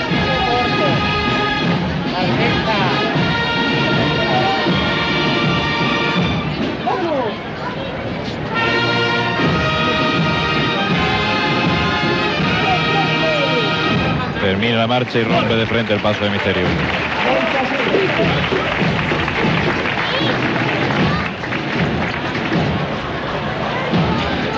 Termina 14.41 14.77
la 14.79 14.87
marcha 14.87 15.19
y 15.19 15.25
rompe 15.25 15.55
de 15.55 15.67
frente 15.67 15.95
el 15.95 16.01
paso 16.01 16.25
de 16.25 16.31
misterio. 16.31 16.67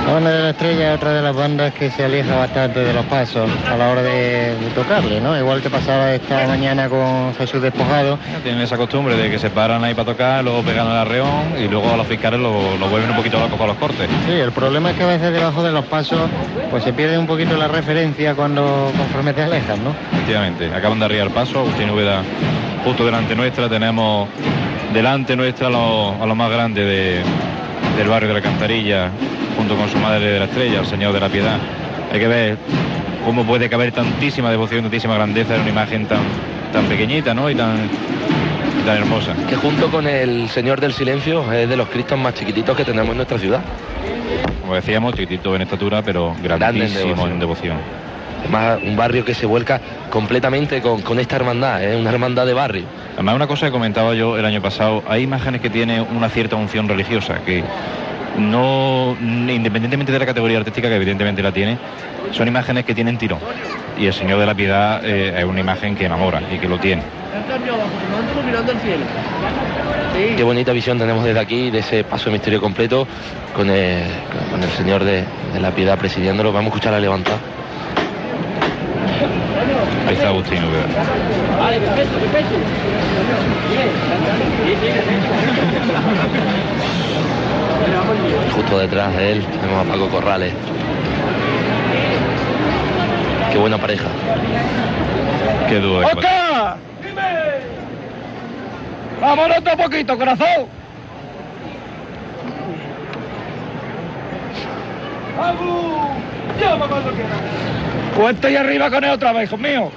La 0.06 0.12
banda 0.12 0.30
de 0.30 0.40
la 0.42 0.50
estrella 0.50 0.90
es 0.90 0.96
otra 0.96 1.12
de 1.12 1.20
las 1.20 1.34
bandas 1.34 1.72
que 1.74 1.90
se 1.90 2.04
aleja 2.04 2.36
bastante 2.36 2.78
de 2.78 2.92
los 2.92 3.04
pasos 3.06 3.50
a 3.68 3.76
la 3.76 3.88
hora 3.90 4.02
de, 4.02 4.54
de 4.54 4.70
tocarle, 4.72 5.20
¿no? 5.20 5.36
Igual 5.36 5.60
que 5.60 5.68
pasaba 5.68 6.12
esta 6.14 6.46
mañana 6.46 6.88
con 6.88 7.34
Jesús 7.34 7.60
Despojado. 7.60 8.16
Tienen 8.44 8.60
esa 8.62 8.76
costumbre 8.76 9.16
de 9.16 9.28
que 9.30 9.38
se 9.40 9.50
paran 9.50 9.82
ahí 9.82 9.94
para 9.94 10.12
tocar, 10.12 10.44
luego 10.44 10.62
pegan 10.62 10.86
al 10.86 10.98
arreón 10.98 11.54
y 11.58 11.66
luego 11.66 11.92
a 11.92 11.96
los 11.96 12.06
fiscales 12.06 12.38
lo, 12.38 12.76
lo 12.78 12.88
vuelven 12.88 13.10
un 13.10 13.16
poquito 13.16 13.38
loco 13.40 13.56
con 13.58 13.66
los 13.66 13.76
cortes. 13.78 14.08
Sí, 14.26 14.32
el 14.32 14.52
problema 14.52 14.90
es 14.92 14.96
que 14.96 15.02
a 15.02 15.06
veces 15.08 15.32
debajo 15.32 15.64
de 15.64 15.72
los 15.72 15.84
pasos 15.86 16.20
pues 16.70 16.84
se 16.84 16.92
pierde 16.92 17.18
un 17.18 17.26
poquito 17.26 17.56
la 17.56 17.66
referencia 17.66 18.36
cuando 18.36 18.92
conforme 18.96 19.32
te 19.34 19.42
alejas, 19.42 19.76
¿no? 19.80 19.92
Efectivamente, 20.12 20.70
acaban 20.72 21.00
de 21.00 21.04
arriar 21.06 21.26
el 21.26 21.32
paso, 21.32 21.58
Agustín 21.58 21.90
Úbeda 21.90 22.22
justo 22.84 23.04
delante 23.04 23.34
nuestra, 23.34 23.68
tenemos 23.68 24.28
delante 24.94 25.34
nuestra 25.34 25.66
a 25.66 25.70
lo, 25.70 26.22
a 26.22 26.26
lo 26.26 26.34
más 26.36 26.48
grande 26.50 26.84
de- 26.84 27.22
del 27.96 28.08
barrio 28.08 28.28
de 28.28 28.34
la 28.34 28.42
Cantarilla, 28.42 29.10
junto 29.56 29.76
con 29.76 29.88
su 29.88 29.98
madre 29.98 30.32
de 30.32 30.38
la 30.38 30.44
estrella, 30.44 30.80
el 30.80 30.86
Señor 30.86 31.12
de 31.12 31.20
la 31.20 31.28
Piedad. 31.28 31.58
Hay 32.12 32.20
que 32.20 32.28
ver 32.28 32.58
cómo 33.24 33.44
puede 33.44 33.68
caber 33.68 33.92
tantísima 33.92 34.50
devoción, 34.50 34.82
tantísima 34.82 35.14
grandeza 35.14 35.54
en 35.54 35.62
una 35.62 35.70
imagen 35.70 36.06
tan, 36.06 36.20
tan 36.72 36.84
pequeñita, 36.86 37.34
¿no? 37.34 37.48
Y 37.50 37.54
tan, 37.54 37.88
tan 38.84 38.96
hermosa. 38.98 39.34
Que 39.48 39.56
junto 39.56 39.90
con 39.90 40.06
el 40.06 40.48
Señor 40.50 40.80
del 40.80 40.92
Silencio 40.92 41.50
es 41.52 41.68
de 41.68 41.76
los 41.76 41.88
cristos 41.88 42.18
más 42.18 42.34
chiquititos 42.34 42.76
que 42.76 42.84
tenemos 42.84 43.10
en 43.10 43.16
nuestra 43.16 43.38
ciudad. 43.38 43.60
Como 44.60 44.74
decíamos, 44.74 45.14
chiquitito 45.14 45.54
en 45.56 45.62
estatura, 45.62 46.02
pero 46.02 46.34
grandísimo 46.42 47.08
devoción. 47.08 47.32
en 47.32 47.38
devoción. 47.38 47.76
Además, 48.40 48.78
un 48.82 48.96
barrio 48.96 49.24
que 49.24 49.34
se 49.34 49.46
vuelca 49.46 49.80
completamente 50.10 50.80
con, 50.80 51.02
con 51.02 51.18
esta 51.18 51.36
hermandad, 51.36 51.82
es 51.82 51.98
una 51.98 52.10
hermandad 52.10 52.46
de 52.46 52.54
barrio. 52.54 52.84
Además, 53.14 53.34
una 53.34 53.46
cosa 53.46 53.66
que 53.66 53.72
comentaba 53.72 54.14
yo 54.14 54.38
el 54.38 54.44
año 54.44 54.62
pasado, 54.62 55.02
hay 55.08 55.22
imágenes 55.22 55.60
que 55.60 55.70
tienen 55.70 56.06
una 56.14 56.28
cierta 56.28 56.56
unción 56.56 56.88
religiosa, 56.88 57.38
que 57.44 57.64
no, 58.38 59.16
independientemente 59.20 60.12
de 60.12 60.18
la 60.18 60.26
categoría 60.26 60.58
artística, 60.58 60.88
que 60.88 60.96
evidentemente 60.96 61.42
la 61.42 61.52
tiene, 61.52 61.78
son 62.32 62.48
imágenes 62.48 62.84
que 62.84 62.94
tienen 62.94 63.18
tirón. 63.18 63.38
Y 63.98 64.06
el 64.06 64.12
Señor 64.12 64.38
de 64.38 64.46
la 64.46 64.54
Piedad 64.54 65.00
eh, 65.04 65.34
es 65.38 65.44
una 65.44 65.60
imagen 65.60 65.96
que 65.96 66.04
enamora 66.04 66.42
y 66.52 66.58
que 66.58 66.68
lo 66.68 66.78
tiene. 66.78 67.02
mirando 68.44 68.72
al 68.72 68.80
cielo. 68.80 69.04
Qué 70.36 70.42
bonita 70.42 70.72
visión 70.72 70.98
tenemos 70.98 71.24
desde 71.24 71.40
aquí 71.40 71.70
de 71.70 71.80
ese 71.80 72.04
paso 72.04 72.26
de 72.26 72.32
misterio 72.32 72.60
completo 72.60 73.06
con 73.54 73.70
el, 73.70 74.02
con 74.50 74.62
el 74.62 74.70
Señor 74.70 75.04
de, 75.04 75.24
de 75.52 75.60
la 75.60 75.70
Piedad 75.70 75.98
presidiéndolo. 75.98 76.52
Vamos 76.52 76.66
a 76.66 76.68
escuchar 76.68 76.92
la 76.92 77.00
levantada. 77.00 77.38
Ahí 80.06 80.14
está 80.14 80.28
Agustín 80.28 80.62
Úbeda. 80.64 80.86
Vale, 81.58 81.80
perfecto, 81.80 82.18
perfecto. 82.18 82.54
Y 88.48 88.52
justo 88.52 88.78
detrás 88.78 89.16
de 89.16 89.32
él 89.32 89.44
tenemos 89.60 89.86
a 89.86 89.90
Paco 89.90 90.08
Corrales. 90.08 90.52
Qué 93.52 93.58
buena 93.58 93.78
pareja. 93.78 94.08
Qué 95.68 95.80
dúo. 95.80 96.00
¡Oscar! 96.00 96.76
¡Vámonos 99.20 99.58
otro 99.58 99.76
poquito, 99.76 100.16
corazón! 100.18 100.66
¡Vamos! 105.38 106.10
¡Llama 106.60 106.88
cuando 106.88 107.10
quieras! 107.12 107.95
Pues 108.16 108.34
estoy 108.34 108.56
arriba 108.56 108.90
con 108.90 109.04
él 109.04 109.10
otra 109.10 109.32
vez, 109.32 109.44
hijo 109.44 109.58
mío. 109.58 109.92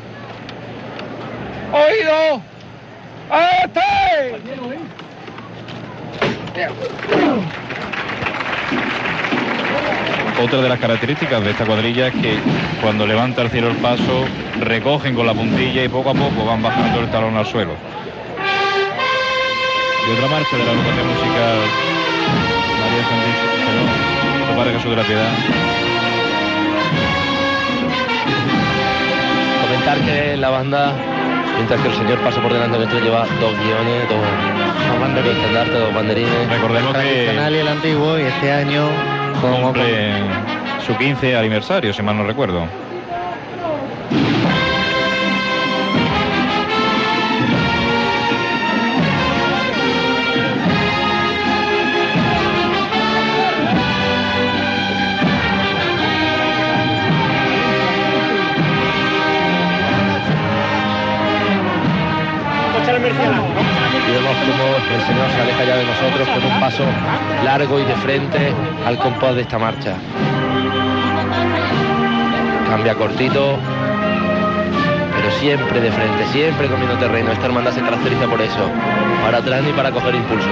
¡Oído! 1.71 2.41
¡Este! 3.63 3.79
Otra 10.43 10.61
de 10.61 10.69
las 10.69 10.79
características 10.79 11.43
de 11.43 11.51
esta 11.51 11.65
cuadrilla 11.65 12.07
es 12.07 12.13
que 12.15 12.37
cuando 12.81 13.07
levanta 13.07 13.41
el 13.41 13.49
cielo 13.51 13.69
el 13.69 13.77
paso, 13.77 14.25
recogen 14.59 15.15
con 15.15 15.25
la 15.25 15.33
puntilla 15.33 15.85
y 15.85 15.87
poco 15.87 16.09
a 16.09 16.13
poco 16.13 16.45
van 16.45 16.61
bajando 16.61 16.99
el 16.99 17.09
talón 17.11 17.37
al 17.37 17.45
suelo. 17.45 17.71
Y 20.07 20.11
otra 20.11 20.27
marcha 20.27 20.57
de 20.57 20.65
la 20.65 20.71
agrupación 20.71 21.07
musical 21.07 21.57
María 22.81 23.03
Santísima, 23.07 23.51
perdón, 23.65 24.57
Padre 24.57 24.73
Jesús 24.73 24.89
de 24.89 24.95
la. 24.97 25.78
Que 29.97 30.37
la 30.37 30.49
banda 30.49 30.93
Mientras 31.55 31.81
que 31.81 31.87
el 31.89 31.93
señor 31.95 32.19
paso 32.19 32.41
por 32.41 32.53
delante 32.53 32.77
nuestro 32.77 32.99
lleva 33.01 33.25
dos 33.41 33.53
guiones, 33.59 34.07
dos, 34.07 34.17
dos 34.87 34.99
banderines, 35.01 35.25
dos 35.25 35.35
estandartes, 35.35 35.79
dos 35.79 35.93
banderines. 35.93 36.49
Recordemos 36.49 36.93
que 36.93 36.99
tradicional 37.01 37.53
y 37.53 37.57
el 37.57 37.67
antiguo 37.67 38.17
y 38.17 38.21
este 38.21 38.51
año 38.51 38.87
con, 39.41 39.61
cumple 39.61 40.13
su 40.87 40.95
15 40.95 41.35
aniversario, 41.35 41.91
si 41.91 42.01
mal 42.01 42.15
no 42.15 42.23
recuerdo. 42.23 42.65
Y 63.09 64.11
vemos 64.11 64.35
como 64.37 64.63
el 64.93 65.01
señor 65.01 65.29
se 65.35 65.41
aleja 65.41 65.63
ya 65.63 65.75
de 65.77 65.85
nosotros 65.85 66.27
con 66.27 66.51
un 66.51 66.59
paso 66.59 66.83
largo 67.43 67.79
y 67.79 67.85
de 67.85 67.95
frente 67.95 68.53
al 68.85 68.97
compás 68.97 69.35
de 69.35 69.41
esta 69.41 69.57
marcha. 69.57 69.95
Cambia 72.69 72.95
cortito, 72.95 73.57
pero 75.15 75.31
siempre 75.39 75.81
de 75.81 75.91
frente, 75.91 76.25
siempre 76.31 76.67
comiendo 76.67 76.97
terreno. 76.97 77.31
Esta 77.31 77.47
hermandad 77.47 77.71
se 77.71 77.81
caracteriza 77.81 78.27
por 78.27 78.41
eso. 78.41 78.69
Para 79.23 79.39
atrás 79.39 79.63
ni 79.63 79.71
para 79.71 79.91
coger 79.91 80.15
impulso. 80.15 80.49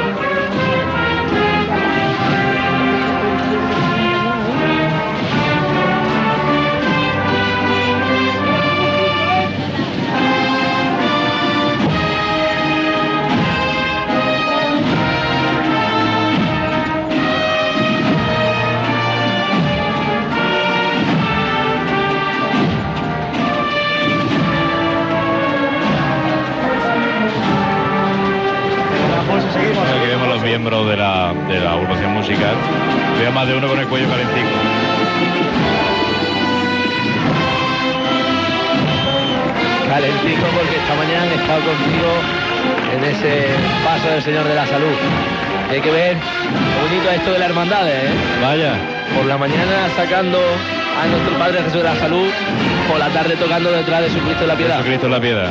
Miembros 30.57 30.89
de 30.89 30.97
la, 30.97 31.35
de 31.47 31.59
la 31.59 31.73
agrupación 31.73 32.13
musical. 32.13 32.55
Veo 33.19 33.31
más 33.31 33.47
de 33.47 33.55
uno 33.55 33.67
con 33.67 33.77
el 33.77 33.85
cuello 33.85 34.09
calentico. 34.09 34.49
Calentico 39.87 40.47
porque 40.57 40.77
esta 40.77 40.95
mañana 40.95 41.25
he 41.27 41.35
estado 41.35 41.61
contigo 41.61 42.09
en 42.91 43.03
ese 43.03 43.45
paso 43.85 44.09
del 44.09 44.23
Señor 44.23 44.47
de 44.47 44.55
la 44.55 44.65
Salud. 44.65 44.95
Hay 45.69 45.79
que 45.79 45.91
ver 45.91 46.15
lo 46.15 46.89
bonito 46.89 47.11
esto 47.11 47.33
de 47.33 47.37
la 47.37 47.45
hermandad, 47.45 47.87
¿eh? 47.87 48.09
Vaya. 48.41 48.73
Por 49.15 49.27
la 49.27 49.37
mañana 49.37 49.89
sacando 49.95 50.39
a 50.39 51.05
nuestro 51.05 51.37
Padre 51.37 51.59
Jesús 51.59 51.83
de 51.83 51.83
la 51.83 51.95
Salud, 51.97 52.29
por 52.89 52.97
la 52.97 53.09
tarde 53.09 53.35
tocando 53.35 53.71
detrás 53.71 54.01
de 54.01 54.09
su 54.09 54.17
Cristo 54.21 54.41
de 54.41 54.47
la 54.47 54.55
Piedad. 54.55 54.77
Jesucristo 54.77 55.05
en 55.05 55.11
la 55.11 55.21
piedad. 55.21 55.49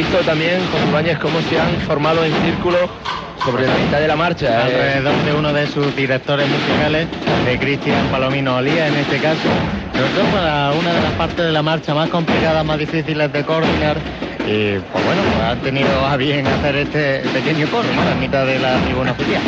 Visto 0.00 0.18
también, 0.24 0.60
Ibáñez, 0.88 1.18
cómo 1.18 1.42
se 1.42 1.60
han 1.60 1.74
formado 1.86 2.24
en 2.24 2.32
círculo 2.42 2.78
sobre 3.44 3.66
la 3.66 3.74
mitad 3.74 4.00
de 4.00 4.08
la 4.08 4.16
marcha. 4.16 4.46
eh. 4.46 4.62
alrededor 4.62 5.24
de 5.26 5.32
uno 5.34 5.52
de 5.52 5.66
sus 5.66 5.94
directores 5.94 6.48
musicales, 6.48 7.06
de 7.44 7.58
Cristian 7.58 8.06
Palomino 8.10 8.56
Olía 8.56 8.88
en 8.88 8.94
este 8.94 9.18
caso. 9.18 9.48
Todo 9.92 10.24
para 10.32 10.70
una 10.72 10.94
de 10.94 11.02
las 11.02 11.12
partes 11.12 11.44
de 11.44 11.52
la 11.52 11.62
marcha 11.62 11.94
más 11.94 12.08
complicadas, 12.08 12.64
más 12.64 12.78
difíciles 12.78 13.30
de 13.30 13.44
coordinar. 13.44 13.98
Y 14.46 14.78
pues 14.90 15.04
bueno, 15.04 15.20
pues 15.34 15.44
han 15.44 15.58
tenido 15.58 16.06
a 16.06 16.16
bien 16.16 16.46
hacer 16.46 16.76
este 16.76 17.18
pequeño 17.34 17.66
coro, 17.68 17.88
¿no? 17.94 18.10
En 18.10 18.20
mitad 18.20 18.46
de 18.46 18.58
la 18.58 18.78
tribuna 18.78 19.12
oficial. 19.12 19.42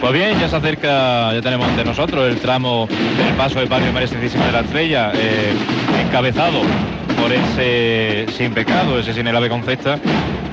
Pues 0.00 0.12
bien, 0.12 0.38
ya 0.38 0.48
se 0.48 0.54
acerca, 0.54 1.32
ya 1.34 1.42
tenemos 1.42 1.66
ante 1.66 1.84
nosotros 1.84 2.28
el 2.28 2.38
tramo 2.38 2.86
del 2.86 3.34
paso 3.34 3.58
de 3.58 3.66
Patio 3.66 3.92
María 3.92 4.06
Santísima 4.06 4.46
de 4.46 4.52
la 4.52 4.60
Estrella, 4.60 5.10
eh, 5.16 5.52
encabezado 6.06 6.62
por 7.20 7.32
ese 7.32 8.26
sin 8.32 8.52
pecado, 8.52 8.98
ese 8.98 9.12
sin 9.12 9.26
el 9.26 9.36
ave 9.36 9.48
concepta, 9.48 9.98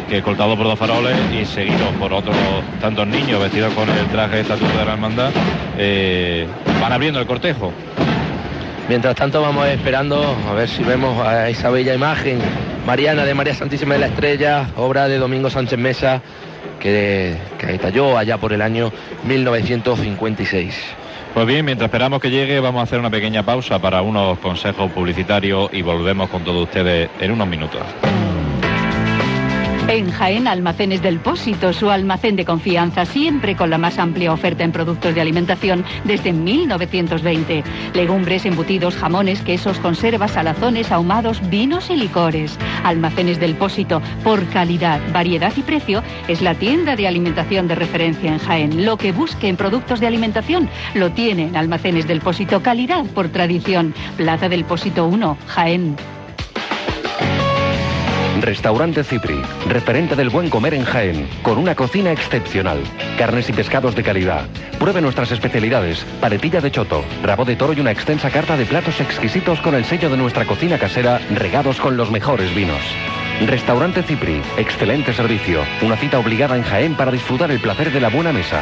que 0.10 0.18
escoltado 0.18 0.56
por 0.56 0.66
dos 0.66 0.78
faroles 0.78 1.16
y 1.34 1.46
seguido 1.46 1.90
por 2.00 2.14
otros 2.14 2.36
tantos 2.80 3.08
niños 3.08 3.40
vestidos 3.42 3.74
con 3.74 3.90
el 3.90 4.06
traje 4.08 4.36
de 4.36 4.42
estatuto 4.42 4.78
de 4.78 4.86
la 4.86 4.94
hermandad, 4.94 5.32
eh, 5.78 6.48
van 6.82 6.92
abriendo 6.92 7.20
el 7.20 7.26
cortejo. 7.26 7.72
Mientras 8.88 9.16
tanto 9.16 9.42
vamos 9.42 9.68
esperando 9.68 10.36
a 10.50 10.54
ver 10.54 10.70
si 10.70 10.84
vemos 10.84 11.26
a 11.26 11.50
esa 11.50 11.70
bella 11.70 11.94
imagen 11.94 12.40
mariana 12.86 13.26
de 13.26 13.34
María 13.34 13.56
Santísima 13.56 13.96
de 13.96 14.02
la 14.02 14.08
Estrella, 14.08 14.68
obra 14.76 15.08
de 15.08 15.18
Domingo 15.18 15.50
Sánchez 15.50 15.80
Mesa, 15.80 16.22
que, 16.80 17.36
que 17.58 17.74
estalló 17.74 18.18
allá 18.18 18.38
por 18.38 18.54
el 18.54 18.62
año 18.62 18.92
1956. 19.24 21.05
Pues 21.36 21.48
bien, 21.48 21.66
mientras 21.66 21.90
esperamos 21.90 22.22
que 22.22 22.32
llegue, 22.32 22.62
vamos 22.62 22.80
a 22.80 22.84
hacer 22.84 22.98
una 22.98 23.10
pequeña 23.10 23.44
pausa 23.44 23.78
para 23.78 24.02
unos 24.02 24.40
consejos 24.40 24.90
publicitarios 24.94 25.70
y 25.74 25.82
volvemos 25.82 26.30
con 26.30 26.46
todos 26.46 26.64
ustedes 26.64 27.10
en 27.20 27.32
unos 27.32 27.46
minutos. 27.46 27.82
En 29.88 30.10
Jaén, 30.10 30.48
Almacenes 30.48 31.04
del 31.04 31.20
Pósito, 31.20 31.72
su 31.72 31.92
almacén 31.92 32.36
de 32.36 32.44
confianza, 32.44 33.06
siempre 33.06 33.56
con 33.56 33.70
la 33.70 33.78
más 33.78 34.00
amplia 34.00 34.34
oferta 34.34 34.64
en 34.64 34.72
productos 34.72 35.14
de 35.14 35.22
alimentación 35.22 35.86
desde 36.06 36.34
1920. 36.34 37.64
Legumbres, 37.94 38.48
embutidos, 38.48 38.96
jamones, 38.96 39.44
quesos, 39.44 39.78
conservas, 39.78 40.32
salazones, 40.32 40.92
ahumados, 40.92 41.40
vinos 41.52 41.92
y 41.92 41.98
licores. 41.98 42.58
Almacenes 42.84 43.40
del 43.40 43.54
Pósito, 43.54 44.02
por 44.24 44.44
calidad, 44.48 45.00
variedad 45.14 45.54
y 45.56 45.62
precio, 45.62 46.02
es 46.28 46.42
la 46.42 46.56
tienda 46.56 46.96
de 46.96 47.08
alimentación 47.08 47.68
de 47.68 47.76
referencia 47.76 48.34
en 48.34 48.40
Jaén. 48.40 48.86
Lo 48.86 48.98
que 48.98 49.12
busque 49.12 49.50
en 49.50 49.56
productos 49.56 50.00
de 50.00 50.08
alimentación 50.08 50.68
lo 50.96 51.12
tiene 51.12 51.44
en 51.50 51.58
Almacenes 51.58 52.08
del 52.08 52.22
Pósito, 52.22 52.64
calidad 52.64 53.06
por 53.06 53.30
tradición. 53.30 53.94
Plaza 54.18 54.50
del 54.50 54.66
Pósito 54.66 55.06
1, 55.06 55.38
Jaén. 55.46 55.96
Restaurante 58.42 59.04
Cipri, 59.04 59.42
referente 59.68 60.16
del 60.16 60.30
buen 60.30 60.50
comer 60.50 60.74
en 60.74 60.84
Jaén, 60.84 61.28
con 61.42 61.58
una 61.58 61.74
cocina 61.74 62.12
excepcional. 62.12 62.80
Carnes 63.18 63.50
y 63.50 63.54
pescados 63.54 63.96
de 63.96 64.04
calidad. 64.04 64.46
Pruebe 64.78 65.02
nuestras 65.02 65.32
especialidades, 65.32 66.06
paletilla 66.20 66.60
de 66.60 66.70
choto, 66.70 67.04
rabo 67.24 67.46
de 67.46 67.56
toro 67.56 67.74
y 67.74 67.80
una 67.80 67.92
extensa 67.92 68.30
carta 68.30 68.58
de 68.58 68.66
platos 68.66 69.00
exquisitos 69.00 69.62
con 69.62 69.74
el 69.74 69.86
sello 69.86 70.10
de 70.10 70.18
nuestra 70.18 70.46
cocina 70.46 70.78
casera, 70.78 71.20
regados 71.34 71.80
con 71.80 71.96
los 71.96 72.12
mejores 72.12 72.54
vinos. 72.54 72.82
Restaurante 73.46 74.04
Cipri, 74.04 74.42
excelente 74.58 75.14
servicio, 75.14 75.62
una 75.82 75.96
cita 75.96 76.20
obligada 76.20 76.58
en 76.58 76.64
Jaén 76.64 76.96
para 76.96 77.12
disfrutar 77.12 77.52
el 77.52 77.62
placer 77.62 77.92
de 77.92 78.02
la 78.02 78.10
buena 78.10 78.34
mesa. 78.34 78.62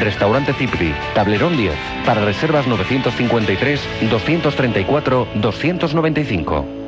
Restaurante 0.00 0.52
Cipri, 0.54 0.92
Tablerón 1.14 1.56
10, 1.56 1.72
para 2.04 2.24
reservas 2.24 2.66
953 2.66 3.80
234 4.10 5.28
295. 5.34 6.83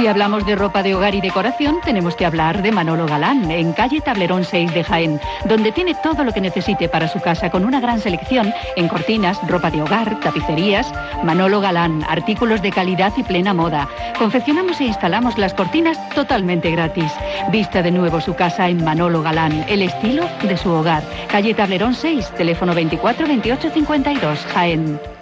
Si 0.00 0.06
hablamos 0.06 0.46
de 0.46 0.56
ropa 0.56 0.82
de 0.82 0.94
hogar 0.94 1.14
y 1.14 1.20
decoración, 1.20 1.78
tenemos 1.84 2.16
que 2.16 2.24
hablar 2.24 2.62
de 2.62 2.72
Manolo 2.72 3.04
Galán, 3.06 3.50
en 3.50 3.74
calle 3.74 4.00
Tablerón 4.00 4.44
6 4.44 4.72
de 4.72 4.82
Jaén, 4.82 5.20
donde 5.44 5.72
tiene 5.72 5.94
todo 5.94 6.24
lo 6.24 6.32
que 6.32 6.40
necesite 6.40 6.88
para 6.88 7.06
su 7.06 7.20
casa 7.20 7.50
con 7.50 7.66
una 7.66 7.80
gran 7.80 8.00
selección 8.00 8.50
en 8.76 8.88
cortinas, 8.88 9.38
ropa 9.46 9.70
de 9.70 9.82
hogar, 9.82 10.18
tapicerías. 10.20 10.90
Manolo 11.22 11.60
Galán, 11.60 12.02
artículos 12.08 12.62
de 12.62 12.70
calidad 12.70 13.12
y 13.18 13.24
plena 13.24 13.52
moda. 13.52 13.90
Confeccionamos 14.18 14.80
e 14.80 14.84
instalamos 14.84 15.36
las 15.36 15.52
cortinas 15.52 15.98
totalmente 16.14 16.70
gratis. 16.70 17.12
Vista 17.52 17.82
de 17.82 17.90
nuevo 17.90 18.22
su 18.22 18.34
casa 18.34 18.70
en 18.70 18.82
Manolo 18.82 19.22
Galán, 19.22 19.66
el 19.68 19.82
estilo 19.82 20.26
de 20.40 20.56
su 20.56 20.70
hogar. 20.70 21.02
Calle 21.30 21.52
Tablerón 21.52 21.92
6, 21.92 22.30
teléfono 22.38 22.74
24 22.74 23.26
28 23.26 23.70
52, 23.70 24.46
Jaén. 24.54 25.19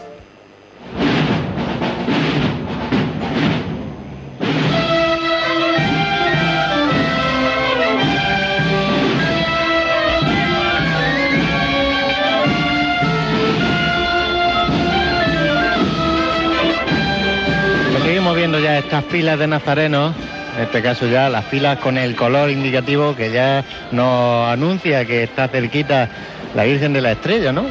Estas 18.88 19.04
filas 19.04 19.38
de 19.38 19.46
nazarenos, 19.46 20.14
en 20.56 20.62
este 20.62 20.80
caso 20.80 21.06
ya 21.06 21.28
las 21.28 21.44
filas 21.44 21.76
con 21.78 21.98
el 21.98 22.16
color 22.16 22.48
indicativo 22.48 23.14
que 23.14 23.30
ya 23.30 23.62
nos 23.92 24.48
anuncia 24.50 25.04
que 25.04 25.24
está 25.24 25.46
cerquita 25.48 26.08
la 26.54 26.64
Virgen 26.64 26.94
de 26.94 27.02
la 27.02 27.12
Estrella, 27.12 27.52
¿no? 27.52 27.66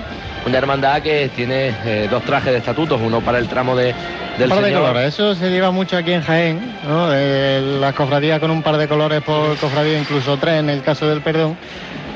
Una 0.45 0.59
hermandad 0.59 1.01
que 1.01 1.31
tiene 1.35 1.73
eh, 1.85 2.07
dos 2.07 2.21
trajes 2.23 2.51
de 2.51 2.59
estatutos, 2.59 3.01
uno 3.03 3.21
para 3.21 3.39
el 3.39 3.47
tramo 3.47 3.75
de, 3.75 3.95
del 4.37 4.43
un 4.43 4.49
par 4.49 4.59
de 4.59 4.65
Señor. 4.65 4.81
colores, 4.81 5.07
eso 5.07 5.33
se 5.33 5.49
lleva 5.49 5.71
mucho 5.71 5.97
aquí 5.97 6.11
en 6.11 6.21
Jaén, 6.21 6.59
¿no? 6.87 7.09
Eh, 7.11 7.77
las 7.81 7.95
cofradías 7.95 8.39
con 8.39 8.51
un 8.51 8.61
par 8.61 8.77
de 8.77 8.87
colores 8.87 9.23
por 9.23 9.57
cofradía, 9.57 9.97
incluso 9.97 10.37
tres 10.37 10.59
en 10.59 10.69
el 10.69 10.83
caso 10.83 11.07
del 11.09 11.21
perdón. 11.21 11.57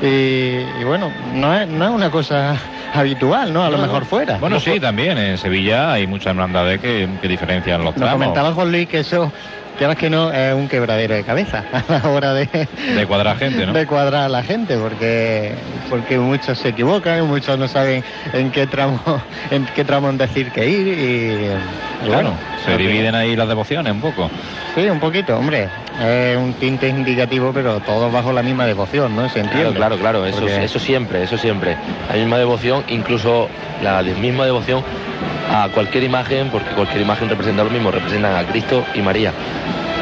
Y, 0.00 0.60
y 0.80 0.84
bueno, 0.86 1.10
no 1.34 1.52
es, 1.58 1.66
no 1.66 1.86
es 1.86 1.90
una 1.90 2.08
cosa 2.08 2.54
habitual, 2.92 3.52
¿no? 3.52 3.64
A 3.64 3.70
lo 3.70 3.78
mejor 3.78 4.04
fuera. 4.04 4.38
Bueno, 4.38 4.60
sí, 4.60 4.78
también. 4.80 5.18
En 5.18 5.38
Sevilla 5.38 5.92
hay 5.92 6.06
muchas 6.06 6.28
hermandades 6.28 6.80
que, 6.80 7.08
que 7.20 7.28
diferencian 7.28 7.78
los 7.84 7.94
Nos 7.96 7.96
tramos. 7.96 8.14
comentaba 8.14 8.52
Juan 8.52 8.70
Luis 8.70 8.88
que 8.88 9.00
eso, 9.00 9.32
quieras 9.78 9.96
que 9.96 10.10
no, 10.10 10.32
es 10.32 10.54
un 10.54 10.68
quebradero 10.68 11.14
de 11.14 11.24
cabeza 11.24 11.64
a 11.72 11.92
la 11.92 12.08
hora 12.10 12.34
de, 12.34 12.46
De 12.94 13.06
cuadrar 13.06 13.36
gente, 13.38 13.66
¿no? 13.66 13.72
de 13.72 13.86
cuadrar 13.86 14.24
a 14.24 14.28
la 14.28 14.42
gente, 14.42 14.76
porque 14.76 15.54
porque 15.90 16.18
muchos 16.18 16.58
se 16.58 16.68
equivocan, 16.70 17.26
muchos 17.26 17.58
no 17.58 17.68
saben 17.68 18.02
en 18.32 18.50
qué 18.50 18.66
tramo 18.66 19.00
en 19.50 19.66
qué 19.74 19.84
tramo 19.84 20.12
decir 20.12 20.50
que 20.50 20.68
ir 20.68 20.86
y, 20.88 21.46
y 21.46 22.06
Claro, 22.06 22.14
bueno, 22.14 22.36
se 22.64 22.76
dividen 22.76 23.14
ahí 23.14 23.36
las 23.36 23.46
devociones 23.48 23.92
un 23.92 24.00
poco. 24.00 24.28
Sí, 24.74 24.88
un 24.88 24.98
poquito, 24.98 25.36
hombre. 25.36 25.68
Es 26.02 26.36
un 26.36 26.54
tinte 26.54 26.88
indicativo, 26.88 27.52
pero 27.52 27.78
todos 27.80 28.10
bajo 28.10 28.32
la 28.32 28.42
misma 28.42 28.64
devoción, 28.66 29.14
¿no? 29.14 29.28
Se 29.28 29.40
entiende. 29.40 29.74
Claro, 29.74 29.96
claro, 29.96 29.98
claro, 29.98 30.26
eso, 30.26 30.40
Porque- 30.40 30.64
eso 30.64 30.78
siempre, 30.78 31.22
eso 31.22 31.36
siempre. 31.38 31.76
La 32.08 32.16
misma 32.16 32.38
devoción, 32.38 32.82
incluso 32.88 33.48
la 33.82 34.02
misma 34.02 34.44
devoción 34.46 34.82
a 35.52 35.68
cualquier 35.68 36.04
imagen, 36.04 36.48
porque 36.50 36.70
cualquier 36.70 37.02
imagen 37.02 37.28
representa 37.28 37.62
lo 37.62 37.70
mismo, 37.70 37.90
representan 37.90 38.34
a 38.34 38.46
Cristo 38.50 38.84
y 38.94 39.02
María. 39.02 39.32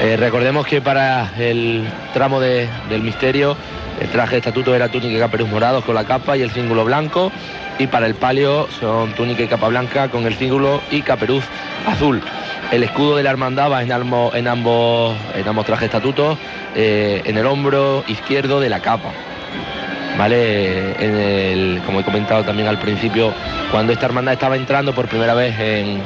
Eh, 0.01 0.17
recordemos 0.17 0.67
que 0.67 0.81
para 0.81 1.33
el 1.39 1.85
tramo 2.15 2.41
de- 2.41 2.69
del 2.89 3.03
misterio, 3.03 3.57
el 4.01 4.09
traje 4.09 4.33
de 4.33 4.39
estatuto 4.39 4.75
era 4.75 4.89
túnica 4.89 5.17
y 5.17 5.19
caperuz 5.19 5.49
morados 5.51 5.85
con 5.85 5.95
la 5.95 6.05
capa 6.05 6.37
y 6.37 6.43
el 6.43 6.51
cíngulo 6.51 6.85
blanco, 6.85 7.33
y 7.79 7.87
para 7.89 8.07
el 8.07 8.15
palio 8.15 8.69
son 8.79 9.13
túnica 9.15 9.43
y 9.43 9.49
capa 9.49 9.69
blanca 9.69 10.09
con 10.09 10.25
el 10.27 10.35
cíngulo 10.35 10.81
y 10.91 11.03
caperuz 11.03 11.45
azul. 11.87 12.23
El 12.71 12.85
escudo 12.85 13.17
de 13.17 13.25
la 13.25 13.31
hermandad 13.31 13.71
va 13.73 13.83
en, 13.83 13.91
en 13.91 14.49
ambos, 14.49 15.17
en 15.35 15.49
ambos 15.49 15.67
trajes 15.67 15.87
estatutos, 15.87 16.39
eh, 16.77 17.23
en 17.25 17.37
el 17.37 17.47
hombro 17.47 18.05
izquierdo 18.07 18.61
de 18.61 18.69
la 18.69 18.81
capa. 18.81 19.11
¿Vale? 20.21 21.81
Como 21.87 22.01
he 22.01 22.05
comentado 22.05 22.45
también 22.45 22.69
al 22.69 22.79
principio, 22.79 23.33
cuando 23.71 23.91
esta 23.95 24.05
hermandad 24.05 24.35
estaba 24.35 24.55
entrando 24.57 24.93
por 24.95 25.09
primera 25.09 25.33
vez 25.33 25.59
en, 25.59 26.03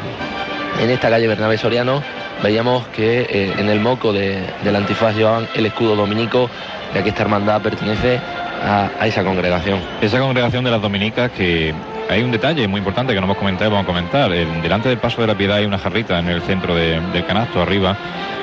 en 0.80 0.90
esta 0.90 1.10
calle 1.10 1.26
Bernabé 1.26 1.58
Soriano, 1.58 2.00
veíamos 2.40 2.86
que 2.88 3.22
eh, 3.28 3.54
en 3.58 3.68
el 3.68 3.80
moco 3.80 4.12
de- 4.12 4.44
del 4.62 4.76
antifaz 4.76 5.16
llevaban 5.16 5.48
el 5.56 5.66
escudo 5.66 5.96
dominico, 5.96 6.48
ya 6.94 7.02
que 7.02 7.08
esta 7.08 7.22
hermandad 7.22 7.60
pertenece 7.60 8.20
a, 8.62 8.88
a 9.00 9.06
esa 9.08 9.24
congregación. 9.24 9.80
Esa 10.00 10.20
congregación 10.20 10.62
de 10.62 10.70
las 10.70 10.80
dominicas 10.80 11.32
que 11.32 11.74
hay 12.10 12.22
un 12.22 12.30
detalle 12.30 12.66
muy 12.68 12.78
importante 12.78 13.14
que 13.14 13.20
no 13.20 13.24
hemos 13.26 13.38
comentado 13.38 13.70
y 13.70 13.72
vamos 13.72 13.84
a 13.84 13.86
comentar. 13.86 14.32
En- 14.32 14.62
delante 14.62 14.88
del 14.88 14.98
paso 14.98 15.20
de 15.20 15.26
la 15.26 15.34
piedad 15.34 15.56
hay 15.56 15.64
una 15.64 15.78
jarrita 15.78 16.18
en 16.18 16.28
el 16.28 16.42
centro 16.42 16.74
de- 16.74 17.00
del 17.00 17.24
canasto 17.26 17.62
arriba 17.62 17.96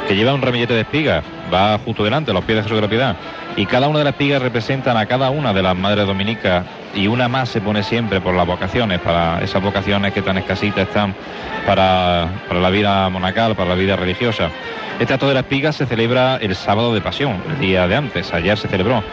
que 0.08 0.16
lleva 0.16 0.34
un 0.34 0.42
ramillete 0.42 0.74
de 0.74 0.82
espigas, 0.82 1.24
va 1.54 1.78
justo 1.78 2.04
delante, 2.04 2.32
a 2.32 2.34
los 2.34 2.44
pies 2.44 2.58
de 2.58 2.64
Jesús 2.64 2.76
de 2.78 2.82
la 2.82 2.88
Piedad. 2.90 3.16
Y 3.56 3.66
cada 3.66 3.88
una 3.88 4.00
de 4.00 4.06
las 4.06 4.14
espigas 4.14 4.42
representan 4.42 4.98
a 4.98 5.06
cada 5.06 5.30
una 5.30 5.54
de 5.54 5.62
las 5.62 5.76
madres 5.76 6.08
dominicas 6.08 6.66
y 6.96 7.08
una 7.08 7.28
más 7.28 7.50
se 7.50 7.62
pone 7.62 7.84
siempre 7.84 8.20
por 8.20 8.34
las 8.34 8.48
vocaciones, 8.48 9.00
para 9.00 9.42
esas 9.42 9.62
vocaciones 9.62 10.12
que 10.14 10.22
tan 10.22 10.38
escasitas 10.38 10.88
están 10.88 11.14
para, 11.66 12.30
para 12.48 12.60
la 12.60 12.70
vida 12.70 13.08
monacal, 13.10 13.56
para 13.56 13.70
la 13.70 13.76
vida 13.76 13.96
religiosa. 13.96 14.50
Este 15.00 15.14
acto 15.14 15.28
de 15.28 15.34
la 15.36 15.42
espiga 15.42 15.72
se 15.72 15.86
celebra 15.86 16.38
el 16.38 16.56
sábado 16.56 16.94
de 16.94 17.02
pasión, 17.02 17.42
el 17.50 17.60
día 17.60 17.88
de 17.88 17.96
antes, 17.96 18.34
ayer 18.34 18.58
se 18.58 18.68
celebró. 18.68 19.04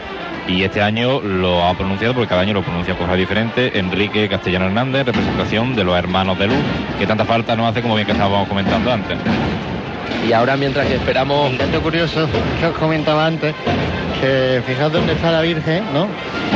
Y 0.47 0.63
este 0.63 0.81
año 0.81 1.21
lo 1.21 1.63
ha 1.63 1.73
pronunciado, 1.75 2.13
porque 2.15 2.29
cada 2.29 2.41
año 2.41 2.53
lo 2.53 2.63
pronuncia 2.63 2.95
cosas 2.97 3.17
diferentes, 3.17 3.75
Enrique 3.75 4.27
Castellano 4.39 4.67
Hernández, 4.67 5.05
representación 5.05 5.75
de 5.75 5.83
los 5.83 5.97
hermanos 5.97 6.39
de 6.39 6.47
luz, 6.47 6.55
que 6.97 7.05
tanta 7.05 7.25
falta 7.25 7.57
nos 7.57 7.69
hace 7.69 7.81
como 7.81 7.95
bien 7.95 8.05
que 8.05 8.13
estábamos 8.13 8.47
comentando 8.47 8.89
antes. 8.89 9.17
Y 10.25 10.31
ahora 10.31 10.55
mientras 10.55 10.87
que 10.87 10.95
esperamos... 10.95 11.51
Un 11.51 11.57
dato 11.57 11.81
curioso 11.81 12.25
que 12.57 12.67
os 12.67 12.77
comentaba 12.77 13.25
antes, 13.25 13.53
que 14.21 14.61
fijaos 14.65 14.93
dónde 14.93 15.11
está 15.11 15.31
la 15.31 15.41
Virgen, 15.41 15.83
¿no? 15.93 16.07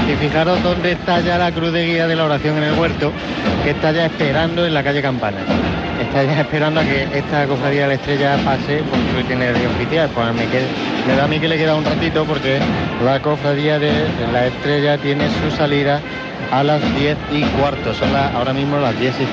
Y 0.09 0.15
fijaros 0.15 0.63
dónde 0.63 0.93
está 0.93 1.19
ya 1.19 1.37
la 1.37 1.51
cruz 1.51 1.73
de 1.73 1.85
guía 1.85 2.07
de 2.07 2.15
la 2.15 2.23
oración 2.23 2.57
en 2.57 2.63
el 2.63 2.79
huerto, 2.79 3.11
que 3.65 3.71
está 3.71 3.91
ya 3.91 4.05
esperando 4.05 4.65
en 4.65 4.73
la 4.73 4.81
calle 4.81 5.01
Campana. 5.01 5.39
Está 6.01 6.23
ya 6.23 6.41
esperando 6.41 6.81
a 6.81 6.83
que 6.83 7.03
esta 7.13 7.45
cofradía 7.47 7.83
de 7.83 7.87
la 7.89 7.93
estrella 7.95 8.37
pase 8.43 8.83
por 8.83 8.99
su 9.13 9.19
itinerario 9.19 9.69
oficial. 9.69 10.09
Pues 10.13 10.33
me, 10.33 10.45
qued- 10.47 10.67
me 11.07 11.15
da 11.15 11.25
a 11.25 11.27
mí 11.27 11.39
que 11.39 11.47
le 11.47 11.57
queda 11.57 11.75
un 11.75 11.85
ratito 11.85 12.25
porque 12.25 12.59
la 13.05 13.19
cofradía 13.21 13.79
de 13.79 13.91
la 14.31 14.47
estrella 14.47 14.97
tiene 14.97 15.25
su 15.29 15.55
salida 15.55 16.01
a 16.51 16.63
las 16.63 16.81
10 16.95 17.17
y 17.31 17.41
cuarto. 17.43 17.93
Son 17.93 18.11
las- 18.11 18.33
ahora 18.35 18.53
mismo 18.53 18.77
las 18.79 18.97
10 18.99 19.13
y 19.15 19.23
5. 19.25 19.29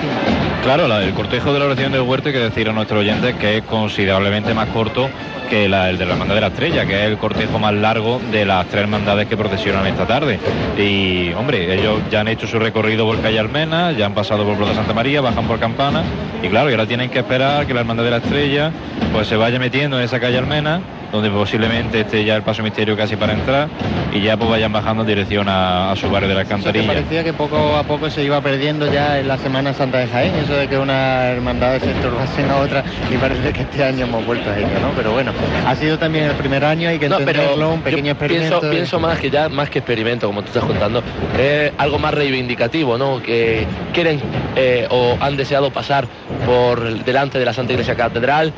Claro, 0.63 0.87
la- 0.87 1.03
el 1.03 1.13
cortejo 1.15 1.53
de 1.53 1.59
la 1.59 1.65
oración 1.67 1.93
del 1.93 2.03
huerto 2.03 2.29
hay 2.29 2.35
que 2.35 2.41
decir 2.41 2.69
a 2.69 2.73
nuestros 2.73 3.01
oyentes 3.01 3.35
que 3.37 3.59
es 3.59 3.63
considerablemente 3.65 4.53
más 4.55 4.69
corto 4.69 5.09
que 5.49 5.65
el 5.65 5.73
de 5.99 6.07
la 6.07 6.13
Hermandad 6.13 6.37
de 6.37 6.41
la 6.43 6.47
Estrella, 6.47 6.87
que 6.87 6.95
es 7.03 7.11
el 7.11 7.17
cortejo 7.19 7.59
más 7.59 7.73
largo 7.75 8.21
de 8.31 8.45
las 8.45 8.67
tres 8.69 8.83
hermandades 8.83 9.27
que 9.27 9.37
procesionan 9.37 9.85
esta 9.87 10.07
tarde. 10.07 10.39
Y, 10.79 11.33
hombre, 11.33 11.75
ellos 11.75 11.99
ya 12.09 12.21
han 12.21 12.29
hecho 12.29 12.47
su 12.47 12.61
recorrido 12.61 13.05
por 13.05 13.21
calle 13.21 13.41
Almena, 13.41 13.91
ya 13.91 14.07
han 14.07 14.15
pasado 14.15 14.45
por 14.45 14.57
Plaza 14.57 14.75
Santa 14.77 14.93
María, 14.93 15.21
bajan 15.21 15.47
por 15.49 15.59
Campana, 15.59 16.05
y 16.41 16.47
claro, 16.49 16.60
y 16.69 16.73
ahora 16.73 16.87
tienen 16.87 17.09
que 17.09 17.21
esperar 17.21 17.67
que 17.67 17.73
la 17.73 17.81
Hermandad 17.81 18.05
de 18.05 18.11
la 18.11 18.17
Estrella 18.19 18.71
pues 19.13 19.29
se 19.29 19.37
vaya 19.37 19.59
metiendo 19.59 19.99
en 19.99 20.05
esa 20.05 20.21
calle 20.21 20.37
Almena 20.37 20.81
donde 21.13 21.31
posiblemente 21.31 22.01
esté 22.01 22.25
ya 22.25 22.37
el 22.37 22.43
paso 22.43 22.63
misterio 22.63 22.97
casi 22.97 23.17
para 23.17 23.33
entrar 23.33 23.69
y 24.13 24.21
ya 24.21 24.37
pues 24.37 24.51
vayan 24.51 24.73
bajando 24.73 25.03
en 25.03 25.09
dirección 25.09 25.49
a, 25.49 25.93
a 25.93 25.97
su 25.97 26.11
barrio 26.11 26.29
de 26.29 26.35
la 26.35 26.43
Eso 26.43 26.49
que 26.49 26.55
Alcantarilla. 26.55 26.87
parecía 26.87 27.25
que 27.25 27.33
poco 27.33 27.77
a 27.77 27.83
poco 27.85 28.11
se 28.11 28.25
iba 28.25 28.41
perdiendo 28.41 28.91
ya 28.93 29.19
en 29.19 29.29
la 29.29 29.39
Semana 29.39 29.73
Santa 29.75 29.99
de 29.99 30.07
Jaén, 30.09 30.35
eso 30.37 30.55
de 30.55 30.69
que 30.69 30.79
una 30.79 31.27
hermandad 31.27 31.79
se 31.81 31.91
estorbasen 31.91 32.51
a 32.51 32.57
otra 32.57 32.85
y 33.13 33.17
parece 33.17 33.53
que 33.53 33.63
este 33.63 33.85
año 33.85 34.07
hemos 34.07 34.25
vuelto 34.27 34.51
a 34.51 34.59
ello, 34.59 34.69
¿no? 34.81 34.91
Pero 34.97 35.13
bueno, 35.13 35.33
ha 35.67 35.75
sido 35.77 35.99
también 35.99 36.25
el 36.25 36.35
primer 36.35 36.65
año, 36.65 36.89
hay 36.89 36.99
que 36.99 37.09
No, 37.09 37.19
pero 37.19 37.71
un 37.71 37.83
pequeño 37.83 38.13
experimento. 38.13 38.61
Pienso, 38.61 38.71
pienso 38.71 39.01
más 39.01 39.19
que 39.19 39.31
ya, 39.31 39.49
más 39.49 39.71
que 39.71 39.79
experimento, 39.81 40.27
como 40.27 40.43
tú 40.43 40.49
estás 40.49 40.65
contando, 40.65 41.03
es 41.39 41.73
algo 41.79 41.99
más 41.99 42.15
reivindicativo, 42.15 42.99
¿no? 42.99 43.23
Que 43.23 43.67
quieren 43.93 44.21
eh, 44.57 44.87
o 44.91 45.17
han 45.21 45.37
deseado 45.37 45.71
pasar 45.71 46.07
por 46.47 47.05
delante 47.05 47.39
de 47.39 47.45
la 47.45 47.53
Santa 47.53 47.73
Iglesia 47.73 47.95
Catedral 47.95 48.53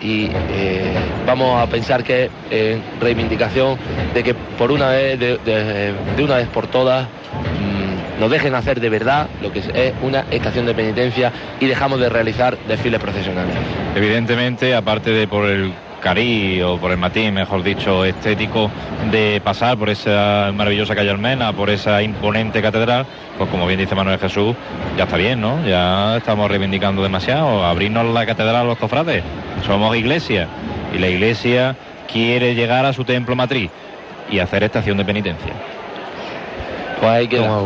y 0.00 0.28
eh, 0.50 0.94
vamos 1.26 1.60
a 1.60 1.66
pensar 1.66 2.04
que 2.04 2.30
es 2.50 2.78
reivindicación 3.00 3.78
de 4.14 4.22
que 4.22 4.34
por 4.34 4.70
una 4.70 4.90
vez, 4.90 5.18
de 5.18 5.94
una 6.22 6.36
vez 6.36 6.48
por 6.48 6.66
todas, 6.66 7.06
mm, 7.06 8.20
nos 8.20 8.30
dejen 8.30 8.54
hacer 8.54 8.80
de 8.80 8.88
verdad 8.88 9.28
lo 9.42 9.52
que 9.52 9.60
es, 9.60 9.68
es 9.68 9.92
una 10.02 10.24
estación 10.30 10.66
de 10.66 10.74
penitencia 10.74 11.32
y 11.60 11.66
dejamos 11.66 12.00
de 12.00 12.08
realizar 12.08 12.56
desfiles 12.68 13.00
procesionales. 13.00 13.54
Evidentemente, 13.94 14.74
aparte 14.74 15.10
de 15.10 15.26
por 15.26 15.48
el 15.48 15.72
cari 16.00 16.62
o 16.62 16.78
por 16.78 16.90
el 16.90 16.98
matiz, 16.98 17.32
mejor 17.32 17.62
dicho, 17.62 18.04
estético 18.04 18.70
de 19.10 19.40
pasar 19.42 19.76
por 19.76 19.90
esa 19.90 20.50
maravillosa 20.54 20.94
calle 20.94 21.10
Almena, 21.10 21.52
por 21.52 21.70
esa 21.70 22.02
imponente 22.02 22.62
catedral, 22.62 23.06
pues 23.38 23.50
como 23.50 23.66
bien 23.66 23.80
dice 23.80 23.94
Manuel 23.94 24.18
Jesús, 24.18 24.54
ya 24.96 25.04
está 25.04 25.16
bien, 25.16 25.40
¿no? 25.40 25.64
Ya 25.66 26.16
estamos 26.16 26.50
reivindicando 26.50 27.02
demasiado, 27.02 27.64
abrirnos 27.64 28.06
la 28.12 28.26
catedral 28.26 28.56
a 28.56 28.64
los 28.64 28.78
cofrades. 28.78 29.22
Somos 29.66 29.96
iglesia 29.96 30.48
y 30.94 30.98
la 30.98 31.08
iglesia 31.08 31.76
quiere 32.10 32.54
llegar 32.54 32.84
a 32.86 32.92
su 32.92 33.04
templo 33.04 33.34
matriz 33.36 33.70
y 34.30 34.38
hacer 34.38 34.64
estación 34.64 34.96
de 34.96 35.04
penitencia. 35.04 35.52
Pues 37.00 37.10
ahí 37.10 37.28
queda. 37.28 37.60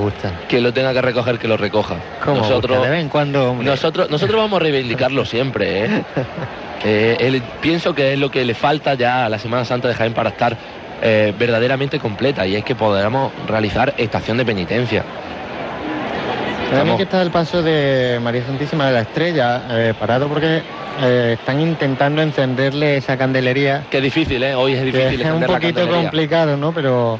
Que 0.49 0.61
lo 0.61 0.73
tenga 0.73 0.93
que 0.93 1.03
recoger, 1.03 1.39
que 1.39 1.47
lo 1.47 1.57
recoja. 1.57 1.97
¿Cómo 2.25 2.39
nosotros, 2.39 2.79
gusta? 2.79 2.91
De 2.91 2.97
vez 2.97 3.01
en 3.01 3.09
cuando, 3.09 3.51
hombre. 3.51 3.67
nosotros, 3.67 4.11
nosotros 4.11 4.41
vamos 4.41 4.61
a 4.61 4.63
reivindicarlo 4.63 5.25
siempre, 5.25 5.85
¿eh? 5.85 6.05
Eh, 6.85 7.17
él- 7.21 7.43
pienso 7.61 7.95
que 7.95 8.15
es 8.15 8.19
lo 8.19 8.31
que 8.31 8.45
le 8.45 8.55
falta 8.55 8.95
ya 8.95 9.27
a 9.27 9.29
la 9.29 9.39
Semana 9.39 9.65
Santa 9.65 9.89
de 9.89 9.95
Jaén 9.95 10.15
para 10.15 10.31
estar 10.31 10.57
eh, 11.03 11.33
verdaderamente 11.39 11.99
completa 11.99 12.47
y 12.47 12.57
es 12.57 12.65
que 12.65 12.75
podamos 12.75 13.33
realizar 13.49 13.95
estación 13.97 14.37
de 14.37 14.45
penitencia. 14.45 15.03
También 15.03 16.73
Estamos- 16.73 16.97
que 16.99 17.03
está 17.05 17.23
el 17.23 17.31
paso 17.31 17.63
de 17.63 18.19
María 18.23 18.45
Santísima 18.45 18.87
de 18.87 18.93
la 18.93 19.01
Estrella, 19.01 19.63
eh, 19.71 19.95
parado 19.99 20.29
porque 20.29 20.63
eh, 21.03 21.37
están 21.39 21.61
intentando 21.61 22.21
encenderle 22.23 22.99
esa 22.99 23.17
candelería. 23.17 23.85
Que 23.91 23.97
es 23.99 24.03
difícil, 24.03 24.43
¿eh? 24.43 24.55
Hoy 24.55 24.75
es 24.75 24.81
que 24.81 24.85
difícil 24.87 25.23
es 25.23 25.33
un 25.33 25.43
poquito 25.45 25.89
complicado, 25.89 26.57
¿no? 26.59 26.73
Pero 26.73 27.19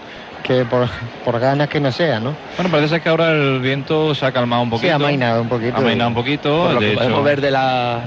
que 0.51 0.65
por, 0.65 0.89
por 1.25 1.39
ganas 1.39 1.69
que 1.69 1.79
no 1.79 1.93
sea, 1.93 2.19
¿no? 2.19 2.35
Bueno, 2.57 2.71
parece 2.73 2.89
ser 2.89 3.01
que 3.03 3.09
ahora 3.09 3.31
el 3.31 3.61
viento 3.61 4.15
se 4.17 4.27
ha 4.27 4.33
calmado 4.33 4.63
un 4.63 4.71
poquito. 4.71 4.89
Sí, 4.89 4.93
ha 4.93 4.97
amainado 4.97 5.43
un 5.43 5.49
poquito. 5.49 5.77
Ha 5.77 5.79
amainado 5.79 6.09
un 6.09 6.15
poquito. 6.15 6.65
Por 6.65 6.75
lo 6.75 6.81
de 6.81 6.87
que 6.87 6.93
hecho, 6.93 6.99
podemos 7.03 7.25
ver 7.25 7.41
de 7.41 7.51
la 7.53 8.01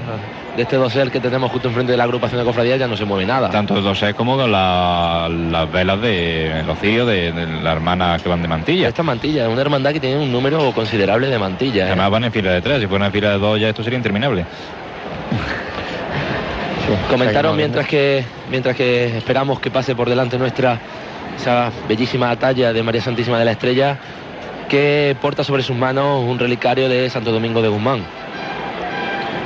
de 0.54 0.62
este 0.62 0.76
dosel 0.76 1.10
que 1.10 1.18
tenemos 1.20 1.50
justo 1.50 1.66
enfrente 1.68 1.90
de 1.92 1.98
la 1.98 2.04
agrupación 2.04 2.38
de 2.38 2.44
cofradías 2.44 2.78
ya 2.78 2.86
no 2.86 2.96
se 2.96 3.04
mueve 3.04 3.24
nada. 3.26 3.48
tanto 3.50 3.76
el 3.76 3.82
dosel 3.82 4.14
como 4.14 4.36
con 4.36 4.52
la- 4.52 5.26
las 5.50 5.72
velas 5.72 6.00
de 6.02 6.62
los 6.66 6.78
cirios 6.78 7.08
de, 7.08 7.32
de 7.32 7.46
las 7.62 7.74
hermanas 7.74 8.22
que 8.22 8.28
van 8.28 8.40
de 8.42 8.46
mantilla. 8.46 8.88
Esta 8.88 9.02
mantilla 9.02 9.46
es 9.46 9.48
una 9.52 9.62
hermandad 9.62 9.92
que 9.92 9.98
tiene 10.00 10.18
un 10.22 10.30
número 10.30 10.70
considerable 10.72 11.26
de 11.28 11.38
mantillas. 11.38 11.84
¿eh? 11.88 11.92
Además 11.92 12.10
van 12.10 12.24
en 12.24 12.32
fila 12.32 12.52
de 12.52 12.60
tres, 12.62 12.80
si 12.80 12.86
fueran 12.86 13.06
en 13.06 13.12
fila 13.12 13.30
de 13.30 13.38
dos 13.38 13.58
ya 13.58 13.70
esto 13.70 13.82
sería 13.82 13.96
interminable. 13.96 14.44
Comentaron 17.10 17.56
mientras 17.56 17.86
que 17.88 18.24
mientras 18.50 18.76
que 18.76 19.16
esperamos 19.16 19.58
que 19.58 19.70
pase 19.70 19.96
por 19.96 20.08
delante 20.08 20.36
nuestra 20.38 20.78
esa 21.36 21.70
bellísima 21.88 22.34
talla 22.36 22.72
de 22.72 22.82
María 22.82 23.00
Santísima 23.00 23.38
de 23.38 23.44
la 23.44 23.52
Estrella 23.52 23.98
que 24.68 25.16
porta 25.20 25.44
sobre 25.44 25.62
sus 25.62 25.76
manos 25.76 26.24
un 26.24 26.38
relicario 26.38 26.88
de 26.88 27.08
Santo 27.10 27.32
Domingo 27.32 27.62
de 27.62 27.68
Guzmán. 27.68 28.02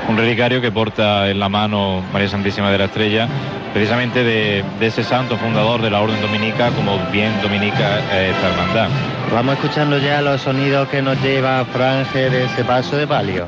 Un 0.08 0.16
relicario 0.16 0.60
que 0.60 0.72
porta 0.72 1.28
en 1.28 1.38
la 1.38 1.48
mano 1.48 2.02
María 2.12 2.28
Santísima 2.28 2.70
de 2.70 2.78
la 2.78 2.84
Estrella, 2.84 3.28
precisamente 3.74 4.24
de, 4.24 4.64
de 4.80 4.86
ese 4.86 5.04
santo 5.04 5.36
fundador 5.36 5.82
de 5.82 5.90
la 5.90 6.00
Orden 6.00 6.20
Dominica, 6.22 6.70
como 6.70 6.98
bien 7.12 7.32
dominica 7.42 7.98
eh, 8.12 8.32
esta 8.32 8.48
hermandad. 8.48 8.88
Vamos 9.34 9.56
escuchando 9.56 9.98
ya 9.98 10.22
los 10.22 10.40
sonidos 10.40 10.88
que 10.88 11.02
nos 11.02 11.20
lleva 11.22 11.64
Franje 11.66 12.30
de 12.30 12.44
ese 12.44 12.64
paso 12.64 12.96
de 12.96 13.06
palio. 13.06 13.46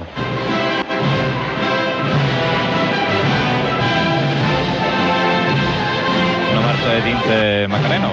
De 6.90 7.02
tinte 7.02 7.68
macareno. 7.68 8.10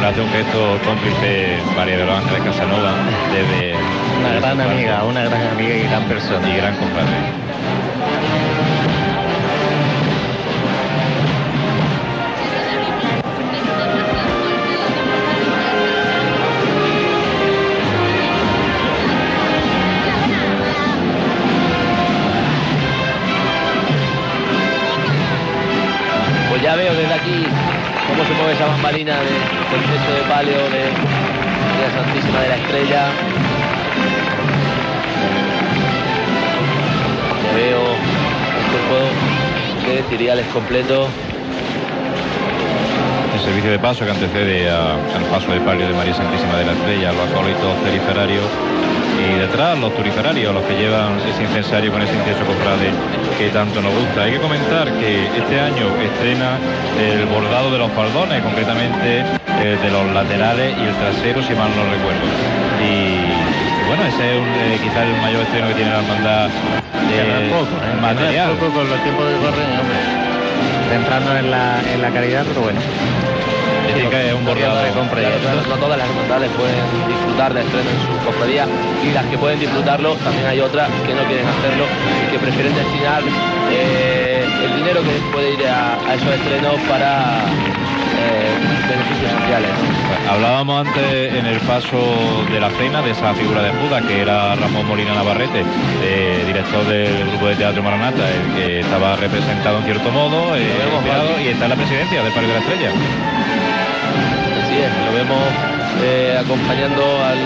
Le 0.00 0.06
hace 0.06 0.20
un 0.20 0.30
gesto 0.30 0.78
cómplice 0.84 1.58
María 1.76 1.96
de 1.96 2.04
los 2.04 2.16
Ángeles 2.16 2.42
Casanova 2.44 2.94
desde 3.32 4.03
Una 4.18 4.34
gran 4.34 4.60
amiga, 4.60 5.04
una 5.04 5.24
gran 5.24 5.48
amiga 5.48 5.74
y 5.76 5.82
gran 5.84 6.04
persona. 6.04 6.48
y 6.48 6.56
gran 6.56 6.74
compadre. 6.76 7.44
Pues 26.50 26.62
ya 26.62 26.76
veo 26.76 26.94
desde 26.94 27.14
aquí 27.14 27.46
cómo 28.08 28.24
se 28.24 28.34
mueve 28.34 28.52
esa 28.52 28.66
bambalina 28.66 29.16
de, 29.16 29.24
del 29.24 29.82
techo 29.90 30.14
de 30.14 30.22
palio 30.28 30.56
de 30.70 30.92
María 31.72 31.90
Santísima 31.92 32.40
de 32.42 32.48
la 32.48 32.56
Estrella. 32.56 33.53
Veo 37.54 37.80
el 37.80 38.64
cuerpo 38.70 38.98
que 39.84 40.02
ciriales 40.10 40.46
completo. 40.48 41.08
El 43.34 43.40
servicio 43.40 43.70
de 43.70 43.78
paso 43.78 44.04
que 44.04 44.10
antecede 44.10 44.70
al 44.70 45.24
paso 45.30 45.52
de 45.52 45.60
palio 45.60 45.86
de 45.86 45.94
María 45.94 46.14
Santísima 46.14 46.56
de 46.56 46.64
la 46.66 46.72
Estrella, 46.72 47.12
los 47.12 47.28
acólitos 47.30 47.76
ceriferarios 47.84 48.44
y 49.18 49.38
detrás 49.38 49.78
los 49.78 49.94
turiferarios, 49.94 50.52
los 50.54 50.62
que 50.64 50.76
llevan 50.76 51.18
ese 51.28 51.42
incensario 51.42 51.92
con 51.92 52.02
ese 52.02 52.14
incienso 52.14 52.44
cofrade 52.44 52.90
que 53.38 53.48
tanto 53.50 53.80
nos 53.80 53.92
gusta. 53.94 54.22
Hay 54.22 54.32
que 54.32 54.38
comentar 54.40 54.90
que 54.98 55.26
este 55.26 55.60
año 55.60 55.86
estrena 56.02 56.58
el 56.98 57.26
bordado 57.26 57.70
de 57.70 57.78
los 57.78 57.90
faldones, 57.92 58.42
concretamente 58.42 59.20
eh, 59.20 59.78
de 59.82 59.90
los 59.90 60.12
laterales 60.12 60.74
y 60.78 60.84
el 60.84 60.94
trasero, 60.94 61.42
si 61.42 61.54
mal 61.54 61.70
no 61.74 61.82
recuerdo. 61.90 62.26
Y, 62.82 63.88
bueno, 63.88 64.04
ese 64.06 64.34
es 64.34 64.40
un, 64.40 64.48
eh, 64.48 64.78
quizás 64.82 65.04
el 65.04 65.20
mayor 65.20 65.42
estreno 65.42 65.68
que 65.68 65.74
tiene 65.74 65.90
la 65.90 65.98
hermandad 65.98 66.50
Es 67.20 67.52
poco, 67.52 67.76
¿eh? 67.84 68.00
Material. 68.00 68.50
poco 68.56 68.72
con 68.72 68.90
los 68.90 69.02
tiempos 69.02 69.24
que 69.26 69.36
corren, 69.38 69.78
hombre. 69.78 70.24
En 70.94 71.50
la, 71.50 71.82
en 71.92 72.02
la 72.02 72.10
caridad, 72.10 72.44
pero 72.46 72.60
bueno. 72.62 72.80
Que 74.10 74.28
es 74.28 74.34
un 74.34 74.44
bordado 74.44 74.82
de 74.82 74.90
compra 74.90 75.20
Claro, 75.20 75.62
no 75.68 75.76
todas 75.76 75.98
las 75.98 76.08
hermandades 76.08 76.50
pueden 76.52 76.74
disfrutar 77.08 77.54
de 77.54 77.60
estreno 77.60 77.90
en 77.90 78.00
sus 78.06 78.24
cofradías 78.24 78.68
y 79.02 79.12
las 79.12 79.24
que 79.26 79.38
pueden 79.38 79.58
disfrutarlo, 79.60 80.14
también 80.16 80.46
hay 80.46 80.60
otras 80.60 80.88
que 81.06 81.14
no 81.14 81.22
quieren 81.24 81.46
hacerlo 81.46 81.84
y 82.26 82.32
que 82.32 82.38
prefieren 82.38 82.74
destinar 82.74 83.22
eh, 83.70 84.44
el 84.64 84.76
dinero 84.76 85.00
que 85.02 85.14
puede 85.32 85.54
ir 85.54 85.66
a, 85.66 85.94
a 85.94 86.14
esos 86.14 86.30
estrenos 86.34 86.74
para 86.88 87.44
eh, 88.18 88.43
beneficios 88.88 89.32
sociales. 89.32 89.70
Hablábamos 90.28 90.86
antes 90.86 91.34
en 91.34 91.46
el 91.46 91.60
paso 91.60 92.44
de 92.50 92.60
la 92.60 92.70
cena 92.70 93.02
de 93.02 93.10
esa 93.10 93.34
figura 93.34 93.62
de 93.62 93.70
Judas 93.70 94.02
que 94.04 94.20
era 94.20 94.54
Ramón 94.56 94.86
Molina 94.86 95.14
Navarrete, 95.14 95.62
eh, 96.02 96.44
director 96.46 96.84
del 96.86 97.28
grupo 97.28 97.48
de 97.48 97.56
teatro 97.56 97.82
Maranata, 97.82 98.28
el 98.30 98.54
que 98.54 98.80
estaba 98.80 99.16
representado 99.16 99.78
en 99.78 99.84
cierto 99.84 100.10
modo, 100.10 100.56
eh, 100.56 100.66
y 101.44 101.48
está 101.48 101.64
en 101.64 101.70
la 101.70 101.76
presidencia 101.76 102.22
del 102.22 102.32
Parque 102.32 102.48
de 102.48 102.54
la 102.54 102.60
Estrella. 102.60 102.90
Así 104.64 104.76
es, 104.80 104.90
lo 105.06 105.12
vemos 105.12 105.42
eh, 106.02 106.38
acompañando 106.40 107.22
al 107.22 107.38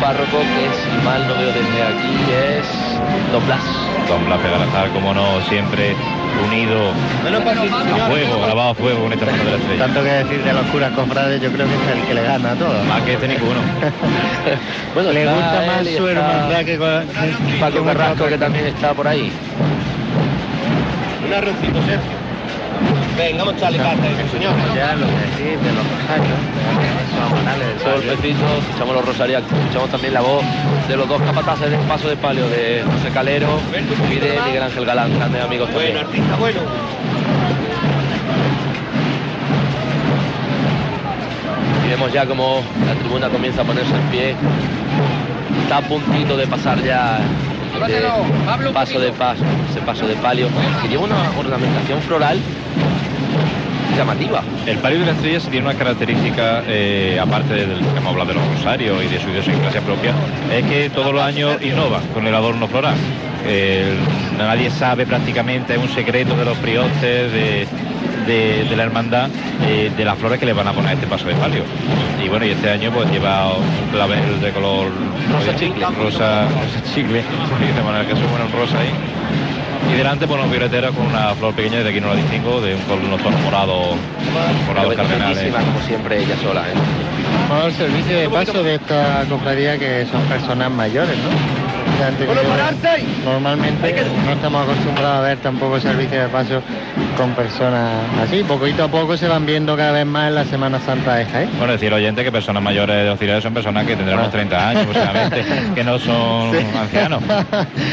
párroco 0.00 0.38
que 0.40 0.68
si 0.74 1.04
mal 1.04 1.26
no 1.26 1.34
veo 1.34 1.52
desde 1.52 1.82
aquí 1.82 2.14
es 2.58 2.66
Don 3.32 3.44
Blas. 3.46 3.62
Don 4.08 4.24
Blas 4.26 4.40
Pegalazar, 4.40 4.90
como 4.90 5.14
no, 5.14 5.40
siempre 5.48 5.94
unido 6.44 6.90
a 6.90 8.08
fuego, 8.08 8.40
grabado 8.42 8.70
a 8.70 8.74
fuego 8.74 9.02
con 9.02 9.12
esta 9.12 9.24
hermandad 9.26 9.44
de 9.44 9.50
la 9.50 9.56
estrella. 9.56 9.84
Tanto 9.84 10.02
que 10.02 10.08
decir 10.08 10.44
de 10.44 10.52
los 10.52 10.66
curas 10.66 10.92
cofrades, 10.92 11.40
yo 11.40 11.50
creo 11.52 11.66
que 11.66 11.74
es 11.74 11.96
el 11.96 12.06
que 12.06 12.14
le 12.14 12.22
gana 12.22 12.52
a 12.52 12.54
todos. 12.54 12.84
Más 12.86 13.02
que 13.02 13.14
este 13.14 13.28
ninguno. 13.28 13.60
Bueno, 14.94 15.12
le 15.12 15.26
gusta 15.26 15.64
más 15.66 15.80
él 15.80 15.96
su 15.98 16.08
está 16.08 16.20
hermandad 16.20 16.64
que 16.64 16.78
con 16.78 17.04
Paco 17.60 17.84
Carrasco, 17.84 18.26
que 18.28 18.38
también 18.38 18.66
está 18.66 18.94
por 18.94 19.06
ahí. 19.06 19.30
Un 21.26 21.34
arrocito, 21.34 21.82
Sergio. 21.82 22.25
Venga, 23.16 23.44
vamos 23.44 23.54
a 23.54 23.56
echarle 23.56 23.78
carta 23.78 24.04
a 24.04 24.10
ese 24.10 24.28
señor. 24.28 24.52
Ya 24.74 24.94
lo 24.94 25.06
que 25.06 25.12
decís 25.12 25.58
de 25.62 25.72
los 25.72 25.86
rosarios, 25.86 26.38
escuchamos 28.60 28.94
los 28.94 29.06
rosarios, 29.06 29.42
escuchamos 29.42 29.90
también 29.90 30.14
la 30.14 30.20
voz 30.20 30.44
de 30.86 30.96
los 30.96 31.08
dos 31.08 31.22
capataces 31.22 31.70
del 31.70 31.80
paso 31.80 32.08
de 32.08 32.16
palio, 32.16 32.46
de 32.48 32.84
José 32.84 33.10
Calero 33.14 33.58
y 34.10 34.14
de 34.16 34.38
Miguel 34.46 34.62
Ángel 34.62 34.84
Galán, 34.84 35.16
grandes 35.16 35.42
amigos 35.42 35.70
también. 35.70 35.92
Bueno, 35.94 36.08
artista, 36.08 36.36
bueno. 36.36 36.60
Y 41.84 41.88
vemos 41.88 42.12
ya 42.12 42.26
como 42.26 42.62
la 42.86 42.94
tribuna 42.94 43.28
comienza 43.30 43.62
a 43.62 43.64
ponerse 43.64 43.94
en 43.94 44.02
pie. 44.10 44.36
Está 45.62 45.78
a 45.78 45.82
puntito 45.82 46.36
de 46.36 46.46
pasar 46.46 46.82
ya 46.82 47.18
de 47.86 48.70
paso 48.72 49.00
de 49.00 49.12
paso, 49.12 49.42
ese 49.70 49.80
paso 49.80 50.06
de 50.06 50.16
palio, 50.16 50.48
que 50.82 50.88
lleva 50.88 51.04
una 51.04 51.30
ornamentación 51.38 52.00
floral 52.02 52.38
llamativa. 53.96 54.42
El 54.66 54.78
palio 54.78 55.00
de 55.00 55.06
la 55.06 55.12
estrella 55.12 55.40
sí 55.40 55.48
tiene 55.50 55.66
una 55.68 55.76
característica, 55.78 56.62
eh, 56.68 57.18
aparte 57.20 57.54
del 57.54 57.78
que 57.80 57.98
hemos 57.98 58.12
hablado 58.12 58.28
de 58.28 58.34
los 58.34 58.46
rosarios 58.56 59.02
y 59.04 59.08
de 59.08 59.20
su 59.20 59.28
idiosincrasia 59.30 59.80
propia, 59.80 60.12
es 60.52 60.64
que 60.66 60.90
todos 60.90 61.12
los 61.12 61.22
años 61.22 61.60
innova 61.62 62.00
con 62.14 62.26
el 62.26 62.34
adorno 62.34 62.68
floral. 62.68 62.94
Eh, 63.46 63.94
nadie 64.38 64.70
sabe 64.70 65.06
prácticamente, 65.06 65.74
es 65.74 65.78
un 65.80 65.88
secreto 65.88 66.36
de 66.36 66.44
los 66.44 66.56
priotes, 66.58 67.32
de, 67.32 67.66
de- 68.26 68.64
de 68.68 68.76
la 68.76 68.82
hermandad, 68.82 69.28
eh, 69.68 69.90
de 69.96 70.04
las 70.04 70.18
flores 70.18 70.40
que 70.40 70.46
le 70.46 70.52
van 70.52 70.66
a 70.66 70.72
poner 70.72 70.90
a 70.90 70.92
este 70.94 71.06
paso 71.06 71.28
de 71.28 71.34
palio. 71.34 71.62
Y 72.24 72.28
bueno, 72.28 72.44
y 72.44 72.50
este 72.50 72.68
año 72.70 72.90
pues 72.90 73.08
lleva 73.10 73.54
un 73.56 73.90
clavel 73.92 74.40
de 74.40 74.50
color 74.50 74.88
Rosa 75.32 75.54
chicle. 75.56 75.86
rosa, 75.96 76.42
rosa 76.48 76.82
chicle, 76.92 77.22
de 77.76 77.82
manera 77.84 78.04
que 78.04 78.14
rosa 78.14 78.78
ahí. 78.80 78.90
Y 79.92 79.96
delante 79.96 80.26
por 80.26 80.38
unos 80.38 80.50
violeteros 80.50 80.94
con 80.94 81.06
una 81.06 81.34
flor 81.34 81.54
pequeña, 81.54 81.82
de 81.82 81.90
aquí 81.90 82.00
no 82.00 82.08
la 82.08 82.16
distingo, 82.16 82.60
de 82.60 82.74
un 82.74 82.82
color 82.82 83.04
unos 83.04 83.22
tonos 83.22 83.40
morados, 83.40 83.96
morados 84.66 84.94
cardenales. 84.94 85.36
Bellísima, 85.36 85.60
como 85.60 85.80
siempre 85.86 86.22
ella 86.22 86.36
sola. 86.42 86.62
¿eh? 86.68 86.72
Al 87.64 87.72
servicio 87.72 88.18
de 88.18 88.28
paso 88.28 88.62
de 88.62 88.74
esta 88.74 89.24
cofradía 89.28 89.78
que 89.78 90.06
son 90.06 90.22
personas 90.22 90.70
mayores, 90.70 91.16
¿no? 91.18 91.65
Que 91.86 93.04
Normalmente 93.24 93.94
no 94.26 94.32
estamos 94.32 94.62
acostumbrados 94.64 95.18
a 95.18 95.20
ver 95.20 95.38
tampoco 95.38 95.80
servicio 95.80 96.20
de 96.22 96.28
paso 96.28 96.60
con 97.16 97.30
personas 97.32 97.90
así. 98.22 98.42
Poquito 98.44 98.84
a 98.84 98.88
poco 98.88 99.16
se 99.16 99.28
van 99.28 99.46
viendo 99.46 99.76
cada 99.76 99.92
vez 99.92 100.04
más 100.06 100.28
en 100.28 100.34
la 100.34 100.44
Semana 100.44 100.80
Santa 100.80 101.14
de 101.16 101.24
Jaén. 101.26 101.48
Bueno, 101.58 101.72
decir 101.74 101.92
oyente 101.92 102.22
que 102.24 102.32
personas 102.32 102.62
mayores 102.62 102.96
de 102.96 103.08
auxiliares 103.08 103.42
son 103.42 103.54
personas 103.54 103.86
que 103.86 103.96
tendrán 103.96 104.18
unos 104.18 104.30
30 104.32 104.68
años 104.68 104.82
aproximadamente, 104.88 105.44
que 105.74 105.84
no 105.84 105.98
son 105.98 106.52
Sí. 106.52 106.66
ancianos, 106.76 107.22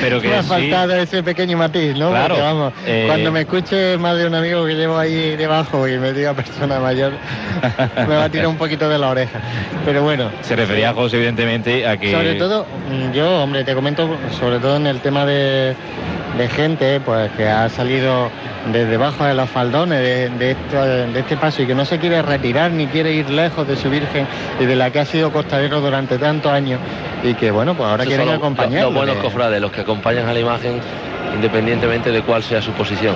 pero 0.01 0.21
que 0.21 0.27
Me 0.27 0.35
ha 0.37 0.43
sí. 0.43 0.49
faltado 0.49 0.95
ese 0.95 1.23
pequeño 1.23 1.57
matiz, 1.57 1.95
¿no? 1.95 2.09
Claro, 2.09 2.35
Porque, 2.35 2.41
vamos, 2.41 2.73
eh, 2.85 3.03
cuando 3.07 3.31
me 3.31 3.41
escuche 3.41 3.97
más 3.97 4.17
de 4.17 4.27
un 4.27 4.35
amigo 4.35 4.65
que 4.65 4.73
llevo 4.75 4.97
ahí 4.97 5.35
debajo 5.35 5.87
y 5.87 5.97
me 5.97 6.13
diga 6.13 6.33
persona 6.33 6.79
mayor, 6.79 7.13
me 8.07 8.15
va 8.15 8.25
a 8.25 8.29
tirar 8.29 8.47
un 8.47 8.57
poquito 8.57 8.89
de 8.89 8.97
la 8.97 9.09
oreja. 9.09 9.39
Pero 9.85 10.03
bueno, 10.03 10.29
Se 10.41 10.55
refería 10.55 10.89
a 10.89 10.93
José, 10.93 11.17
evidentemente, 11.17 11.87
a 11.87 11.97
que... 11.97 12.11
sobre 12.11 12.35
todo, 12.35 12.65
yo, 13.13 13.43
hombre, 13.43 13.63
te 13.63 13.73
comento, 13.83 14.17
sobre 14.39 14.59
todo 14.59 14.77
en 14.77 14.87
el 14.87 15.01
tema 15.01 15.25
de, 15.25 15.75
de 16.37 16.47
gente, 16.47 17.01
pues 17.01 17.29
que 17.33 17.49
ha 17.49 17.67
salido 17.67 18.29
desde 18.71 18.85
debajo 18.85 19.25
de 19.25 19.33
los 19.33 19.49
faldones 19.49 19.99
de, 19.99 20.29
de 20.29 20.51
esto- 20.51 20.85
de 20.85 21.19
este 21.19 21.35
paso 21.35 21.61
y 21.63 21.67
que 21.67 21.75
no 21.75 21.83
se 21.83 21.99
quiere 21.99 22.21
retirar 22.21 22.71
ni 22.71 22.87
quiere 22.87 23.11
ir 23.11 23.29
lejos 23.29 23.67
de 23.67 23.75
su 23.75 23.89
Virgen 23.89 24.25
y 24.57 24.63
de 24.65 24.77
la 24.77 24.89
que 24.89 25.01
ha 25.01 25.05
sido 25.05 25.33
costalero 25.33 25.81
durante 25.81 26.17
tantos 26.17 26.49
años 26.49 26.79
y 27.25 27.33
que, 27.33 27.51
bueno, 27.51 27.75
pues 27.75 27.89
ahora 27.89 28.03
Esos 28.03 28.15
quieren 28.15 28.25
son 28.39 28.55
los- 28.55 28.93
buenos 28.93 29.17
cofrades, 29.17 29.59
los 29.59 29.71
que 29.73 29.81
acompañan 29.81 30.29
a 30.29 30.33
la 30.33 30.39
imagen 30.39 30.79
independientemente 31.35 32.09
de 32.11 32.21
cuál 32.21 32.41
sea 32.41 32.61
su 32.61 32.71
posición. 32.71 33.15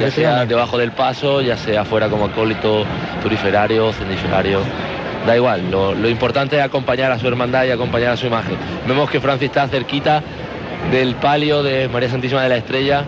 Ya 0.00 0.10
sea 0.10 0.46
debajo 0.46 0.78
del 0.78 0.90
paso, 0.90 1.42
ya 1.42 1.56
sea 1.56 1.84
fuera 1.84 2.08
como 2.08 2.24
acólito 2.24 2.84
turiferario, 3.22 3.92
ceniferario. 3.92 4.62
Da 5.26 5.36
igual, 5.36 5.70
lo, 5.70 5.94
lo 5.94 6.08
importante 6.08 6.56
es 6.56 6.62
acompañar 6.62 7.12
a 7.12 7.18
su 7.18 7.26
hermandad 7.28 7.64
y 7.64 7.70
acompañar 7.70 8.12
a 8.12 8.16
su 8.16 8.26
imagen. 8.26 8.56
Vemos 8.86 9.10
que 9.10 9.20
Francis 9.20 9.48
está 9.48 9.66
cerquita 9.68 10.22
del 10.90 11.14
palio 11.16 11.62
de 11.62 11.88
María 11.88 12.08
Santísima 12.08 12.42
de 12.42 12.48
la 12.48 12.56
Estrella 12.56 13.02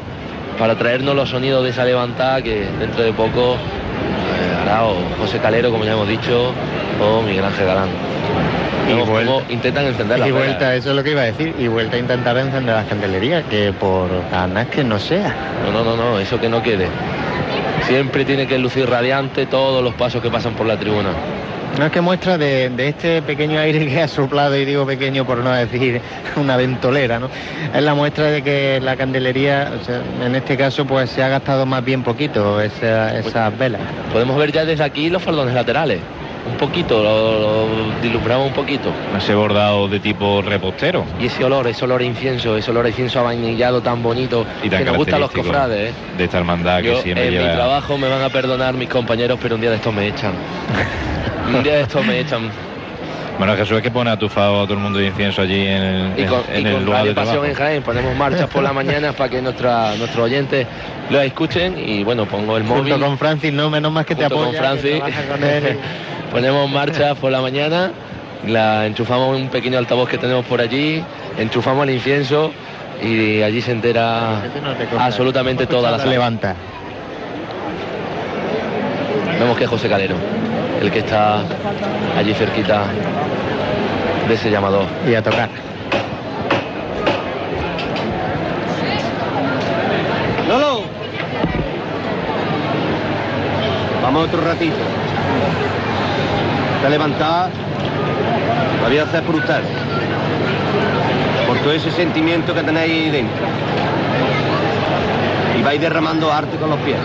para 0.59 0.75
traernos 0.77 1.15
los 1.15 1.31
sonidos 1.31 1.65
de 1.65 1.71
esa 1.71 1.85
levantada 1.85 2.43
que 2.43 2.67
dentro 2.79 3.03
de 3.03 3.13
poco 3.13 3.55
eh, 3.55 4.63
hará 4.63 4.85
o 4.85 4.95
José 5.19 5.39
Calero, 5.39 5.71
como 5.71 5.85
ya 5.85 5.93
hemos 5.93 6.09
dicho, 6.09 6.53
o 7.01 7.23
Miguel 7.23 7.45
Ángel 7.45 7.67
Galán. 7.67 7.89
Y 8.87 8.93
Vemos 8.93 9.09
vuelta. 9.09 9.33
cómo 9.33 9.45
intentan 9.49 9.87
encender 9.87 10.19
la 10.19 10.29
Y 10.29 10.33
vuelta, 10.33 10.75
eso 10.75 10.91
es 10.91 10.97
lo 10.97 11.03
que 11.05 11.13
iba 11.13 11.23
a 11.23 11.25
decir, 11.27 11.55
y 11.59 11.69
vuelta 11.69 11.97
a 11.97 12.01
intentar 12.01 12.37
encender 12.37 12.75
las 12.75 12.87
candelerías, 12.87 13.45
que 13.45 13.73
por 13.73 14.09
ganas 14.31 14.67
que 14.67 14.83
no 14.85 14.99
sea. 14.99 15.35
No, 15.65 15.73
no, 15.73 15.85
no, 15.85 15.97
no, 15.97 16.19
eso 16.19 16.39
que 16.41 16.49
no 16.49 16.63
quede. 16.63 16.89
Siempre 17.87 18.25
tiene 18.25 18.47
que 18.47 18.59
lucir 18.59 18.91
radiante 18.91 19.47
todos 19.47 19.83
los 19.83 19.95
pasos 19.95 20.21
que 20.21 20.29
pasan 20.31 20.55
por 20.55 20.67
la 20.67 20.77
tribuna. 20.77 21.11
No 21.79 21.87
es 21.87 21.93
que 21.93 22.01
muestra 22.01 22.37
de, 22.37 22.69
de 22.69 22.89
este 22.89 23.23
pequeño 23.23 23.59
aire 23.59 23.87
que 23.87 24.03
ha 24.03 24.09
soplado, 24.09 24.55
y 24.57 24.65
digo 24.67 24.85
pequeño 24.85 25.25
por 25.25 25.39
no 25.39 25.51
decir 25.53 26.01
una 26.37 26.57
ventolera, 26.57 27.19
¿no? 27.19 27.29
Es 27.75 27.83
la 27.83 27.95
muestra 27.95 28.25
de 28.27 28.43
que 28.43 28.81
la 28.83 28.97
candelería, 28.97 29.73
o 29.81 29.85
sea, 29.85 30.03
en 30.27 30.35
este 30.35 30.57
caso, 30.59 30.85
pues 30.85 31.09
se 31.11 31.23
ha 31.23 31.29
gastado 31.29 31.65
más 31.67 31.83
bien 31.85 32.03
poquito 32.03 32.61
esa- 32.61 33.17
esas 33.19 33.57
velas. 33.57 33.81
Podemos 34.13 34.37
ver 34.37 34.53
ya 34.53 34.65
desde 34.65 34.85
aquí 34.85 35.09
los 35.09 35.23
faldones 35.23 35.55
laterales. 35.55 36.01
Un 36.51 36.57
poquito, 36.57 37.03
lo, 37.03 37.41
lo 37.41 37.67
dislumbramos 38.03 38.49
un 38.49 38.55
poquito. 38.55 38.91
Ese 39.17 39.35
bordado 39.35 39.89
de 39.89 40.01
tipo 40.01 40.41
repostero. 40.43 41.05
Y 41.21 41.27
ese 41.27 41.45
olor, 41.45 41.67
ese 41.67 41.85
olor 41.85 42.01
a 42.01 42.05
incienso, 42.05 42.57
ese 42.57 42.71
olor 42.71 42.87
a 42.87 42.89
incienso 42.89 43.21
avainillado 43.21 43.83
tan 43.83 44.03
bonito 44.03 44.45
Y 44.63 44.71
tan 44.71 44.81
que 44.81 44.85
nos 44.87 44.97
gusta 44.97 45.17
a 45.17 45.19
los 45.19 45.31
cofrades. 45.31 45.91
¿eh? 45.91 45.95
De 46.17 46.25
esta 46.25 46.39
hermandad 46.39 46.81
que 46.81 46.87
Yo, 46.89 47.03
siempre 47.03 47.27
en 47.29 47.47
mi 47.47 47.53
trabajo 47.55 47.97
me 47.99 48.09
van 48.09 48.23
a 48.23 48.31
perdonar 48.31 48.73
mis 48.75 48.89
compañeros, 48.89 49.39
pero 49.41 49.55
un 49.55 49.61
día 49.61 49.71
de 49.71 49.77
estos 49.77 49.93
me 49.95 50.09
echan. 50.09 50.33
un 51.55 51.63
día 51.63 51.75
de 51.75 51.81
estos 51.83 52.05
me 52.07 52.21
echan. 52.21 52.51
Bueno, 53.39 53.57
Jesús 53.57 53.79
es 53.79 53.83
que 53.83 53.91
pone 53.91 54.11
atufado 54.11 54.61
a 54.61 54.65
todo 54.65 54.75
el 54.75 54.81
mundo 54.81 54.99
de 54.99 55.07
incienso 55.07 55.41
allí 55.41 55.67
en 55.67 55.83
el, 55.83 56.21
Y 56.21 56.25
con, 56.27 56.43
en 56.53 56.63
y 56.63 56.69
el 56.69 56.75
con 56.75 56.85
lugar 56.85 57.05
de 57.05 57.15
Pasión 57.15 57.47
en 57.47 57.55
Jaén 57.55 57.83
ponemos 57.83 58.15
marchas 58.15 58.47
por 58.51 58.63
la 58.63 58.73
mañana 58.75 59.13
para 59.13 59.31
que 59.31 59.41
nuestra, 59.41 59.95
nuestros 59.97 60.27
oyentes 60.27 60.67
lo 61.09 61.21
escuchen 61.23 61.79
y 61.79 62.05
bueno, 62.05 62.27
pongo 62.27 62.59
el 62.59 62.65
móvil. 62.65 62.93
Junto 62.93 63.07
con 63.07 63.17
Francis, 63.19 63.51
no, 63.53 63.71
menos 63.71 63.91
más 63.93 64.05
que 64.05 64.15
te 64.15 64.29
con 64.29 64.43
apoya. 64.45 64.59
Francis. 64.59 65.01
con 65.31 65.43
él. 65.43 65.79
Ponemos 66.33 66.71
marcha 66.71 67.15
por 67.15 67.33
la 67.33 67.41
mañana, 67.41 67.91
la 68.47 68.87
enchufamos 68.87 69.37
en 69.39 69.45
un 69.45 69.49
pequeño 69.49 69.79
altavoz 69.79 70.09
que 70.09 70.19
tenemos 70.19 70.45
por 70.45 70.61
allí, 70.61 71.03
enchufamos 71.39 71.89
el 71.89 71.95
incienso 71.95 72.53
y 73.03 73.41
allí 73.41 73.63
se 73.63 73.73
entera 73.73 74.43
absolutamente 74.99 75.67
toda 75.67 75.91
la 75.91 75.97
Se 75.97 76.03
sala. 76.03 76.13
levanta. 76.13 76.55
Vemos 79.41 79.57
que 79.57 79.65
es 79.65 79.71
José 79.71 79.89
Calero, 79.89 80.15
el 80.81 80.91
que 80.91 81.01
está 81.01 81.43
allí 82.17 82.33
cerquita 82.33 82.85
de 84.27 84.35
ese 84.35 84.51
llamador. 84.51 84.87
Y 85.07 85.15
a 85.15 85.23
tocar. 85.23 85.49
Lolo. 90.49 90.83
Vamos 94.03 94.27
otro 94.27 94.41
ratito. 94.41 94.77
Está 96.77 96.89
levantada. 96.89 97.51
La 98.83 98.89
voy 98.89 98.99
a 98.99 99.03
hacer 99.03 99.23
por 99.23 99.37
usted. 99.37 99.61
Por 101.47 101.59
todo 101.59 101.73
ese 101.73 101.91
sentimiento 101.91 102.55
que 102.55 102.63
tenéis 102.63 102.91
ahí 102.91 103.11
dentro. 103.11 103.47
Y 105.59 105.63
vais 105.63 105.81
derramando 105.81 106.33
arte 106.33 106.57
con 106.57 106.71
los 106.71 106.79
pies. 106.81 106.97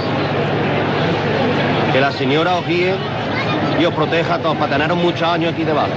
Que 1.92 2.00
la 2.00 2.12
señora 2.14 2.56
os 2.56 2.66
guíe 2.66 2.96
y 3.80 3.86
os 3.86 3.94
proteja 3.94 4.36
a 4.36 4.40
todos 4.40 4.58
para 4.58 4.72
teneros 4.72 4.98
muchos 4.98 5.24
años 5.24 5.54
aquí 5.54 5.64
debajo. 5.64 5.90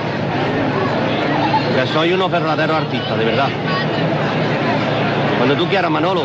Que 1.75 1.87
sois 1.87 2.13
unos 2.13 2.31
verdaderos 2.31 2.77
artistas, 2.77 3.19
de 3.19 3.25
verdad. 3.25 3.49
Cuando 5.37 5.55
tú 5.57 5.69
quieras, 5.69 5.91
Manolo. 5.91 6.23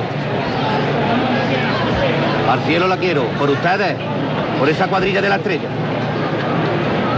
Al 2.49 2.59
cielo 2.61 2.87
la 2.87 2.97
quiero, 2.97 3.23
por 3.39 3.49
ustedes, 3.49 3.95
por 4.59 4.69
esa 4.69 4.87
cuadrilla 4.87 5.21
de 5.21 5.29
la 5.29 5.35
estrella. 5.35 5.69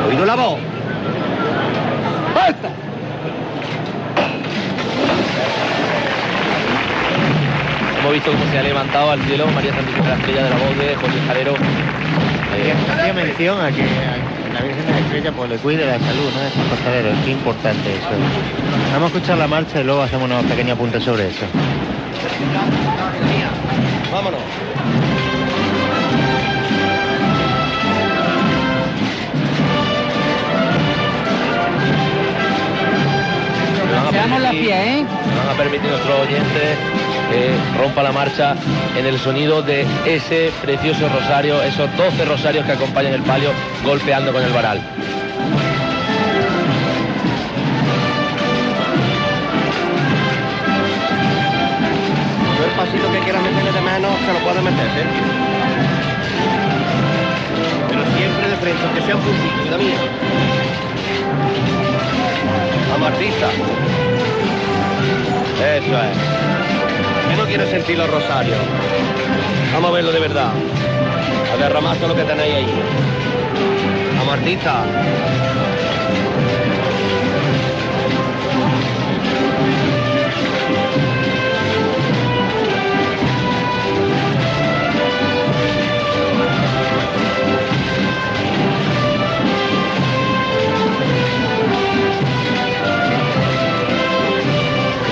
¿Oído 0.08 0.26
la 0.26 0.36
voz? 0.36 0.60
¡Falta! 2.34 2.70
Hemos 8.00 8.14
visto 8.14 8.32
cómo 8.32 8.52
se 8.52 8.60
ha 8.60 8.64
levantado 8.64 9.12
al 9.12 9.22
cielo 9.24 9.48
María 9.48 9.74
Santísima 9.74 10.10
la 10.10 10.16
Estrella 10.16 10.44
de 10.44 10.50
la 10.52 10.56
voz 10.58 10.78
de 10.78 10.96
José 10.96 11.28
Calero. 11.28 11.54
Hacía 12.91 13.14
mención 13.14 13.60
a 13.60 13.72
que 13.72 13.82
a 13.84 14.53
la 14.53 14.62
Virgen 14.62 14.86
de 14.86 14.91
la 14.91 14.99
Estrella 14.99 15.32
pues, 15.32 15.49
le 15.49 15.58
cuide 15.58 15.86
la 15.86 15.99
salud, 15.99 16.32
¿no? 16.34 16.41
De 16.41 16.47
estos 16.47 16.64
costaleros, 16.70 17.14
es 17.20 17.28
importante 17.28 17.93
eso. 17.93 18.10
Vamos 18.93 19.12
a 19.12 19.16
escuchar 19.16 19.38
la 19.38 19.47
marcha 19.47 19.82
y 19.82 19.84
luego 19.84 20.01
hacemos 20.01 20.26
unos 20.30 20.43
pequeños 20.45 20.74
apuntes 20.74 21.03
sobre 21.03 21.28
eso. 21.28 21.45
Vámonos. 24.12 24.39
Seamos 34.12 34.41
la 34.41 34.51
pie, 34.51 34.99
¿eh? 34.99 35.03
Nos 35.03 35.45
van 35.45 35.49
a 35.49 35.58
permitir 35.58 35.89
nuestros 35.89 36.20
oyentes 36.22 36.78
que 37.30 37.51
rompa 37.80 38.01
la 38.03 38.12
marcha 38.12 38.56
en 38.97 39.06
el 39.06 39.20
sonido 39.20 39.62
de 39.62 39.86
ese 40.06 40.51
precioso 40.66 41.07
rosario, 41.09 41.61
esos 41.61 41.95
12 41.95 42.26
rosarios 42.26 42.66
que 42.66 42.72
acompañan 42.72 43.13
el 43.13 43.22
palio 43.22 43.51
golpeando 43.84 44.34
con 44.34 44.41
el 44.41 44.51
varal. 44.51 44.82
Yo 52.57 52.66
el 52.66 52.72
pasito 52.72 53.11
que 53.11 53.20
quieras 53.20 53.43
meterle 53.43 53.72
de 53.74 53.82
menos, 53.82 54.11
se 54.26 54.34
lo 54.34 54.39
puedes 54.39 54.63
meter, 54.63 54.88
Sergio. 54.95 55.24
Pero 57.88 58.01
siempre 58.18 58.49
de 58.49 58.57
frente, 58.57 58.84
aunque 58.86 59.01
sea 59.01 59.16
un 59.18 59.22
puntito, 59.22 59.63
vida 59.66 59.78
mía. 59.78 59.99
Vamos, 62.91 63.07
artista. 63.07 63.49
Eso 65.61 66.01
es. 66.01 66.35
Yo 67.30 67.38
no 67.38 67.45
quiero 67.47 67.65
sentir 67.67 67.97
los 67.97 68.09
rosarios. 68.09 68.57
Vamos 69.73 69.89
a 69.89 69.93
verlo 69.93 70.11
de 70.11 70.19
verdad. 70.19 70.51
A 71.53 71.57
derramar 71.57 71.97
todo 71.97 72.09
lo 72.09 72.15
que 72.15 72.23
tenéis 72.23 72.55
ahí. 72.55 72.67
Vamos, 74.17 74.34
artista. 74.34 74.84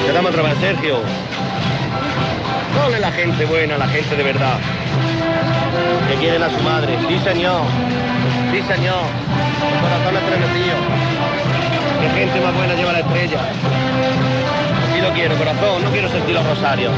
Quedamos 0.05 0.31
otra 0.31 0.43
vez, 0.43 0.57
Sergio. 0.59 1.32
Dole 2.75 2.99
la 2.99 3.11
gente 3.11 3.45
buena, 3.45 3.77
la 3.77 3.87
gente 3.87 4.15
de 4.15 4.23
verdad. 4.23 4.57
Que 6.09 6.15
quieren 6.15 6.43
a 6.43 6.49
su 6.49 6.61
madre. 6.63 6.97
Sí, 7.07 7.19
señor. 7.23 7.61
Sí, 8.51 8.61
señor. 8.61 9.05
Corazón 9.81 10.17
estremecido. 10.17 10.75
Qué 12.01 12.09
gente 12.19 12.41
más 12.41 12.55
buena 12.55 12.73
lleva 12.73 12.93
la 12.93 12.99
estrella. 12.99 13.39
Así 14.89 15.01
lo 15.01 15.11
quiero, 15.13 15.35
corazón. 15.37 15.83
No 15.83 15.91
quiero 15.91 16.09
sentir 16.09 16.35
los 16.35 16.45
rosarios. 16.45 16.91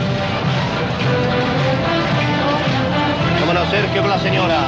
Vámonos, 3.42 3.70
Sergio, 3.70 4.02
con 4.02 4.10
la 4.10 4.20
señora. 4.20 4.60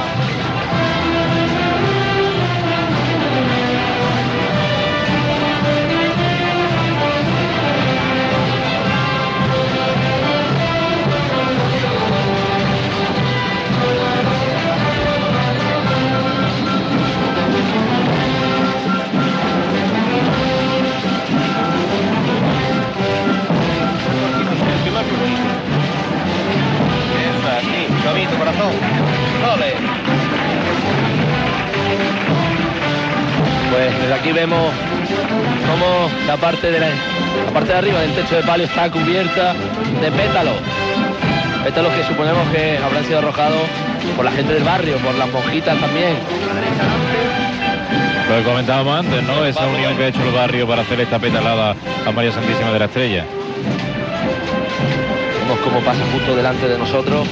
Corazón. 28.36 28.72
Pues 33.70 34.00
desde 34.00 34.14
aquí 34.14 34.32
vemos 34.32 34.72
cómo 35.70 36.10
la 36.26 36.36
parte 36.36 36.70
de 36.70 36.80
la, 36.80 36.88
la 36.88 37.52
parte 37.52 37.72
de 37.72 37.78
arriba 37.78 38.00
del 38.00 38.12
techo 38.12 38.36
de 38.36 38.42
palio 38.42 38.66
está 38.66 38.90
cubierta 38.90 39.54
de 40.00 40.10
pétalos. 40.10 40.54
Pétalos 41.64 41.92
que 41.92 42.04
suponemos 42.04 42.48
que 42.48 42.78
habrán 42.78 43.04
sido 43.04 43.18
arrojados 43.18 43.60
por 44.16 44.24
la 44.24 44.30
gente 44.32 44.54
del 44.54 44.64
barrio, 44.64 44.96
por 44.98 45.14
las 45.14 45.30
monjitas 45.30 45.78
también. 45.78 46.16
Lo 48.28 48.36
que 48.36 48.42
comentábamos 48.42 48.98
antes, 48.98 49.22
¿no? 49.22 49.44
Esa 49.44 49.66
unión 49.66 49.96
que 49.96 50.04
ha 50.04 50.08
hecho 50.08 50.22
el 50.22 50.32
barrio 50.32 50.66
para 50.66 50.82
hacer 50.82 51.00
esta 51.00 51.18
petalada 51.18 51.74
a 52.06 52.12
María 52.12 52.32
Santísima 52.32 52.72
de 52.72 52.78
la 52.78 52.84
Estrella. 52.86 53.24
Vemos 55.40 55.58
cómo 55.60 55.80
pasa 55.80 56.00
justo 56.12 56.34
delante 56.36 56.68
de 56.68 56.78
nosotros 56.78 57.26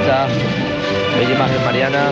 esta 0.00 0.26
bella 1.18 1.34
imagen 1.34 1.64
mariana 1.64 2.10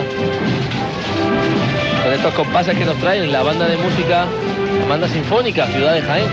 con 2.03 2.13
estos 2.13 2.33
compases 2.33 2.77
que 2.77 2.85
nos 2.85 2.95
traen 2.97 3.31
la 3.31 3.43
banda 3.43 3.67
de 3.67 3.77
música, 3.77 4.25
la 4.79 4.85
banda 4.87 5.07
sinfónica 5.07 5.67
Ciudad 5.67 5.93
de 5.93 6.01
Jaén, 6.01 6.27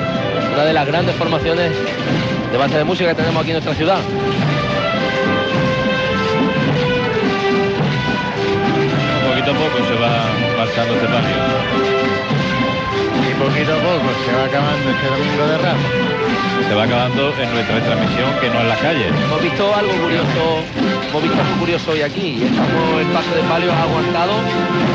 una 0.53 0.65
de 0.65 0.73
las 0.73 0.87
grandes 0.87 1.15
formaciones 1.17 1.73
de 2.51 2.59
banda 2.59 2.79
de 2.79 2.85
música 2.85 3.11
que 3.11 3.17
tenemos 3.17 3.43
aquí 3.43 3.51
en 3.51 3.55
nuestra 3.55 3.75
ciudad. 3.75 3.99
Poquito 9.29 9.51
a 9.51 9.55
poco 9.55 9.79
se 9.89 9.95
va 10.01 10.13
marchando 10.59 10.95
este 10.95 11.07
palio. 11.07 11.37
Y 13.29 13.35
poquito 13.35 13.73
a 13.73 13.79
poco 13.79 14.09
se 14.25 14.33
va 14.37 14.45
acabando 14.45 14.91
este 14.91 15.07
domingo 15.07 15.47
de 15.47 15.59
Ramos. 15.59 16.24
Se 16.69 16.75
va 16.75 16.85
acabando 16.85 17.33
en 17.39 17.51
nuestra 17.53 17.81
transmisión, 17.81 18.31
que 18.41 18.49
no 18.49 18.61
en 18.61 18.69
las 18.69 18.79
calles. 18.79 19.13
Hemos 19.25 19.43
visto 19.43 19.75
algo 19.75 19.93
curioso, 19.93 20.63
hemos 21.09 21.23
visto 21.23 21.41
algo 21.41 21.57
curioso 21.59 21.91
hoy 21.93 22.03
aquí. 22.03 22.39
y 22.41 22.45
es 22.45 22.51
como 22.51 22.99
el 22.99 23.07
paso 23.09 23.35
de 23.35 23.43
palio 23.43 23.73
ha 23.73 23.83
aguantado, 23.83 24.33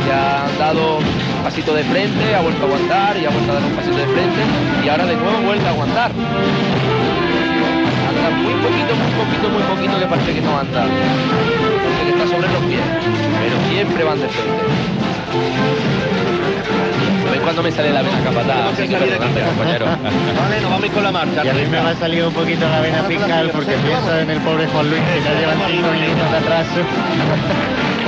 ya 0.08 0.46
han 0.46 0.58
dado 0.58 0.98
un 0.98 1.44
pasito 1.44 1.74
de 1.74 1.84
frente, 1.84 2.36
ha 2.36 2.42
vuelto 2.42 2.64
a 2.64 2.66
aguantar 2.66 3.18
y 3.18 3.26
ha 3.26 3.30
vuelto 3.30 3.52
a 3.52 3.56
dar 3.56 3.64
un 3.64 3.76
pasito 3.76 3.98
de 3.98 4.08
frente 4.08 4.42
y 4.84 4.90
ahora 4.90 5.06
de 5.06 5.16
nuevo 5.16 5.38
vuelve 5.42 5.66
a 5.66 5.70
aguantar. 5.70 6.12
Muy 8.30 8.54
poquito, 8.54 8.96
muy 8.96 9.12
poquito, 9.26 9.50
muy 9.50 9.64
poquito 9.64 10.00
que 10.00 10.06
parece 10.06 10.34
que 10.34 10.42
no 10.42 10.58
anda. 10.58 10.86
Parece 10.86 12.04
que 12.06 12.10
está 12.12 12.28
sobre 12.28 12.48
los 12.48 12.64
pies, 12.66 12.82
pero 13.40 13.56
siempre 13.70 14.04
van 14.04 14.20
de 14.20 14.28
frente. 14.28 15.99
¿Ven 17.50 17.56
cuando 17.56 17.64
me 17.64 17.72
sale 17.76 17.90
la 17.92 18.04
vena 18.04 18.22
capataz? 18.24 18.74
Así 18.74 18.88
que 18.88 18.96
perdonadme, 18.96 19.42
compañero. 19.42 19.86
Vale, 20.38 20.62
nos 20.62 20.70
vamos 20.70 20.84
a 20.84 20.86
ir 20.86 20.92
con 20.92 21.04
la 21.04 21.12
marcha. 21.12 21.44
Y 21.44 21.50
a 21.50 21.54
mí 21.54 21.66
me 21.66 21.80
va 21.80 21.90
a 21.90 21.96
salir 21.96 22.24
un 22.24 22.34
poquito 22.34 22.70
la 22.70 22.80
vena 22.80 23.02
fiscal 23.06 23.50
porque 23.50 23.74
pienso 23.74 24.20
en 24.20 24.30
el 24.30 24.40
pobre 24.42 24.68
Juan 24.68 24.88
Luis 24.88 25.02
que 25.02 25.18
ya 25.26 25.34
lleva 25.34 25.54
cinco 25.66 25.90
minutos 25.90 26.30
de 26.30 26.38
atraso. 26.38 26.80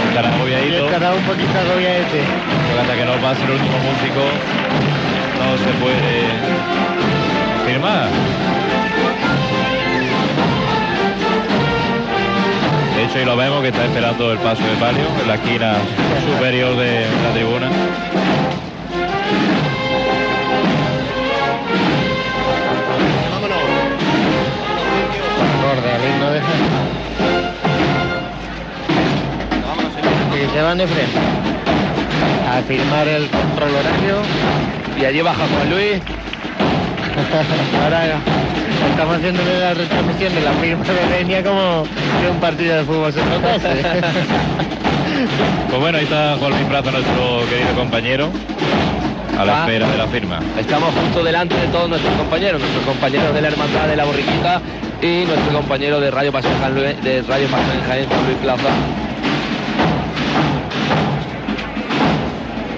Estará 0.10 0.30
Y 0.30 0.34
agobiadito. 0.36 0.86
estará 0.86 1.14
un 1.16 1.24
poquito 1.24 1.58
agobiadete. 1.58 2.22
Porque 2.22 2.82
hasta 2.82 2.94
que 2.94 3.06
no 3.06 3.14
pase 3.18 3.44
el 3.46 3.50
último 3.50 3.78
músico, 3.82 4.22
no 5.42 5.58
se 5.58 5.72
puede 5.82 6.22
firmar. 7.66 8.10
De 12.96 13.04
hecho, 13.06 13.20
y 13.20 13.26
lo 13.26 13.36
vemos 13.36 13.62
que 13.64 13.70
está 13.70 13.86
esperando 13.86 14.32
el 14.34 14.38
paso 14.38 14.62
de 14.62 14.76
palio 14.80 15.06
en 15.20 15.28
la 15.28 15.34
esquina 15.34 15.74
superior 16.30 16.76
de 16.78 17.06
la 17.26 17.34
tribuna. 17.34 17.70
De. 25.72 26.42
Y 30.44 30.50
se 30.54 30.62
van 30.62 30.78
de 30.78 30.86
frente. 30.88 31.18
A 32.52 32.62
firmar 32.68 33.08
el 33.08 33.28
control 33.30 33.70
horario. 33.70 34.18
Y 35.00 35.06
allí 35.06 35.22
baja 35.22 35.38
Juan 35.48 35.70
Luis. 35.70 36.02
Ahora 37.84 38.04
estamos 38.90 39.16
haciéndole 39.16 39.60
la 39.60 39.74
retransmisión 39.74 40.36
de 40.36 40.42
la 40.42 40.52
firma 40.54 40.84
de 40.84 41.10
Leña 41.24 41.42
como 41.44 41.84
de 42.22 42.30
un 42.30 42.38
partido 42.42 42.76
de 42.78 42.84
fútbol 42.84 43.14
se 43.14 43.22
tratase. 43.22 43.70
Pues 45.70 45.80
bueno, 45.80 45.98
ahí 46.00 46.04
está 46.06 46.36
Juan 46.38 46.52
Luis 46.52 46.64
Prazo, 46.66 46.92
nuestro 46.92 47.46
querido 47.50 47.74
compañero, 47.76 48.30
a 49.40 49.46
la 49.46 49.58
Ah. 49.58 49.60
espera 49.66 49.88
de 49.88 49.98
la 49.98 50.08
firma. 50.08 50.40
Estamos 50.60 50.90
justo 50.94 51.24
delante 51.24 51.56
de 51.56 51.68
todos 51.68 51.90
nuestros 51.90 52.14
compañeros, 52.16 52.60
nuestros 52.60 52.86
compañeros 52.86 53.34
de 53.34 53.42
la 53.42 53.48
Hermandad 53.50 53.88
de 53.88 53.96
la 53.96 54.04
Borriquita 54.06 54.62
y 55.02 55.26
nuestro 55.26 55.54
compañero 55.54 56.00
de 56.00 56.12
Radio 56.12 56.32
Pasión 56.32 56.54
Jaén, 56.60 56.76
Luis- 56.76 57.04
de 57.04 57.22
Radio 57.24 57.48
Pasión 57.50 57.72
en 57.78 57.84
Jaén, 57.88 58.06
Juan 58.08 58.26
Luis 58.26 58.38
Plaza. 58.38 58.70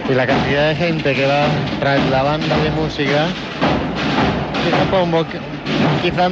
y 0.09 0.13
la 0.15 0.27
cantidad 0.27 0.67
de 0.69 0.75
gente 0.75 1.15
que 1.15 1.25
va 1.25 1.45
tras 1.79 1.99
la 2.09 2.23
banda 2.23 2.57
de 2.57 2.71
música 2.71 3.27
quizá, 4.63 4.83
pongo- 4.91 5.25
quizá 6.01 6.29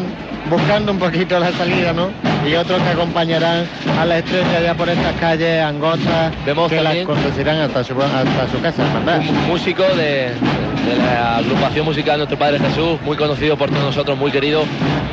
buscando 0.51 0.91
un 0.91 0.99
poquito 0.99 1.39
la 1.39 1.51
salida, 1.53 1.93
¿no? 1.93 2.09
Y 2.45 2.55
otros 2.55 2.81
que 2.81 2.89
acompañarán 2.89 3.65
a 3.99 4.05
la 4.05 4.17
estrella 4.17 4.61
ya 4.61 4.73
por 4.73 4.89
estas 4.89 5.13
calles 5.13 5.63
angostas 5.63 6.33
Vemos 6.45 6.69
que 6.69 6.81
las 6.81 6.97
conducirán 7.05 7.61
hasta 7.61 7.83
su, 7.83 7.93
hasta 7.93 8.51
su 8.51 8.61
casa, 8.61 8.85
hermandad. 8.85 9.19
Un 9.19 9.47
músico 9.47 9.83
de, 9.83 10.31
de 10.33 10.95
la 10.97 11.37
agrupación 11.37 11.85
musical 11.85 12.17
Nuestro 12.17 12.37
Padre 12.37 12.59
Jesús, 12.59 12.99
muy 13.05 13.15
conocido 13.15 13.57
por 13.57 13.69
todos 13.69 13.83
nosotros, 13.83 14.17
muy 14.17 14.31
querido. 14.31 14.63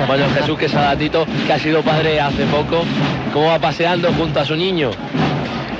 Bueno, 0.08 0.24
Jesús 0.34 0.58
que 0.58 0.68
Salatito, 0.68 1.24
que 1.46 1.52
ha 1.52 1.58
sido 1.58 1.82
padre 1.82 2.20
hace 2.20 2.44
poco, 2.46 2.84
cómo 3.32 3.46
va 3.46 3.60
paseando 3.60 4.12
junto 4.14 4.40
a 4.40 4.44
su 4.44 4.56
niño. 4.56 4.90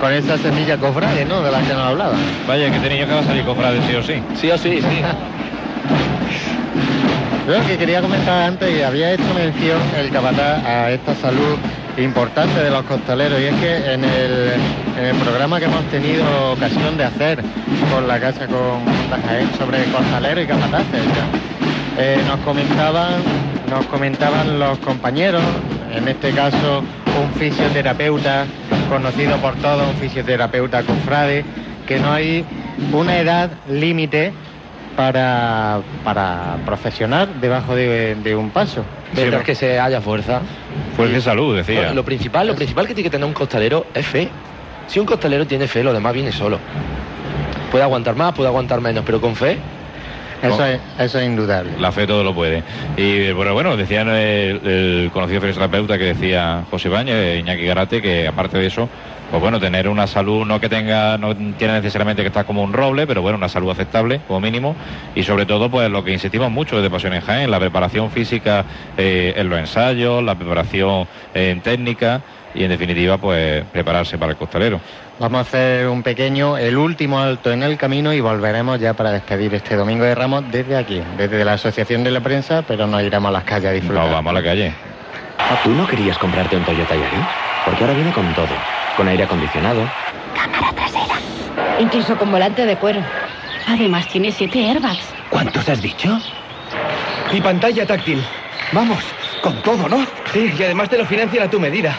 Con 0.01 0.13
esa 0.13 0.39
semilla 0.39 0.77
cofrade, 0.77 1.25
¿no? 1.25 1.43
De 1.43 1.51
la 1.51 1.61
que 1.63 1.73
nos 1.73 1.83
hablaba. 1.83 2.15
Vaya, 2.47 2.71
que 2.71 2.77
este 2.77 2.89
niño 2.91 3.07
que 3.09 3.15
va 3.15 3.21
a 3.21 3.25
salir 3.25 3.45
cofrade 3.45 3.81
sí 3.89 3.97
o 3.97 4.03
sí. 4.05 4.23
Sí 4.37 4.51
o 4.53 4.59
sí, 4.59 4.81
sí. 4.81 5.03
Lo 7.49 7.67
que 7.67 7.79
quería 7.79 8.03
comentar 8.03 8.43
antes, 8.43 8.79
y 8.79 8.83
había 8.83 9.15
hecho 9.15 9.25
mención 9.35 9.81
el 9.97 10.11
capataz 10.11 10.63
a 10.67 10.91
esta 10.91 11.15
salud 11.15 11.57
importante 11.97 12.63
de 12.63 12.69
los 12.69 12.83
costaleros, 12.83 13.41
y 13.41 13.45
es 13.45 13.55
que 13.55 13.95
en 13.95 14.05
el, 14.05 15.17
programa 15.25 15.59
que 15.59 15.65
hemos 15.65 15.83
tenido 15.85 16.53
ocasión 16.53 16.99
de 16.99 17.05
hacer 17.05 17.43
con 17.91 18.07
la 18.07 18.21
casa 18.21 18.47
con 18.47 18.85
Jaén 19.27 19.49
sobre 19.57 19.83
costaleros 19.85 20.45
y 20.45 20.47
capataces, 20.47 21.01
eh, 21.97 22.19
nos 22.27 22.39
comentaban, 22.41 23.15
nos 23.71 23.87
comentaban 23.87 24.59
los 24.59 24.79
compañeros, 24.81 25.43
en 25.95 26.07
este 26.07 26.33
caso 26.33 26.83
un 27.19 27.41
fisioterapeuta 27.41 28.45
conocido 28.91 29.39
por 29.39 29.55
todos, 29.57 29.89
un 29.89 29.97
fisioterapeuta 29.97 30.83
confrade, 30.83 31.47
que 31.87 31.99
no 31.99 32.13
hay 32.13 32.45
una 32.93 33.17
edad 33.17 33.51
límite 33.71 34.35
para, 34.99 35.79
para 36.03 36.57
profesionar 36.67 37.29
debajo 37.41 37.77
de, 37.77 38.17
de 38.17 38.35
un 38.35 38.51
paso. 38.51 38.85
Mientras 39.15 39.45
que 39.45 39.55
se 39.55 39.79
haya 39.79 40.01
fuerza. 40.01 40.41
Fuerza 40.97 41.19
y 41.19 41.21
salud, 41.21 41.57
decía. 41.57 41.93
Lo 41.93 42.05
principal, 42.05 42.49
lo 42.49 42.57
principal 42.57 42.89
que 42.89 42.95
tiene 42.95 43.07
que 43.07 43.13
tener 43.13 43.25
un 43.25 43.33
costalero 43.33 43.87
es 43.95 44.05
fe. 44.05 44.29
Si 44.89 44.99
un 44.99 45.07
costalero 45.07 45.47
tiene 45.47 45.69
fe, 45.69 45.85
lo 45.85 45.93
demás 45.93 46.13
viene 46.15 46.33
solo. 46.33 46.59
Puede 47.71 47.85
aguantar 47.85 48.17
más, 48.17 48.35
puede 48.35 48.49
aguantar 48.49 48.81
menos, 48.81 49.05
pero 49.07 49.21
con 49.21 49.37
fe. 49.37 49.59
Eso 50.43 50.65
es, 50.67 50.81
eso 50.99 51.21
es 51.21 51.27
indudable. 51.27 51.71
La 51.79 51.93
fe 51.93 52.05
todo 52.05 52.25
lo 52.25 52.35
puede. 52.35 52.65
Y 52.97 53.31
bueno, 53.31 53.55
bueno, 53.55 53.77
decían 53.77 54.09
el, 54.09 54.61
el 54.67 55.11
conocido 55.13 55.41
fisioterapeuta 55.41 55.97
que 55.97 56.07
decía 56.07 56.65
José 56.73 56.89
Bañez, 56.89 57.39
Iñaki 57.39 57.67
Garate, 57.67 58.03
que 58.03 58.27
aparte 58.27 58.59
de 58.59 58.67
eso, 58.67 58.89
pues 59.31 59.43
bueno, 59.43 59.61
tener 59.61 59.89
una 59.89 60.07
salud 60.07 60.47
no 60.47 60.61
que 60.61 60.69
tenga, 60.69 61.19
no 61.19 61.37
tiene 61.37 61.75
necesariamente 61.75 62.23
que 62.23 62.29
estar 62.29 62.47
como 62.47 62.63
un 62.63 62.73
roble, 62.73 63.07
pero 63.07 63.21
bueno, 63.21 63.37
una 63.37 63.49
salud 63.49 63.71
aceptable 63.71 64.21
como 64.27 64.41
mínimo. 64.41 64.75
Y 65.15 65.23
sobre 65.23 65.45
todo, 65.45 65.71
pues 65.71 65.91
lo 65.91 66.03
que 66.03 66.13
insistimos 66.13 66.51
mucho 66.51 66.77
desde 66.77 66.91
Pasión 66.91 67.13
en 67.13 67.21
Jaén, 67.21 67.51
la 67.51 67.61
preparación 67.61 68.11
física 68.11 68.65
eh, 68.97 69.35
en 69.37 69.49
los 69.49 69.59
ensayos, 69.59 70.23
la 70.23 70.35
preparación 70.35 71.07
eh, 71.35 71.51
en 71.51 71.61
técnica 71.61 72.23
y 72.55 72.65
en 72.65 72.71
definitiva, 72.71 73.19
pues 73.19 73.65
prepararse 73.71 74.17
para 74.17 74.33
el 74.33 74.39
costalero. 74.39 74.81
Vamos 75.19 75.39
a 75.39 75.41
hacer 75.43 75.89
un 75.89 76.03
pequeño, 76.03 76.57
el 76.57 76.77
último 76.77 77.19
alto 77.19 77.53
en 77.53 77.63
el 77.63 77.77
camino 77.77 78.13
y 78.15 78.21
volveremos 78.21 78.81
ya 78.81 78.95
para 78.95 79.11
despedir 79.11 79.53
este 79.55 79.77
Domingo 79.77 80.05
de 80.05 80.15
Ramos 80.15 80.45
desde 80.51 80.77
aquí, 80.77 81.03
desde 81.17 81.45
la 81.45 81.55
Asociación 81.55 82.05
de 82.05 82.13
la 82.13 82.21
Prensa, 82.21 82.63
pero 82.67 82.87
nos 82.87 83.03
iremos 83.03 83.29
a 83.29 83.33
las 83.33 83.45
calles 83.45 83.69
a 83.69 83.73
disfrutar. 83.73 84.07
No, 84.07 84.13
vamos 84.13 84.31
a 84.31 84.35
la 84.35 84.43
calle. 84.43 84.73
¿Tú 85.65 85.71
no 85.71 85.87
querías 85.87 86.17
comprarte 86.19 86.57
un 86.57 86.65
Toyota 86.65 86.95
Yaris? 86.95 87.27
Porque 87.65 87.85
ahora 87.85 87.95
viene 87.95 88.13
con 88.13 88.33
todo. 88.35 88.47
Con 88.99 89.07
aire 89.07 89.23
acondicionado, 89.23 89.85
Incluso 91.79 92.19
con 92.19 92.33
volante 92.33 92.67
de 92.67 92.75
cuero. 92.75 93.01
Además 93.69 94.09
tiene 94.09 94.33
siete 94.33 94.69
airbags. 94.69 95.05
¿Cuántos 95.31 95.69
has 95.69 95.81
dicho? 95.81 96.21
Y 97.33 97.41
pantalla 97.41 97.87
táctil. 97.87 98.21
Vamos, 98.73 98.99
con 99.41 99.55
todo, 99.63 99.89
¿no? 99.89 100.05
Sí, 100.33 100.53
y 100.59 100.63
además 100.65 100.89
te 100.89 100.99
lo 100.99 101.07
financian 101.07 101.45
a 101.45 101.49
tu 101.49 101.61
medida. 101.61 101.97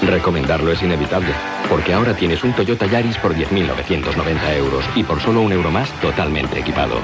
Recomendarlo 0.00 0.72
es 0.72 0.82
inevitable, 0.82 1.34
porque 1.68 1.92
ahora 1.92 2.14
tienes 2.14 2.42
un 2.44 2.54
Toyota 2.54 2.86
Yaris 2.86 3.18
por 3.18 3.34
10.990 3.34 4.56
euros 4.56 4.86
y 4.94 5.04
por 5.04 5.20
solo 5.20 5.42
un 5.42 5.52
euro 5.52 5.70
más 5.70 5.90
totalmente 6.00 6.60
equipado. 6.60 6.98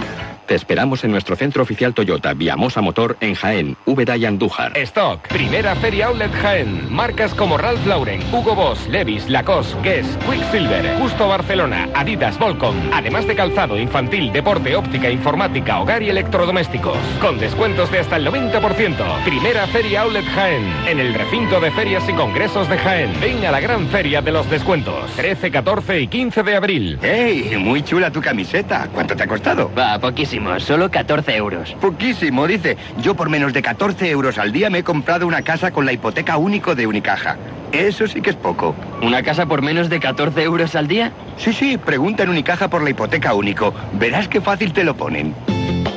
Te 0.46 0.54
esperamos 0.54 1.02
en 1.02 1.10
nuestro 1.10 1.34
centro 1.34 1.64
oficial 1.64 1.92
Toyota 1.92 2.32
Viamosa 2.32 2.80
Motor 2.80 3.16
en 3.20 3.34
Jaén, 3.34 3.76
Úbeda 3.84 4.16
y 4.16 4.26
Andújar. 4.26 4.78
Stock, 4.78 5.26
primera 5.26 5.74
feria 5.74 6.06
outlet 6.06 6.32
Jaén. 6.40 6.86
Marcas 6.92 7.34
como 7.34 7.58
Ralph 7.58 7.84
Lauren, 7.84 8.22
Hugo 8.32 8.54
Boss, 8.54 8.86
Levis, 8.88 9.28
Lacoste, 9.28 9.76
Guess, 9.82 10.06
Quicksilver, 10.30 10.98
Justo 11.00 11.26
Barcelona, 11.26 11.88
Adidas, 11.94 12.38
Volcom. 12.38 12.76
Además 12.92 13.26
de 13.26 13.34
calzado 13.34 13.76
infantil, 13.76 14.32
deporte, 14.32 14.76
óptica, 14.76 15.10
informática, 15.10 15.80
hogar 15.80 16.04
y 16.04 16.10
electrodomésticos. 16.10 16.98
Con 17.20 17.40
descuentos 17.40 17.90
de 17.90 17.98
hasta 17.98 18.16
el 18.16 18.26
90%. 18.28 19.24
Primera 19.24 19.66
feria 19.66 20.02
outlet 20.02 20.26
Jaén. 20.26 20.72
En 20.86 21.00
el 21.00 21.12
recinto 21.12 21.58
de 21.58 21.72
ferias 21.72 22.08
y 22.08 22.12
congresos 22.12 22.68
de 22.68 22.78
Jaén. 22.78 23.18
Ven 23.20 23.44
a 23.46 23.50
la 23.50 23.58
gran 23.58 23.88
feria 23.88 24.22
de 24.22 24.30
los 24.30 24.48
descuentos. 24.48 25.10
13, 25.16 25.50
14 25.50 26.00
y 26.02 26.06
15 26.06 26.42
de 26.44 26.54
abril. 26.54 26.98
¡Ey! 27.02 27.56
Muy 27.58 27.82
chula 27.82 28.12
tu 28.12 28.20
camiseta. 28.20 28.88
¿Cuánto 28.92 29.16
te 29.16 29.24
ha 29.24 29.26
costado? 29.26 29.72
Va, 29.76 29.98
poquísimo, 29.98 30.35
solo 30.58 30.90
14 30.90 31.36
euros. 31.36 31.76
Poquísimo, 31.80 32.46
dice. 32.46 32.76
Yo 32.98 33.14
por 33.14 33.28
menos 33.28 33.52
de 33.52 33.62
14 33.62 34.10
euros 34.10 34.38
al 34.38 34.52
día 34.52 34.70
me 34.70 34.78
he 34.78 34.84
comprado 34.84 35.26
una 35.26 35.42
casa 35.42 35.70
con 35.70 35.86
la 35.86 35.92
hipoteca 35.92 36.36
único 36.36 36.74
de 36.74 36.86
Unicaja. 36.86 37.36
Eso 37.72 38.06
sí 38.06 38.20
que 38.20 38.30
es 38.30 38.36
poco. 38.36 38.74
¿Una 39.02 39.22
casa 39.22 39.46
por 39.46 39.62
menos 39.62 39.88
de 39.88 40.00
14 40.00 40.42
euros 40.42 40.74
al 40.74 40.88
día? 40.88 41.12
Sí, 41.36 41.52
sí, 41.52 41.78
pregunta 41.78 42.22
en 42.22 42.30
Unicaja 42.30 42.68
por 42.68 42.82
la 42.82 42.90
hipoteca 42.90 43.34
único. 43.34 43.74
Verás 43.94 44.28
qué 44.28 44.40
fácil 44.40 44.72
te 44.72 44.84
lo 44.84 44.96
ponen. 44.96 45.34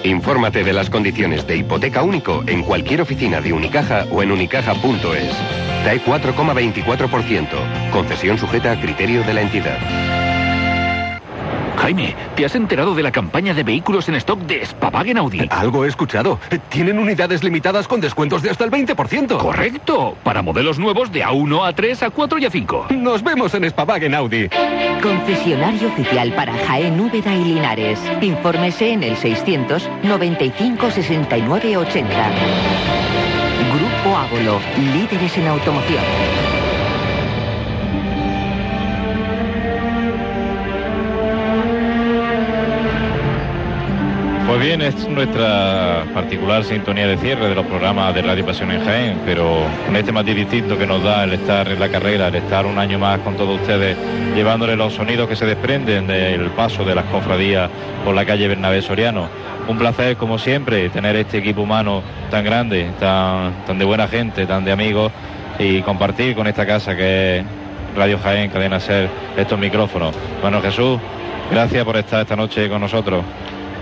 Infórmate 0.03 0.63
de 0.63 0.73
las 0.73 0.89
condiciones 0.89 1.45
de 1.45 1.57
hipoteca 1.57 2.03
único 2.03 2.43
en 2.47 2.63
cualquier 2.63 3.01
oficina 3.01 3.41
de 3.41 3.53
Unicaja 3.53 4.05
o 4.11 4.23
en 4.23 4.31
unicaja.es. 4.31 5.35
TAE 5.83 6.03
4,24%. 6.03 7.91
Concesión 7.91 8.37
sujeta 8.37 8.71
a 8.71 8.79
criterio 8.79 9.23
de 9.23 9.33
la 9.33 9.41
entidad. 9.41 10.28
Jaime, 11.80 12.13
¿te 12.36 12.45
has 12.45 12.55
enterado 12.55 12.93
de 12.93 13.01
la 13.01 13.11
campaña 13.11 13.53
de 13.53 13.63
vehículos 13.63 14.09
en 14.09 14.15
stock 14.15 14.39
de 14.41 14.65
Spavagen 14.65 15.17
Audi? 15.17 15.47
Algo 15.49 15.86
he 15.86 15.88
escuchado. 15.88 16.38
Tienen 16.67 16.99
unidades 16.99 17.41
limitadas 17.41 17.88
con 17.88 18.01
descuentos 18.01 18.41
de 18.41 18.49
hasta 18.49 18.65
el 18.65 18.71
20%. 18.71 19.38
Correcto. 19.38 20.17
Para 20.23 20.41
modelos 20.41 20.77
nuevos 20.77 21.11
de 21.11 21.23
A1, 21.23 21.73
A3, 21.73 22.11
A4 22.11 22.41
y 22.41 22.45
A5. 22.45 22.91
Nos 22.97 23.23
vemos 23.23 23.53
en 23.53 23.69
Spavagen 23.69 24.13
Audi. 24.13 24.49
Concesionario 25.01 25.88
oficial 25.88 26.34
para 26.34 26.53
Jaén, 26.53 26.99
Úbeda 26.99 27.34
y 27.34 27.45
Linares. 27.45 27.99
Infórmese 28.21 28.91
en 28.91 29.03
el 29.03 29.15
600 29.15 29.89
95 30.03 30.91
69 30.91 31.77
80. 31.77 32.32
Grupo 33.73 34.17
Ávolo, 34.17 34.59
líderes 34.77 35.38
en 35.38 35.47
automoción. 35.47 36.59
Pues 44.50 44.62
bien, 44.62 44.82
es 44.82 45.08
nuestra 45.08 46.05
particular 46.12 46.63
sintonía 46.63 47.05
de 47.05 47.17
cierre 47.17 47.50
de 47.50 47.54
los 47.54 47.67
programas 47.67 48.16
de 48.16 48.24
Radio 48.24 48.43
Pasión 48.43 48.71
en 48.71 48.84
Jaén, 48.84 49.20
pero 49.24 49.62
con 49.86 49.96
este 49.96 50.12
matiz 50.12 50.36
distinto 50.36 50.76
que 50.76 50.88
nos 50.88 51.04
da 51.04 51.24
el 51.24 51.34
estar 51.34 51.67
en 51.67 51.80
la 51.80 51.88
carrera, 51.88 52.30
el 52.30 52.36
estar 52.36 52.66
un 52.66 52.80
año 52.80 52.97
más 52.97 53.20
con 53.20 53.38
todos 53.38 53.62
ustedes, 53.62 53.96
llevándole 54.34 54.76
los 54.76 54.96
sonidos 54.96 55.30
que 55.30 55.36
se 55.36 55.46
desprenden 55.46 56.08
del 56.08 56.50
paso 56.50 56.84
de 56.84 56.96
las 56.96 57.05
cofradías 57.05 57.70
por 58.04 58.16
la 58.16 58.26
calle 58.26 58.47
Bernabé 58.47 58.82
Soriano. 58.82 59.30
Un 59.67 59.78
placer, 59.78 60.17
como 60.17 60.39
siempre, 60.39 60.89
tener 60.89 61.16
este 61.16 61.38
equipo 61.38 61.62
humano 61.62 62.01
tan 62.32 62.43
grande, 62.43 62.89
tan, 63.00 63.78
de 63.78 63.86
buena 63.86 64.08
gente, 64.08 64.47
tan 64.47 64.66
de 64.66 64.71
amigos 64.71 65.12
y 65.59 65.84
compartir 65.84 66.36
con 66.36 66.47
esta 66.47 66.66
casa 66.66 66.96
que 66.96 67.38
es 67.38 67.46
Radio 67.96 68.17
Jaén, 68.17 68.50
Cadena 68.50 68.80
Ser, 68.80 69.09
estos 69.38 69.59
micrófonos. 69.59 70.16
Bueno, 70.42 70.59
Jesús, 70.59 71.00
gracias 71.51 71.86
por 71.86 71.97
estar 71.97 72.21
esta 72.21 72.36
noche 72.36 72.67
con 72.67 72.82
nosotros. 72.82 73.24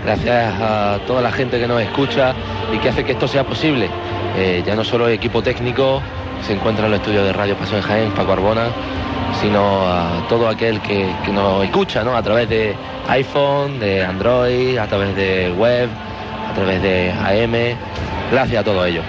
Gracias 0.04 0.54
a 0.60 0.98
toda 1.06 1.20
la 1.20 1.32
gente 1.32 1.58
que 1.58 1.66
nos 1.66 1.82
escucha 1.82 2.34
y 2.72 2.78
que 2.78 2.88
hace 2.88 3.04
que 3.04 3.12
esto 3.12 3.28
sea 3.28 3.44
posible. 3.44 3.88
Eh, 4.36 4.62
ya 4.64 4.74
no 4.74 4.84
solo 4.84 5.08
el 5.08 5.14
equipo 5.14 5.42
técnico 5.42 6.00
se 6.42 6.52
encuentra 6.54 6.86
en 6.86 6.92
los 6.92 7.00
estudios 7.00 7.24
de 7.24 7.32
Radio 7.32 7.56
Pasión 7.56 7.82
Jaén, 7.82 8.12
Paco 8.12 8.32
Arbona, 8.32 8.68
sino 9.40 9.86
a 9.86 10.26
todo 10.28 10.48
aquel 10.48 10.80
que, 10.80 11.10
que 11.24 11.32
nos 11.32 11.64
escucha 11.64 12.04
¿no? 12.04 12.16
a 12.16 12.22
través 12.22 12.48
de 12.48 12.74
iPhone, 13.08 13.78
de 13.80 14.04
Android, 14.04 14.78
a 14.78 14.86
través 14.86 15.14
de 15.16 15.52
web, 15.56 15.88
a 16.50 16.54
través 16.54 16.82
de 16.82 17.12
AM. 17.12 17.76
Gracias 18.30 18.60
a 18.60 18.64
todos 18.64 18.86
ellos. 18.86 19.04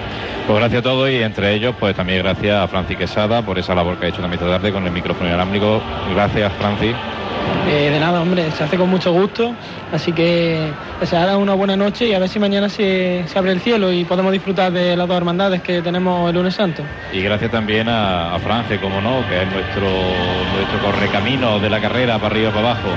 Pues 0.46 0.58
gracias 0.58 0.80
a 0.80 0.82
todos 0.82 1.08
y 1.10 1.22
entre 1.22 1.54
ellos 1.54 1.74
pues 1.78 1.94
también 1.94 2.22
gracias 2.22 2.56
a 2.56 2.66
Francis 2.66 2.96
Quesada 2.96 3.42
por 3.42 3.58
esa 3.58 3.74
labor 3.74 3.98
que 3.98 4.06
ha 4.06 4.08
hecho 4.08 4.20
también 4.20 4.42
esta 4.42 4.50
tarde 4.50 4.72
con 4.72 4.84
el 4.84 4.92
micrófono 4.92 5.28
inalámbrico. 5.28 5.80
Gracias 6.12 6.52
Francis. 6.54 6.94
Eh, 7.68 7.90
de 7.90 8.00
nada, 8.00 8.20
hombre, 8.20 8.50
se 8.50 8.64
hace 8.64 8.76
con 8.76 8.90
mucho 8.90 9.12
gusto, 9.12 9.54
así 9.92 10.12
que 10.12 10.72
desear 10.98 11.36
una 11.36 11.54
buena 11.54 11.76
noche 11.76 12.08
y 12.08 12.14
a 12.14 12.18
ver 12.18 12.28
si 12.28 12.38
mañana 12.38 12.68
se, 12.68 13.24
se 13.26 13.38
abre 13.38 13.52
el 13.52 13.60
cielo 13.60 13.92
y 13.92 14.04
podemos 14.04 14.32
disfrutar 14.32 14.72
de 14.72 14.96
las 14.96 15.06
dos 15.06 15.16
hermandades 15.16 15.62
que 15.62 15.80
tenemos 15.80 16.28
el 16.28 16.34
lunes 16.34 16.54
santo. 16.54 16.82
Y 17.12 17.20
gracias 17.20 17.50
también 17.50 17.88
a, 17.88 18.34
a 18.34 18.38
Franje, 18.40 18.78
como 18.80 19.00
no, 19.00 19.26
que 19.28 19.42
es 19.42 19.52
nuestro, 19.52 19.88
nuestro 19.88 20.78
correcamino 20.84 21.60
de 21.60 21.70
la 21.70 21.80
carrera 21.80 22.18
para 22.18 22.34
arriba 22.34 22.50
para 22.50 22.70
abajo. 22.72 22.88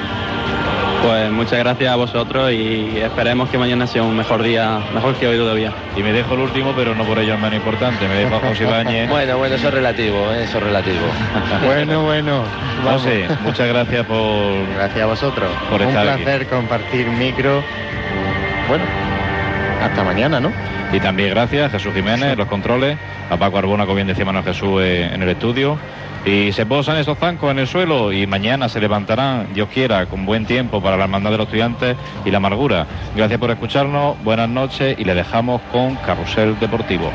Pues 1.03 1.29
muchas 1.31 1.59
gracias 1.59 1.91
a 1.91 1.97
vosotros 1.97 2.49
y 2.53 2.97
esperemos 2.97 3.49
que 3.49 3.57
mañana 3.57 3.85
sea 3.85 4.03
un 4.03 4.15
mejor 4.15 4.41
día, 4.41 4.79
mejor 4.93 5.15
que 5.15 5.27
hoy 5.27 5.37
todavía. 5.37 5.73
Y 5.97 6.01
me 6.01 6.13
dejo 6.13 6.33
el 6.33 6.39
último, 6.39 6.73
pero 6.73 6.95
no 6.95 7.03
por 7.03 7.19
ello 7.19 7.33
es 7.33 7.39
menos 7.41 7.55
importante. 7.55 8.07
Me 8.07 8.15
dejo 8.15 8.35
a 8.35 8.39
José 8.39 8.63
Ibáñez. 8.63 9.09
Bueno, 9.13 9.37
bueno, 9.37 9.55
eso 9.55 9.67
es 9.67 9.73
relativo, 9.73 10.31
¿eh? 10.31 10.43
eso 10.45 10.59
es 10.59 10.63
relativo. 10.63 11.05
bueno, 11.65 12.03
bueno. 12.03 12.43
José, 12.85 13.27
muchas 13.43 13.67
gracias 13.67 14.05
por... 14.05 14.67
Gracias 14.75 15.01
a 15.01 15.05
vosotros. 15.05 15.51
Por 15.69 15.81
Un 15.81 15.89
estar 15.89 16.07
aquí. 16.07 16.23
placer 16.23 16.47
compartir 16.47 17.07
micro. 17.07 17.61
Bueno, 18.69 18.85
hasta 19.83 20.03
mañana, 20.05 20.39
¿no? 20.39 20.53
Y 20.93 20.99
también 21.01 21.31
gracias 21.31 21.65
a 21.67 21.69
Jesús 21.69 21.93
Jiménez, 21.93 22.37
los 22.37 22.47
controles, 22.47 22.97
a 23.29 23.35
Paco 23.35 23.57
Arbona, 23.57 23.83
como 23.83 23.95
bien 23.95 24.07
decía 24.07 24.23
Manuel 24.23 24.45
Jesús, 24.45 24.81
eh, 24.81 25.09
en 25.13 25.21
el 25.21 25.29
estudio. 25.29 25.77
Y 26.25 26.53
se 26.53 26.65
posan 26.65 26.97
esos 26.97 27.17
zancos 27.17 27.51
en 27.51 27.59
el 27.59 27.67
suelo 27.67 28.13
y 28.13 28.25
mañana 28.27 28.69
se 28.69 28.79
levantarán, 28.79 29.53
Dios 29.53 29.67
quiera, 29.67 30.05
con 30.05 30.25
buen 30.25 30.45
tiempo 30.45 30.81
para 30.81 30.95
la 30.95 31.03
hermandad 31.03 31.31
de 31.31 31.37
los 31.37 31.47
estudiantes 31.47 31.97
y 32.23 32.31
la 32.31 32.37
amargura. 32.37 32.87
Gracias 33.15 33.39
por 33.39 33.51
escucharnos, 33.51 34.21
buenas 34.23 34.47
noches 34.47 34.97
y 34.97 35.03
le 35.03 35.15
dejamos 35.15 35.61
con 35.71 35.95
Carrusel 35.97 36.57
Deportivo. 36.59 37.11